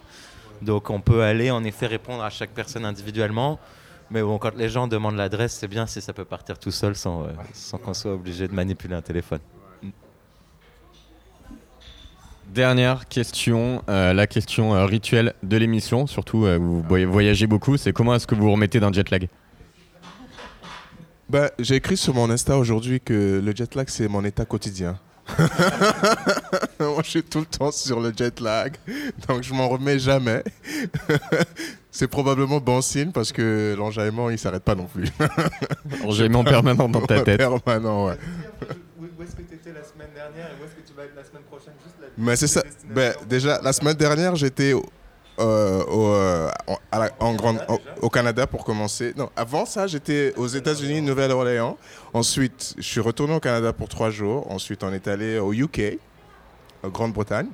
Donc 0.63 0.89
on 0.89 1.01
peut 1.01 1.21
aller 1.21 1.51
en 1.51 1.63
effet 1.63 1.85
répondre 1.85 2.23
à 2.23 2.31
chaque 2.31 2.49
personne 2.49 2.83
individuellement. 2.83 3.59
Mais 4.09 4.21
bon, 4.21 4.37
quand 4.37 4.55
les 4.55 4.69
gens 4.69 4.87
demandent 4.87 5.17
l'adresse, 5.17 5.53
c'est 5.59 5.67
bien 5.67 5.85
si 5.85 6.01
ça 6.01 6.13
peut 6.13 6.23
partir 6.25 6.57
tout 6.57 6.71
seul 6.71 6.95
sans, 6.95 7.23
euh, 7.23 7.27
sans 7.53 7.77
qu'on 7.77 7.93
soit 7.93 8.13
obligé 8.13 8.47
de 8.47 8.53
manipuler 8.53 8.95
un 8.95 9.01
téléphone. 9.01 9.39
Dernière 12.47 13.07
question, 13.09 13.83
euh, 13.89 14.13
la 14.13 14.25
question 14.25 14.73
euh, 14.73 14.85
rituelle 14.85 15.33
de 15.43 15.57
l'émission, 15.57 16.07
surtout 16.07 16.45
euh, 16.45 16.57
vous 16.57 16.81
voy- 16.83 17.03
voyagez 17.03 17.45
beaucoup, 17.45 17.75
c'est 17.75 17.91
comment 17.91 18.15
est-ce 18.15 18.25
que 18.25 18.35
vous 18.35 18.43
vous 18.43 18.51
remettez 18.53 18.79
d'un 18.79 18.93
jet 18.93 19.09
lag? 19.11 19.27
Bah, 21.29 21.51
j'ai 21.59 21.75
écrit 21.75 21.97
sur 21.97 22.13
mon 22.13 22.29
Insta 22.29 22.57
aujourd'hui 22.57 23.01
que 23.01 23.41
le 23.43 23.53
jet 23.53 23.75
lag, 23.75 23.89
c'est 23.89 24.07
mon 24.07 24.23
état 24.23 24.45
quotidien. 24.45 24.97
Moi, 26.79 27.01
je 27.03 27.09
suis 27.09 27.23
tout 27.23 27.39
le 27.39 27.45
temps 27.45 27.71
sur 27.71 27.99
le 27.99 28.13
jet 28.15 28.39
lag, 28.39 28.75
donc 29.27 29.43
je 29.43 29.53
m'en 29.53 29.67
remets 29.67 29.99
jamais. 29.99 30.43
c'est 31.91 32.07
probablement 32.07 32.59
bon 32.59 32.81
signe 32.81 33.11
parce 33.11 33.31
que 33.31 33.75
l'enjaillement, 33.77 34.29
il 34.29 34.39
s'arrête 34.39 34.63
pas 34.63 34.75
non 34.75 34.85
plus. 34.85 35.07
Enjaillement 36.05 36.43
permanent 36.43 36.87
dans 36.87 37.01
ta 37.01 37.21
tête. 37.21 37.37
Permanent, 37.37 38.07
ouais. 38.07 38.17
Où 38.99 39.23
est-ce 39.23 39.35
que 39.35 39.41
tu 39.41 39.55
étais 39.55 39.73
la 39.73 39.83
semaine 39.83 40.09
dernière 40.13 40.47
et 40.47 40.61
où 40.61 40.65
est-ce 40.65 40.75
que 40.75 40.87
tu 40.87 40.95
vas 40.95 41.03
être 41.03 41.15
la 41.15 41.23
semaine 41.23 41.43
prochaine? 41.43 41.73
Mais 42.17 42.35
c'est 42.35 42.47
ça. 42.47 42.63
Ben, 42.89 43.13
déjà, 43.29 43.59
la 43.61 43.73
semaine 43.73 43.95
dernière, 43.95 44.35
j'étais 44.35 44.73
euh, 45.39 45.83
au, 45.85 46.07
euh, 46.07 46.49
en, 46.67 46.77
à 46.91 46.99
la- 46.99 47.11
en 47.19 47.33
grande, 47.35 47.59
au, 47.67 47.79
au 48.01 48.09
Canada 48.09 48.47
pour 48.47 48.63
commencer. 48.63 49.13
Non, 49.15 49.29
avant 49.35 49.65
ça, 49.65 49.85
j'étais 49.87 50.33
aux 50.35 50.47
États-Unis, 50.47 51.01
Nouvelle-Orléans. 51.01 51.77
Ensuite, 52.13 52.73
je 52.77 52.83
suis 52.83 52.99
retourné 53.01 53.35
au 53.35 53.39
Canada 53.39 53.71
pour 53.73 53.87
trois 53.89 54.09
jours. 54.09 54.49
Ensuite, 54.51 54.83
on 54.83 54.91
est 54.93 55.07
allé 55.07 55.37
au 55.39 55.53
UK, 55.53 55.99
en 56.83 56.89
Grande-Bretagne. 56.89 57.47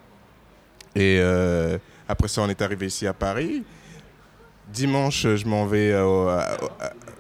Et 0.95 1.17
euh, 1.21 1.77
après 2.07 2.27
ça, 2.27 2.41
on 2.41 2.49
est 2.49 2.61
arrivé 2.61 2.85
ici 2.87 3.05
à 3.07 3.13
Paris. 3.13 3.63
Dimanche, 4.71 5.27
je 5.35 5.45
m'en 5.45 5.65
vais 5.65 5.93
au, 5.99 6.29
à- 6.29 6.57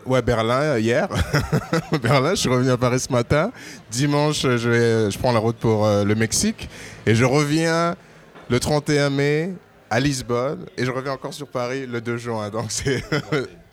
ouais, 0.05 0.21
Berlin 0.21 0.77
hier. 0.79 1.09
Berlin, 2.01 2.31
je 2.31 2.35
suis 2.39 2.49
revenu 2.49 2.71
à 2.71 2.77
Paris 2.77 3.01
ce 3.01 3.11
matin. 3.11 3.51
Dimanche, 3.91 4.41
je, 4.43 4.69
vais, 4.69 5.11
je 5.11 5.19
prends 5.19 5.31
la 5.33 5.39
route 5.39 5.57
pour 5.57 5.85
euh, 5.85 6.03
le 6.05 6.15
Mexique. 6.15 6.69
Et 7.05 7.15
je 7.15 7.25
reviens 7.25 7.95
le 8.49 8.59
31 8.59 9.09
mai 9.09 9.53
à 9.93 9.99
Lisbonne. 9.99 10.65
Et 10.77 10.85
je 10.85 10.91
reviens 10.91 11.13
encore 11.13 11.33
sur 11.33 11.47
Paris 11.47 11.85
le 11.85 12.01
2 12.01 12.17
juin. 12.17 12.49
Donc 12.49 12.65
c'est. 12.69 13.03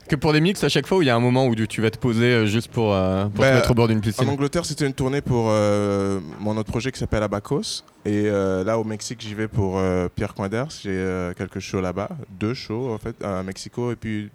Que 0.08 0.16
pour 0.16 0.32
des 0.32 0.40
mix 0.40 0.64
à 0.64 0.68
chaque 0.68 0.88
fois 0.88 0.98
où 0.98 1.02
il 1.02 1.06
y 1.06 1.10
a 1.10 1.14
un 1.14 1.20
moment 1.20 1.46
où 1.46 1.54
tu- 1.54 1.80
vas 1.80 1.90
te 1.92 1.98
poser 1.98 2.24
euh, 2.32 2.44
juste 2.46 2.66
pour, 2.72 2.92
euh, 2.92 3.26
pour 3.26 3.42
Bah, 3.42 3.50
te 3.50 3.54
mettre 3.54 3.70
au 3.70 3.74
bord 3.74 3.86
d'une 3.86 3.98
En 3.98 4.00
piscine 4.00 4.28
Angleterre, 4.28 4.64
c'était 4.66 4.84
une 4.84 4.92
tournée 4.92 5.20
pour 5.20 5.46
euh, 5.50 6.18
mon 6.40 6.56
autre 6.56 6.68
projet 6.68 6.90
qui 6.90 6.98
s'appelle 6.98 7.22
Abacos. 7.22 7.84
Et 8.04 8.24
euh, 8.26 8.64
là, 8.64 8.76
au 8.76 8.82
Mexique, 8.82 9.20
j'y 9.20 9.34
vais 9.34 9.46
pour 9.46 9.80
Pierre 10.16 10.34
Coinders. 10.34 10.66
J'ai 10.82 11.30
quelques 11.38 11.60
shows 11.60 11.80
là-bas. 11.80 12.08
Deux 12.40 12.54
shows, 12.54 12.90
en 12.92 12.98
fait, 12.98 13.22
à 13.22 13.44
Mexico. 13.44 13.92
Et 13.92 13.94
puis 13.96 14.30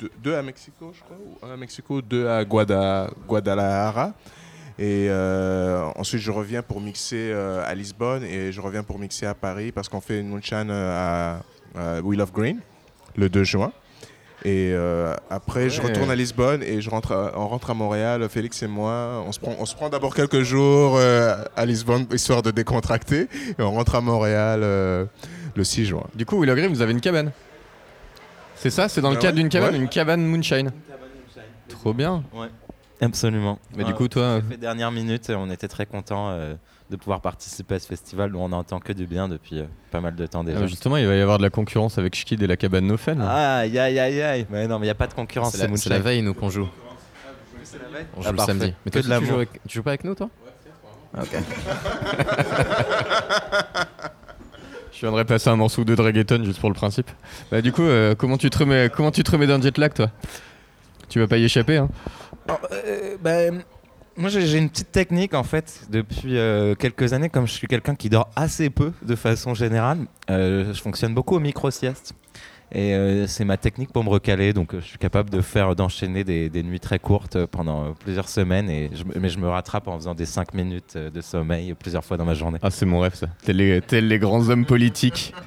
deux, 0.00 0.10
deux 0.22 0.34
à 0.36 0.40
Mexico, 0.42 0.90
je 0.96 1.00
crois. 1.02 1.18
Ou 1.18 1.46
un 1.46 1.52
à 1.52 1.56
Mexico, 1.58 2.00
deux 2.00 2.26
à 2.26 2.42
Guada- 2.42 3.10
Guadalajara. 3.28 4.14
Et 4.78 5.06
euh, 5.08 5.84
ensuite, 5.96 6.20
je 6.20 6.30
reviens 6.32 6.62
pour 6.62 6.80
mixer 6.80 7.30
euh, 7.32 7.62
à 7.66 7.74
Lisbonne. 7.74 8.24
Et 8.24 8.50
je 8.52 8.60
reviens 8.60 8.82
pour 8.82 8.98
mixer 8.98 9.26
à 9.26 9.34
Paris 9.34 9.70
parce 9.72 9.88
qu'on 9.88 10.00
fait 10.00 10.18
une 10.20 10.28
moonshine 10.28 10.68
euh, 10.70 11.38
à, 11.76 11.98
à 11.98 12.00
We 12.00 12.18
Love 12.18 12.32
Green 12.32 12.58
le 13.16 13.28
2 13.28 13.44
juin. 13.44 13.72
Et 14.44 14.72
euh, 14.74 15.14
après, 15.30 15.70
je 15.70 15.80
retourne 15.80 16.10
à 16.10 16.14
Lisbonne 16.14 16.62
et 16.62 16.82
je 16.82 16.90
rentre 16.90 17.12
à- 17.12 17.32
on 17.38 17.46
rentre 17.48 17.70
à 17.70 17.74
Montréal, 17.74 18.28
Félix 18.28 18.62
et 18.62 18.66
moi. 18.66 19.24
On 19.26 19.32
se 19.32 19.38
prend, 19.40 19.54
on 19.58 19.64
se 19.64 19.74
prend 19.74 19.88
d'abord 19.88 20.14
quelques 20.14 20.42
jours 20.42 20.96
euh, 20.98 21.36
à 21.56 21.64
Lisbonne, 21.64 22.06
histoire 22.12 22.42
de 22.42 22.50
décontracter. 22.50 23.28
Et 23.58 23.62
on 23.62 23.70
rentre 23.70 23.94
à 23.94 24.00
Montréal 24.02 24.60
euh, 24.64 25.06
le 25.54 25.64
6 25.64 25.86
juin. 25.86 26.02
Du 26.14 26.26
coup, 26.26 26.38
Willow 26.40 26.56
Green, 26.56 26.68
vous 26.68 26.82
avez 26.82 26.92
une 26.92 27.00
cabane 27.00 27.30
C'est 28.56 28.70
ça? 28.70 28.88
C'est 28.88 29.00
dans 29.00 29.10
le 29.10 29.16
Ah 29.16 29.20
cadre 29.20 29.36
ouais 29.36 29.42
d'une 29.42 29.48
cabane, 29.48 29.74
Ouais. 29.76 29.80
une 29.80 29.88
cabane 29.88 30.26
moonshine 30.26 30.72
Trop 31.68 31.94
bien 31.94 32.22
Absolument. 33.00 33.58
Mais 33.76 33.84
du 33.84 33.90
Ouais. 33.90 33.96
coup, 33.96 34.08
toi, 34.08 34.40
J'ai 34.42 34.52
fait 34.54 34.56
dernière 34.60 34.90
minute, 34.92 35.30
on 35.36 35.50
était 35.50 35.68
très 35.68 35.84
contents 35.84 36.30
euh, 36.30 36.54
de 36.90 36.96
pouvoir 36.96 37.20
participer 37.20 37.74
à 37.74 37.78
ce 37.80 37.86
festival 37.86 38.30
dont 38.32 38.44
on 38.44 38.48
n'entend 38.50 38.78
que 38.78 38.92
du 38.92 39.06
bien 39.06 39.28
depuis 39.28 39.58
euh, 39.60 39.64
pas 39.90 40.00
mal 40.00 40.14
de 40.14 40.26
temps 40.26 40.44
déjà. 40.44 40.60
euh, 40.60 40.66
justement, 40.68 40.96
il 40.96 41.06
va 41.06 41.14
y 41.16 41.20
avoir 41.20 41.38
de 41.38 41.42
la 41.42 41.50
concurrence 41.50 41.98
avec 41.98 42.14
Schkid 42.14 42.40
et 42.42 42.46
la 42.46 42.56
cabane 42.56 42.86
No 42.86 42.96
Fun. 42.96 43.18
Aïe 43.20 43.76
aïe 43.78 43.98
aïe 43.98 44.22
aïe 44.22 44.46
Mais 44.48 44.66
non 44.68 44.78
mais 44.78 44.84
il 44.86 44.88
n'y 44.88 44.90
a 44.90 44.94
pas 44.94 45.08
de 45.08 45.12
concurrence, 45.14 45.52
C'est 45.52 45.58
c'est 45.58 45.68
la, 45.68 45.76
c'est 45.76 45.90
la 45.90 45.98
veille, 45.98 46.22
nous, 46.22 46.34
qu'on 46.34 46.50
joue. 46.50 46.68
On 48.16 48.22
joue 48.22 48.28
Ah, 48.28 48.30
le 48.30 48.36
parfait. 48.36 48.52
samedi. 48.52 48.74
Mais 48.84 48.90
Que 48.92 49.00
toi, 49.00 49.18
de 49.18 49.20
tu, 49.20 49.26
joues 49.26 49.34
avec- 49.34 49.60
tu 49.66 49.74
joues 49.76 49.82
pas 49.82 49.90
avec 49.90 50.04
nous, 50.04 50.14
toi 50.14 50.30
Ah, 51.16 51.22
Ok. 51.22 51.36
Je 54.92 55.00
viendrais 55.00 55.24
passer 55.24 55.50
un 55.50 55.56
morceau 55.56 55.82
de 55.84 56.00
reggaeton 56.00 56.44
juste 56.44 56.60
pour 56.60 56.70
le 56.70 56.74
principe. 56.74 57.10
Bah, 57.50 57.60
du 57.60 57.72
coup, 57.72 57.82
euh, 57.82 58.14
comment, 58.14 58.38
tu 58.38 58.48
te 58.48 58.58
remets, 58.58 58.88
comment 58.94 59.10
tu 59.10 59.24
te 59.24 59.30
remets 59.32 59.46
d'un 59.48 59.60
jet 59.60 59.76
lag, 59.76 59.92
toi? 59.92 60.10
Tu 61.08 61.18
vas 61.18 61.26
pas 61.26 61.36
y 61.38 61.44
échapper, 61.44 61.76
hein 61.76 61.88
Alors, 62.48 62.60
euh, 62.72 63.16
ben, 63.22 63.62
moi, 64.16 64.28
j'ai 64.28 64.58
une 64.58 64.68
petite 64.70 64.92
technique 64.92 65.34
en 65.34 65.42
fait 65.42 65.82
depuis 65.90 66.36
euh, 66.38 66.74
quelques 66.74 67.12
années. 67.12 67.28
Comme 67.28 67.46
je 67.46 67.52
suis 67.52 67.66
quelqu'un 67.66 67.94
qui 67.94 68.08
dort 68.08 68.30
assez 68.36 68.70
peu 68.70 68.92
de 69.02 69.16
façon 69.16 69.54
générale, 69.54 70.06
euh, 70.30 70.72
je 70.72 70.80
fonctionne 70.80 71.14
beaucoup 71.14 71.36
au 71.36 71.40
micro-sieste. 71.40 72.14
Et 72.72 72.94
euh, 72.94 73.26
c'est 73.28 73.44
ma 73.44 73.56
technique 73.56 73.92
pour 73.92 74.02
me 74.02 74.08
recaler. 74.08 74.52
Donc, 74.52 74.74
euh, 74.74 74.80
je 74.80 74.86
suis 74.86 74.98
capable 74.98 75.30
de 75.30 75.40
faire 75.40 75.76
d'enchaîner 75.76 76.24
des, 76.24 76.48
des 76.48 76.62
nuits 76.62 76.80
très 76.80 76.98
courtes 76.98 77.36
euh, 77.36 77.46
pendant 77.46 77.84
euh, 77.84 77.88
plusieurs 77.98 78.28
semaines. 78.28 78.68
Et 78.68 78.90
je, 78.92 79.04
mais 79.18 79.28
je 79.28 79.38
me 79.38 79.48
rattrape 79.48 79.86
en 79.86 79.96
faisant 79.96 80.14
des 80.14 80.26
5 80.26 80.54
minutes 80.54 80.94
euh, 80.96 81.10
de 81.10 81.20
sommeil 81.20 81.74
plusieurs 81.74 82.04
fois 82.04 82.16
dans 82.16 82.24
ma 82.24 82.34
journée. 82.34 82.58
Ah, 82.62 82.70
c'est 82.70 82.86
mon 82.86 83.00
rêve, 83.00 83.14
ça. 83.14 83.28
Tels 83.44 83.56
les, 83.56 83.80
tels 83.80 84.08
les 84.08 84.18
grands 84.18 84.48
hommes 84.48 84.64
politiques. 84.66 85.34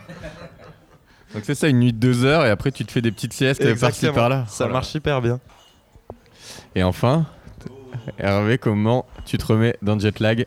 Donc, 1.33 1.43
c'est 1.45 1.55
ça, 1.55 1.67
une 1.67 1.79
nuit 1.79 1.93
de 1.93 1.97
deux 1.97 2.23
heures, 2.25 2.45
et 2.45 2.49
après, 2.49 2.71
tu 2.71 2.85
te 2.85 2.91
fais 2.91 3.01
des 3.01 3.11
petites 3.11 3.33
siestes 3.33 3.61
euh, 3.63 3.75
par-ci, 3.75 4.07
par-là. 4.11 4.45
Ça 4.47 4.67
marche 4.67 4.87
super 4.87 5.21
bien. 5.21 5.39
Et 6.75 6.83
enfin, 6.83 7.25
Hervé, 8.17 8.57
comment 8.57 9.05
tu 9.25 9.37
te 9.37 9.45
remets 9.45 9.75
d'un 9.81 9.99
jet 9.99 10.19
lag? 10.19 10.45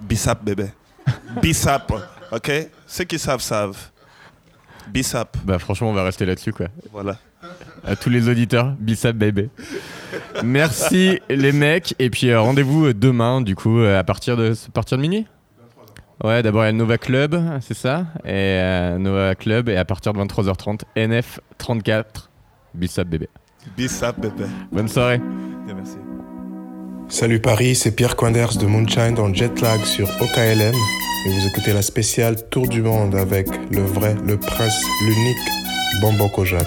Bissap, 0.00 0.44
bébé. 0.44 0.66
Bissap, 1.42 1.92
ok? 2.32 2.52
Ceux 2.86 3.04
qui 3.04 3.18
savent, 3.18 3.40
savent. 3.40 3.76
Bissap, 4.88 5.36
Bah, 5.44 5.58
franchement, 5.58 5.90
on 5.90 5.92
va 5.94 6.04
rester 6.04 6.24
là-dessus, 6.26 6.52
quoi. 6.52 6.66
voilà. 6.92 7.16
À 7.84 7.94
tous 7.96 8.10
les 8.10 8.28
auditeurs, 8.28 8.74
Bissap 8.78 9.14
Baby. 9.16 9.48
Merci 10.42 11.20
les 11.28 11.52
mecs. 11.52 11.94
Et 12.00 12.10
puis 12.10 12.30
euh, 12.30 12.40
rendez-vous 12.40 12.92
demain, 12.92 13.40
du 13.40 13.54
coup, 13.54 13.78
euh, 13.78 13.98
à 13.98 14.02
partir 14.04 14.36
de, 14.36 14.52
à 14.52 14.70
partir 14.72 14.96
de 14.96 15.02
minuit 15.02 15.26
Ouais, 16.24 16.42
d'abord 16.42 16.62
il 16.62 16.66
y 16.66 16.68
a 16.68 16.72
le 16.72 16.78
Nova 16.78 16.98
Club, 16.98 17.38
c'est 17.60 17.76
ça? 17.76 18.06
Et 18.24 18.30
euh, 18.30 18.98
Nova 18.98 19.34
Club, 19.34 19.68
et 19.68 19.76
à 19.76 19.84
partir 19.84 20.12
de 20.12 20.18
23h30, 20.20 20.80
NF34, 20.96 22.04
Bissap 22.74 23.06
Bébé. 23.06 23.28
Bissap, 23.76 24.18
bébé. 24.18 24.44
Bonne 24.72 24.88
soirée. 24.88 25.18
Bien, 25.66 25.74
merci. 25.74 25.96
Salut 27.08 27.40
Paris, 27.40 27.74
c'est 27.74 27.94
Pierre 27.94 28.16
Coinders 28.16 28.56
de 28.56 28.66
Moonshine 28.66 29.14
dans 29.14 29.32
Jetlag 29.32 29.80
sur 29.84 30.08
OKLM 30.20 30.74
et 31.26 31.28
vous 31.28 31.46
écoutez 31.48 31.72
la 31.72 31.82
spéciale 31.82 32.48
Tour 32.48 32.68
du 32.68 32.82
Monde 32.82 33.14
avec 33.14 33.48
le 33.70 33.82
vrai, 33.82 34.16
le 34.26 34.36
prince, 34.36 34.82
l'unique 35.04 36.00
Bombo 36.00 36.28
Kojak. 36.28 36.66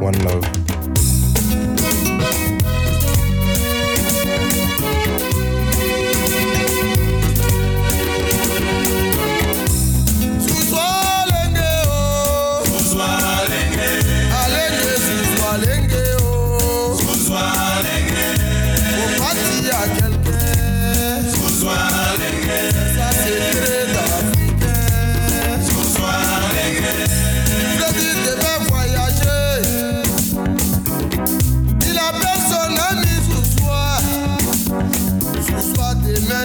One 0.00 0.16
love. 0.24 0.73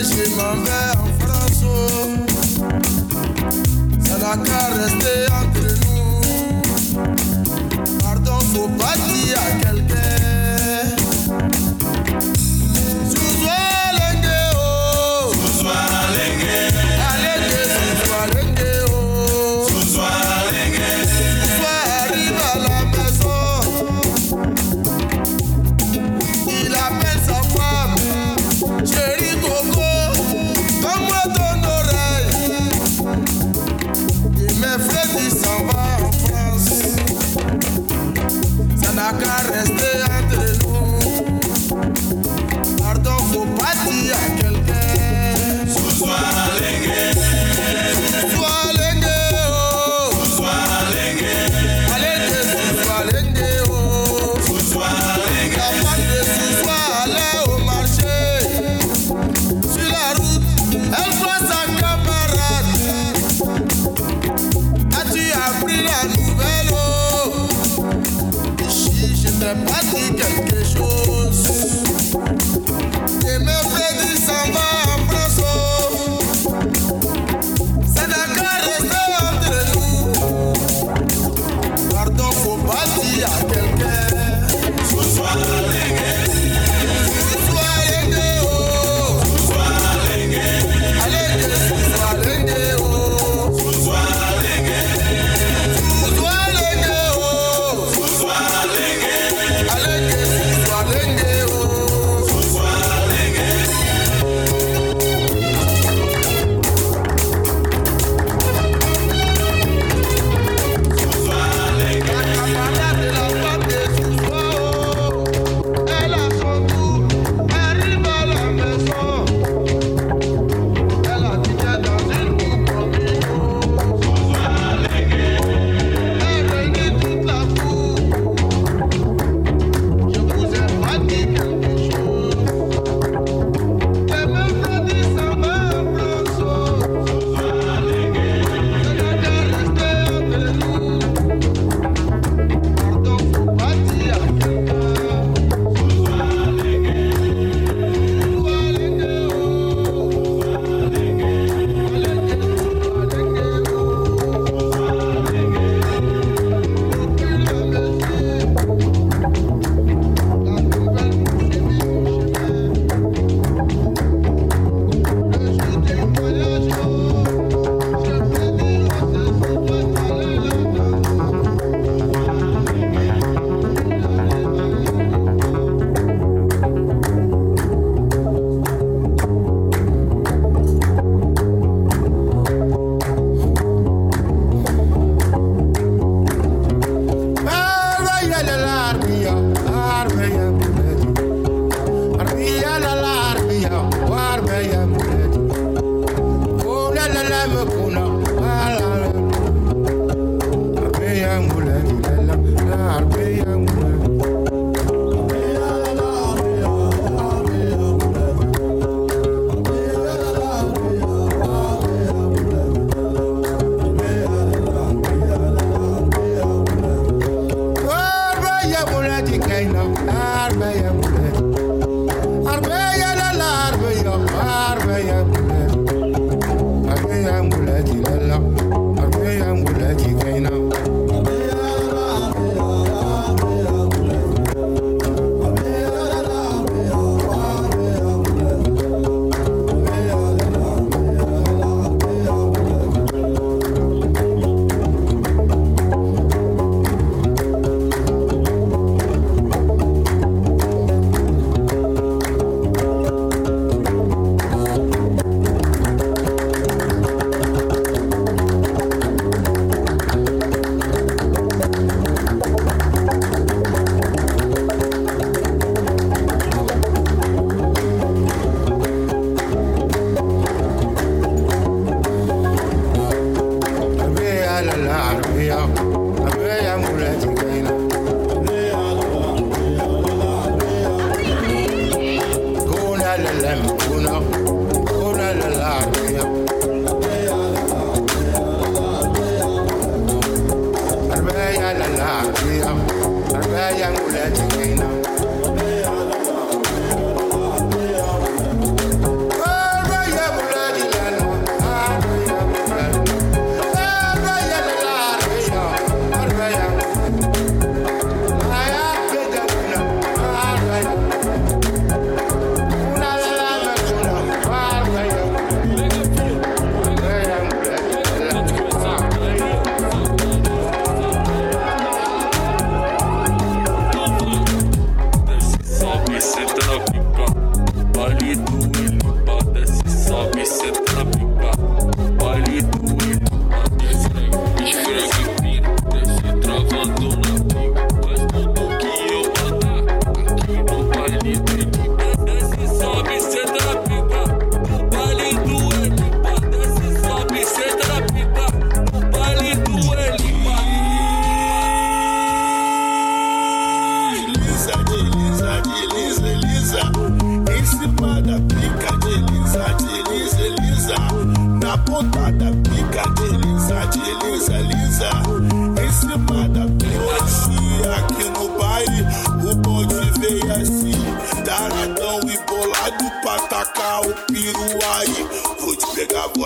Je 0.02 0.30
m'en 0.30 0.56
vais 0.64 0.92
en 0.98 1.08
France, 1.20 1.62
oh. 1.66 2.26
ça 4.00 4.18
n'a 4.18 4.38
qu'à 4.46 4.64
rester 4.74 5.20
entre 5.30 5.68
nous. 5.84 6.22
Pardon, 8.00 8.40
faut 8.54 8.70
pas 8.70 8.96
dire 8.96 9.38
à 9.38 9.52
quelqu'un. 9.62 10.39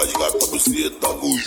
Ванька 0.03 0.37
побыстрее 0.37 0.89
домой 0.89 1.39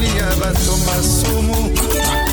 mobali 0.00 0.18
ya 0.18 0.36
bato 0.36 0.76
masumu. 0.86 2.29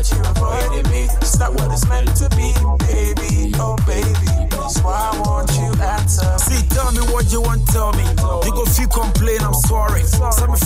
But 0.00 0.10
you 0.16 0.22
avoided 0.30 0.90
me. 0.90 1.08
It's 1.20 1.38
not 1.38 1.52
what 1.52 1.70
it's 1.72 1.86
meant 1.86 2.16
to 2.16 2.28
be, 2.30 2.54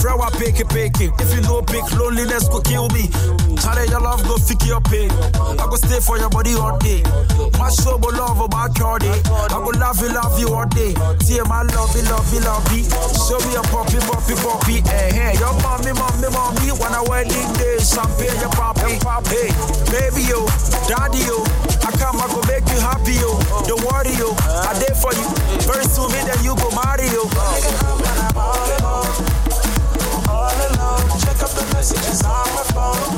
Friend 0.05 0.19
wa 0.21 0.29
pick 0.37 0.59
it, 0.61 0.69
pick 0.69 1.01
it. 1.01 1.09
If 1.17 1.33
you 1.33 1.41
know 1.41 1.65
pick 1.65 1.81
loneliness 1.97 2.47
go 2.47 2.61
kill 2.61 2.85
me. 2.93 3.09
Challenge 3.57 3.89
your 3.89 4.05
love, 4.05 4.21
go 4.29 4.37
fix 4.37 4.61
your 4.61 4.77
pain. 4.79 5.09
I 5.09 5.65
go 5.65 5.73
stay 5.81 5.97
for 5.97 6.19
your 6.21 6.29
body 6.29 6.53
all 6.53 6.77
day. 6.77 7.01
My 7.57 7.73
show 7.73 7.97
but 7.97 8.13
love 8.13 8.37
about 8.37 8.77
your 8.77 8.99
day. 8.99 9.17
I 9.25 9.57
go 9.57 9.73
love 9.73 9.97
you, 9.97 10.13
love 10.13 10.37
you 10.37 10.53
all 10.53 10.69
day. 10.69 10.93
See 11.25 11.41
my 11.49 11.65
love, 11.73 11.89
love 12.05 12.29
love 12.37 12.69
you. 12.69 12.85
Show 13.17 13.41
me 13.49 13.57
a 13.57 13.65
puppy, 13.73 13.97
puppy, 14.05 14.37
puppy. 14.45 14.85
Hey, 14.85 15.09
hey, 15.09 15.33
your 15.41 15.57
mommy, 15.65 15.89
mommy, 15.97 16.29
mommy. 16.29 16.69
When 16.77 16.93
I 16.93 17.01
wedding 17.09 17.49
day, 17.57 17.81
champagne, 17.81 18.37
your 18.37 18.53
puppy. 18.53 19.01
Hey, 19.33 19.49
baby, 19.89 20.21
yo, 20.29 20.45
daddy, 20.85 21.25
yo. 21.25 21.41
I 21.81 21.89
come, 21.97 22.21
I 22.21 22.29
go 22.29 22.45
make 22.45 22.69
you 22.69 22.77
happy, 22.77 23.17
yo. 23.17 23.41
Don't 23.65 23.81
worry, 23.89 24.13
yo. 24.21 24.37
I 24.37 24.69
there 24.77 24.93
for 24.93 25.17
you. 25.17 25.25
Very 25.65 25.89
soon, 25.89 26.13
me 26.13 26.21
then 26.29 26.45
you 26.45 26.53
go 26.61 26.69
marry, 26.77 27.09
yo. 27.09 27.25
Alone. 30.65 31.05
Check 31.21 31.45
up 31.45 31.53
the 31.53 31.61
messages 31.77 32.25
on 32.25 32.47
my 32.57 32.65
phone. 32.73 33.13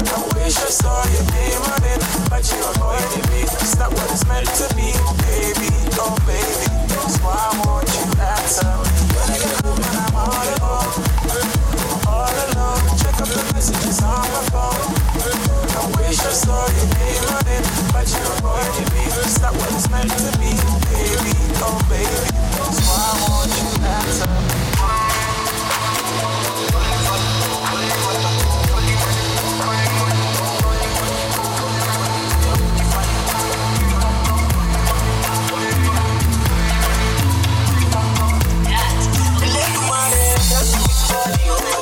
I 0.00 0.18
wish 0.32 0.56
I 0.56 0.70
saw 0.72 1.04
your 1.12 1.26
name 1.36 1.60
on 1.68 1.82
it, 1.84 2.00
but 2.32 2.40
you 2.48 2.56
avoided 2.56 3.24
me. 3.28 3.44
It's 3.44 3.76
not 3.76 3.92
what 3.92 4.08
it's 4.08 4.24
meant 4.24 4.48
to 4.48 4.66
be, 4.72 4.88
baby. 5.28 5.68
Oh, 6.00 6.16
baby, 6.24 6.64
that's 6.88 7.20
why 7.20 7.36
I 7.36 7.52
want 7.60 7.84
you 7.84 8.08
answer. 8.16 8.72
When 9.12 9.28
I 9.28 9.36
get 9.36 9.60
home 9.60 9.76
and 9.76 9.96
I'm 10.08 10.16
all 10.24 10.46
alone, 10.56 10.92
all 12.08 12.32
alone. 12.48 12.82
Check 12.96 13.16
up 13.20 13.28
the 13.28 13.44
messages 13.52 14.00
on 14.00 14.24
my 14.32 14.42
phone. 14.48 14.88
I 15.20 15.84
wish 16.00 16.16
I 16.16 16.32
saw 16.32 16.64
your 16.64 16.88
name 16.96 17.24
on 17.36 17.44
it, 17.44 17.64
but 17.92 18.08
you 18.08 18.24
avoided 18.40 18.88
me. 18.96 19.04
It's 19.20 19.36
not 19.44 19.52
what 19.52 19.68
it's 19.76 19.90
meant 19.92 20.08
to 20.08 20.32
be, 20.40 20.56
baby. 20.88 21.36
Oh, 21.60 21.76
baby, 21.92 22.24
that's 22.56 22.80
why 22.88 23.04
I 23.04 23.14
want 23.28 23.52
you 23.52 23.68
to 24.64 24.69
Audio. 41.22 41.79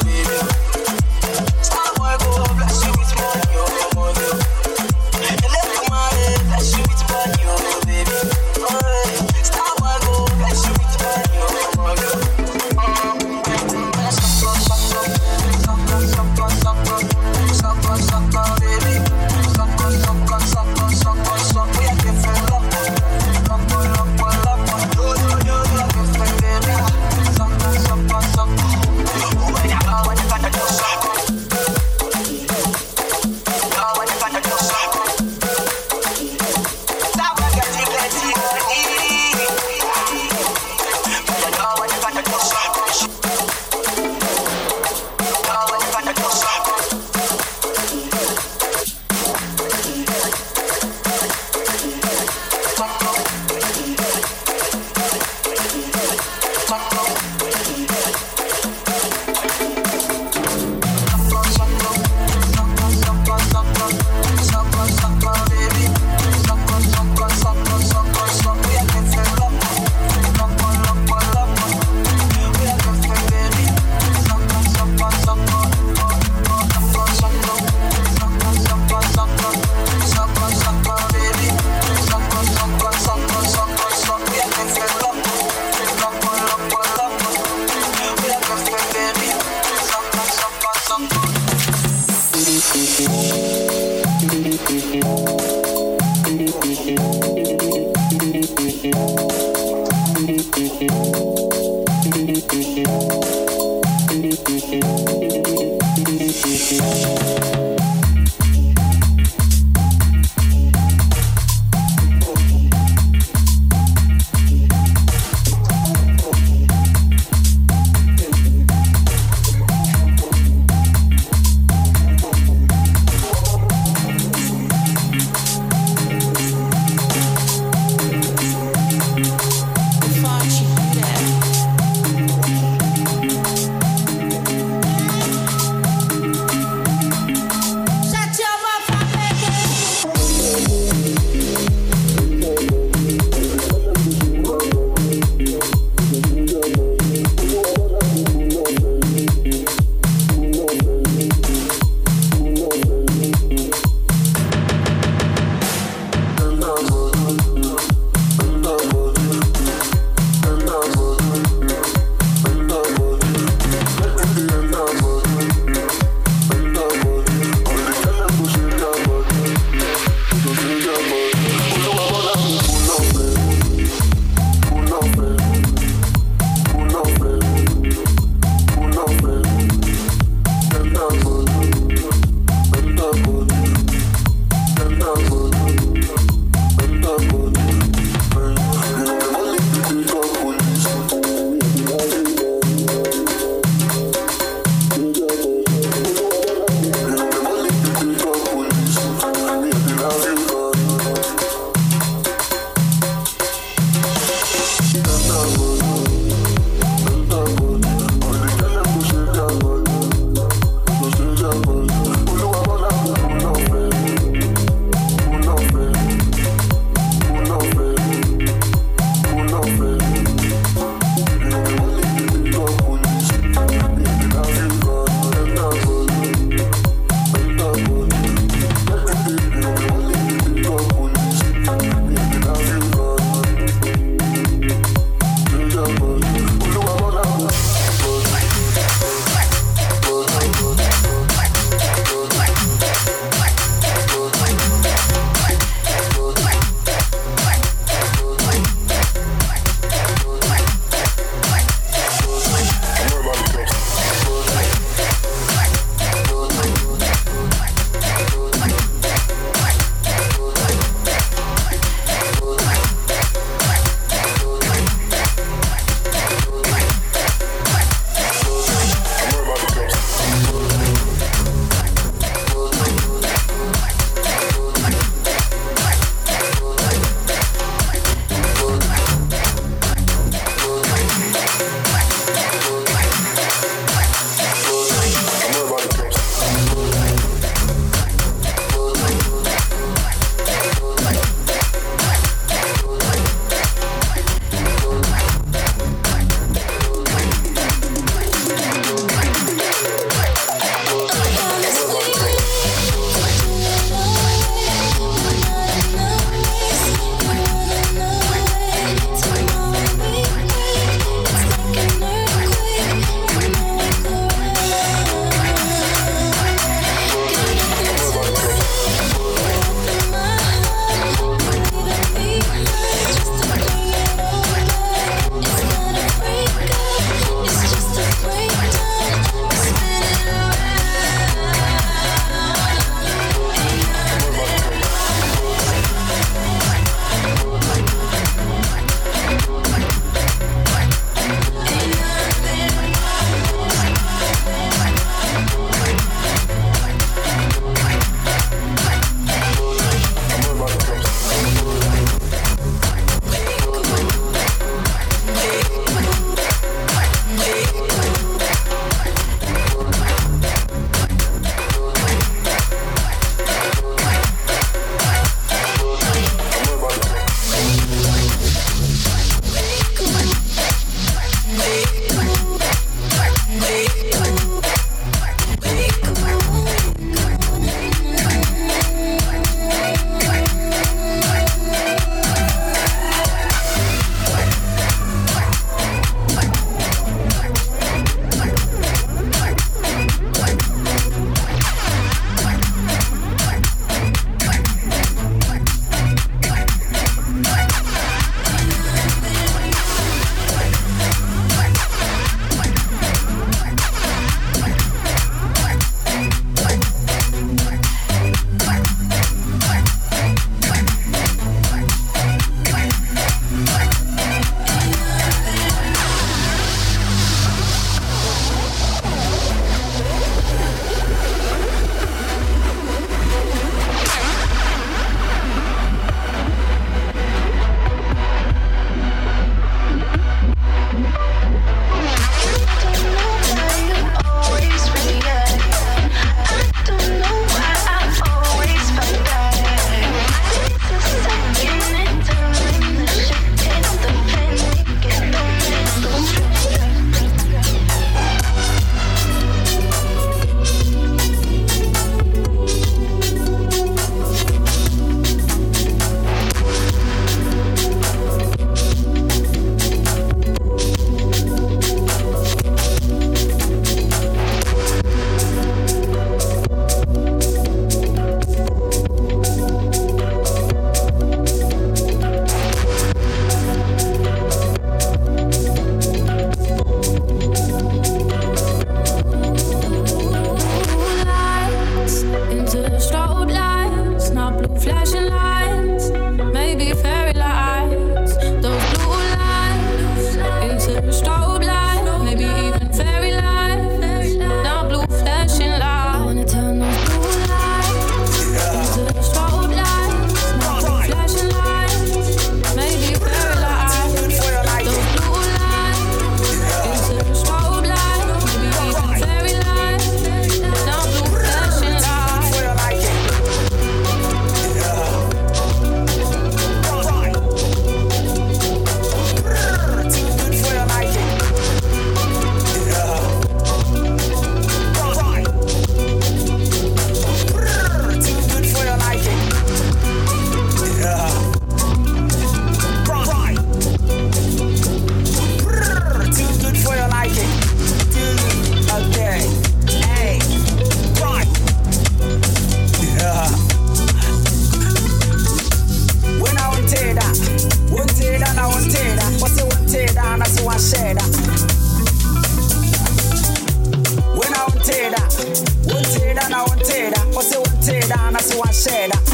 una 556.59 556.65
guantera, 556.65 557.27
o 557.35 557.43
se 557.43 557.57
guantera, 557.57 558.31
I 558.31 558.43
su 558.43 558.59
guantera. 558.59 559.28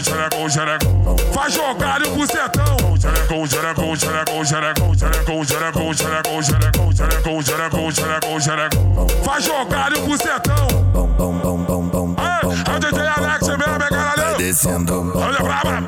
xerecão, 0.00 0.48
xerecão, 0.48 0.50
xerecão. 0.50 1.16
Faz 1.32 1.54
jogar 1.54 2.02
o 2.02 2.10
bucetão. 2.10 2.76
Xerecão, 3.00 3.46
xerecão, 3.46 3.96
xerecão, 3.96 4.44
xerecão, 4.44 4.94
xerecão, 4.94 5.44
xerecão, 5.44 5.92
xerecão, 5.94 6.42
xerecão, 6.42 6.92
xerecão, 6.92 7.42
xerecão, 7.42 7.90
xerecão, 7.90 8.40
xerecão. 8.40 9.06
Faz 9.24 9.44
jogar 9.44 9.92
o 9.92 10.00
bucetão. 10.02 10.66
Ei, 12.18 12.48
é 12.72 12.76
o 12.76 12.78
DJ 12.80 13.06
Alex 13.06 13.46
mesmo, 13.48 13.62
é 13.82 13.88
caralho. 13.88 14.36
Olha 15.14 15.38
brava. 15.42 15.80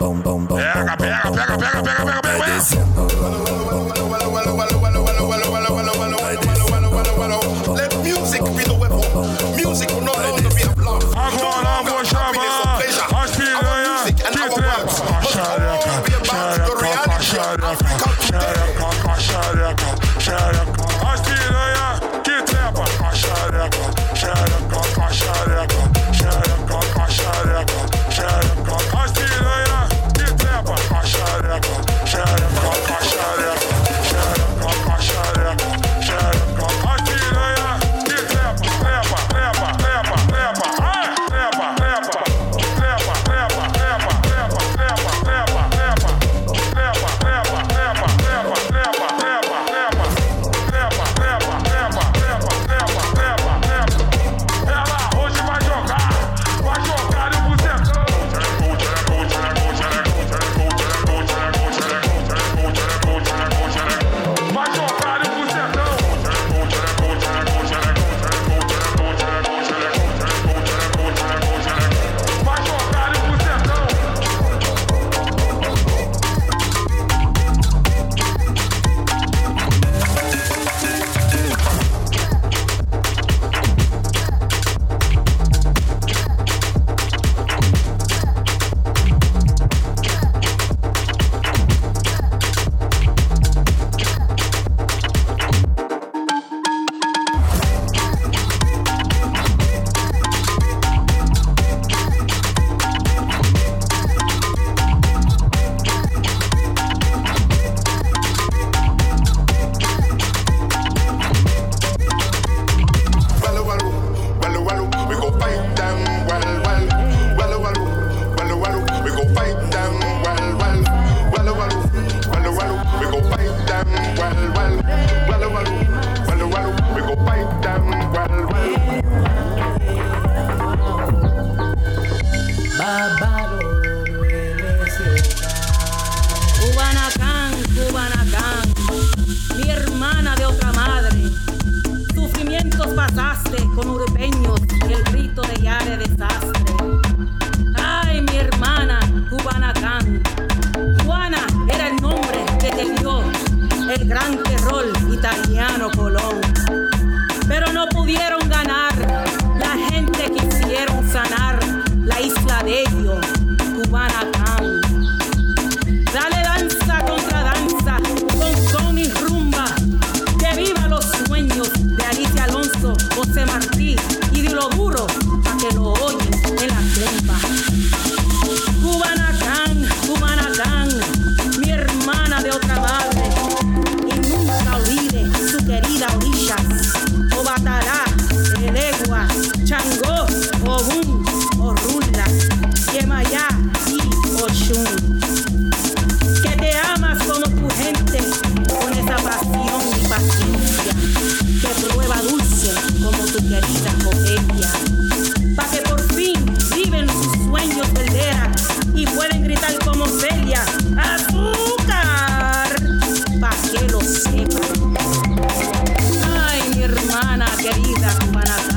querida 217.63 218.09
cubana. 218.21 218.70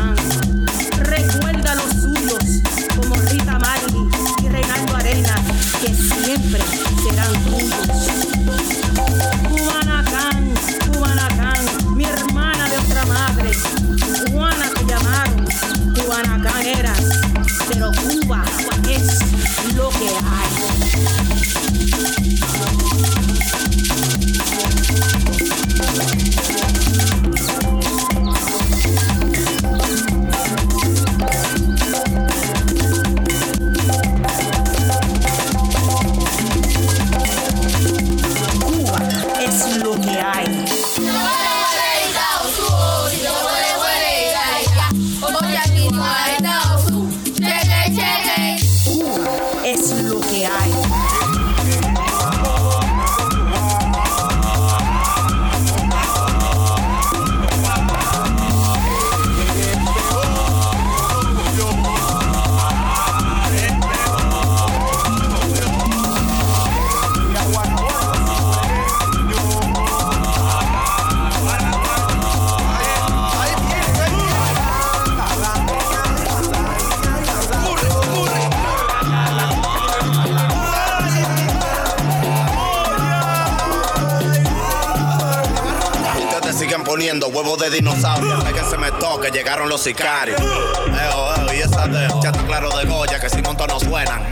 Los 89.69 89.81
sicarios. 89.81 90.40
Eo, 90.40 91.35
eo, 91.35 91.53
y 91.53 91.60
esa 91.60 91.88
de 91.88 92.07
ya 92.22 92.30
está 92.30 92.44
claro 92.45 92.69
de 92.77 92.85
Goya 92.85 93.19
que 93.19 93.30
si 93.30 93.41
monto 93.41 93.65
no 93.68 93.80
suenan. 93.80 94.23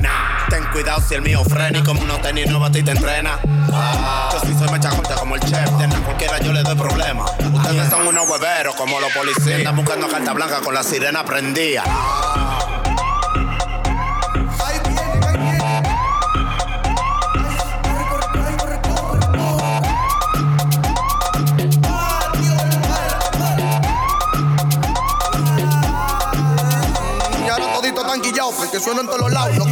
Ten 0.50 0.64
cuidado 0.72 1.02
si 1.02 1.16
el 1.16 1.22
mío 1.22 1.44
frena 1.46 1.80
y 1.80 1.84
como 1.84 2.04
no 2.06 2.20
tenis 2.20 2.48
nueva 2.48 2.68
a 2.68 2.72
ti 2.72 2.84
te 2.84 2.92
entrena. 2.92 3.40
Ah, 3.74 4.30
yo 4.34 4.40
sí 4.42 4.56
soy 4.58 4.70
mecha 4.70 4.90
corta 4.90 5.16
como 5.16 5.36
el 5.36 5.42
chef, 5.42 5.70
de 5.72 5.88
cualquiera 6.04 6.40
yo 6.40 6.52
le 6.52 6.62
doy 6.64 6.76
problema. 6.76 7.26
Ustedes 7.26 7.90
son 7.90 8.08
unos 8.08 8.30
hueveros 8.30 8.76
como 8.76 9.00
los 9.00 9.12
policías. 9.12 9.60
Andan 9.60 9.76
buscando 9.76 10.08
carta 10.08 10.34
blanca 10.34 10.62
con 10.62 10.74
la 10.74 10.84
sirena 10.84 11.24
prendida. 11.24 11.84
suena 28.82 29.02
en 29.02 29.08
todos 29.08 29.22
los 29.22 29.32
lados. 29.32 29.71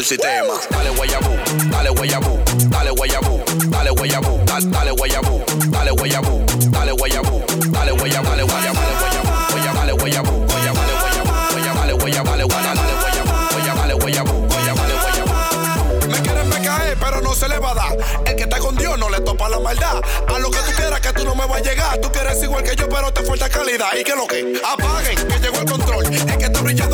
Del 0.00 0.06
sistema. 0.06 0.54
Dale 0.70 0.90
guayabú, 0.96 1.36
dale 1.70 1.90
guayabú, 1.90 2.38
dale 2.70 2.90
guayabú, 2.90 3.42
dale 3.68 3.90
guayabú, 3.90 4.40
da- 4.46 4.60
dale 4.60 4.90
guayabú, 4.92 5.44
dale 5.70 5.90
guayabú, 5.90 6.44
dale 6.70 6.92
guayabú, 6.92 7.44
dale 7.70 7.92
guayabú, 7.92 8.32
dale 8.32 8.42
guayabú, 8.42 8.80
dale 9.34 9.52
guayabú, 9.52 9.66
dale 9.82 9.92
guayabú, 9.92 10.26
dale 13.76 13.94
guayabú. 13.94 14.48
Me 16.08 16.20
quieren 16.22 16.48
me 16.48 16.60
caer, 16.62 16.96
pero 16.98 17.20
no 17.20 17.34
se 17.34 17.48
le 17.48 17.58
va 17.58 17.72
a 17.72 17.74
dar. 17.74 17.96
El 18.24 18.36
que 18.36 18.42
está 18.44 18.58
con 18.58 18.76
Dios 18.76 18.98
no 18.98 19.10
le 19.10 19.20
topa 19.20 19.48
la 19.50 19.58
maldad. 19.60 20.00
A 20.34 20.38
lo 20.38 20.50
que 20.50 20.58
tú 20.60 20.72
quieras 20.76 21.00
que 21.00 21.12
tú 21.12 21.24
no 21.26 21.34
me 21.34 21.44
vas 21.46 21.60
a 21.60 21.64
llegar. 21.64 21.98
Tú 21.98 22.10
quieres 22.10 22.42
igual 22.42 22.62
que 22.64 22.74
yo, 22.74 22.88
pero 22.88 23.12
te 23.12 23.22
falta 23.22 23.48
calidad. 23.50 23.88
¿Y 23.98 24.02
qué 24.04 24.12
es 24.12 24.16
lo 24.16 24.26
que? 24.26 24.60
Apaguen, 24.66 25.28
que 25.28 25.38
llegó 25.40 25.58
el 25.58 25.64
control. 25.70 26.04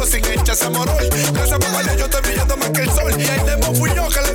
Sin 0.06 0.24
echarse 0.24 0.70
morol. 0.70 1.08
Gracias 1.32 1.58
papá, 1.58 1.82
yo 1.96 2.04
estoy 2.04 2.20
brillando 2.22 2.56
más 2.56 2.70
que 2.70 2.80
el 2.82 2.90
sol. 2.90 3.14
Y 3.18 3.24
el 3.24 3.46
demo 3.46 3.74
fui 3.74 3.90
yo 3.94 4.08
que 4.08 4.25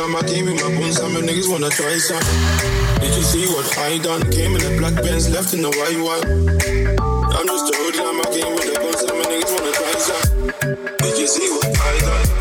on 0.00 0.12
my 0.12 0.20
team 0.22 0.46
with 0.46 0.54
my 0.54 0.74
bones, 0.80 0.98
and 0.98 1.12
my 1.12 1.20
niggas 1.20 1.50
wanna 1.50 1.68
try 1.68 1.96
some. 1.98 2.22
Did 3.00 3.14
you 3.14 3.22
see 3.22 3.46
what 3.46 3.78
I 3.78 3.98
done? 3.98 4.22
Came 4.30 4.56
in 4.56 4.60
the 4.60 4.76
black 4.78 4.94
Benz, 5.02 5.28
left 5.28 5.52
in 5.52 5.62
the 5.62 5.70
white 5.70 6.00
one. 6.00 6.22
I'm 7.36 7.46
just 7.46 7.72
a 7.72 7.76
hoodlum, 7.76 8.20
I 8.20 8.24
came 8.32 8.54
with 8.54 8.72
the 8.72 8.80
guns, 8.80 9.02
and 9.02 9.18
my 9.18 9.24
niggas 9.26 9.52
wanna 9.52 9.72
try 9.72 9.92
some. 9.98 10.96
Did 10.98 11.18
you 11.18 11.26
see 11.26 11.48
what 11.50 11.66
I 11.78 11.98
done? 12.00 12.39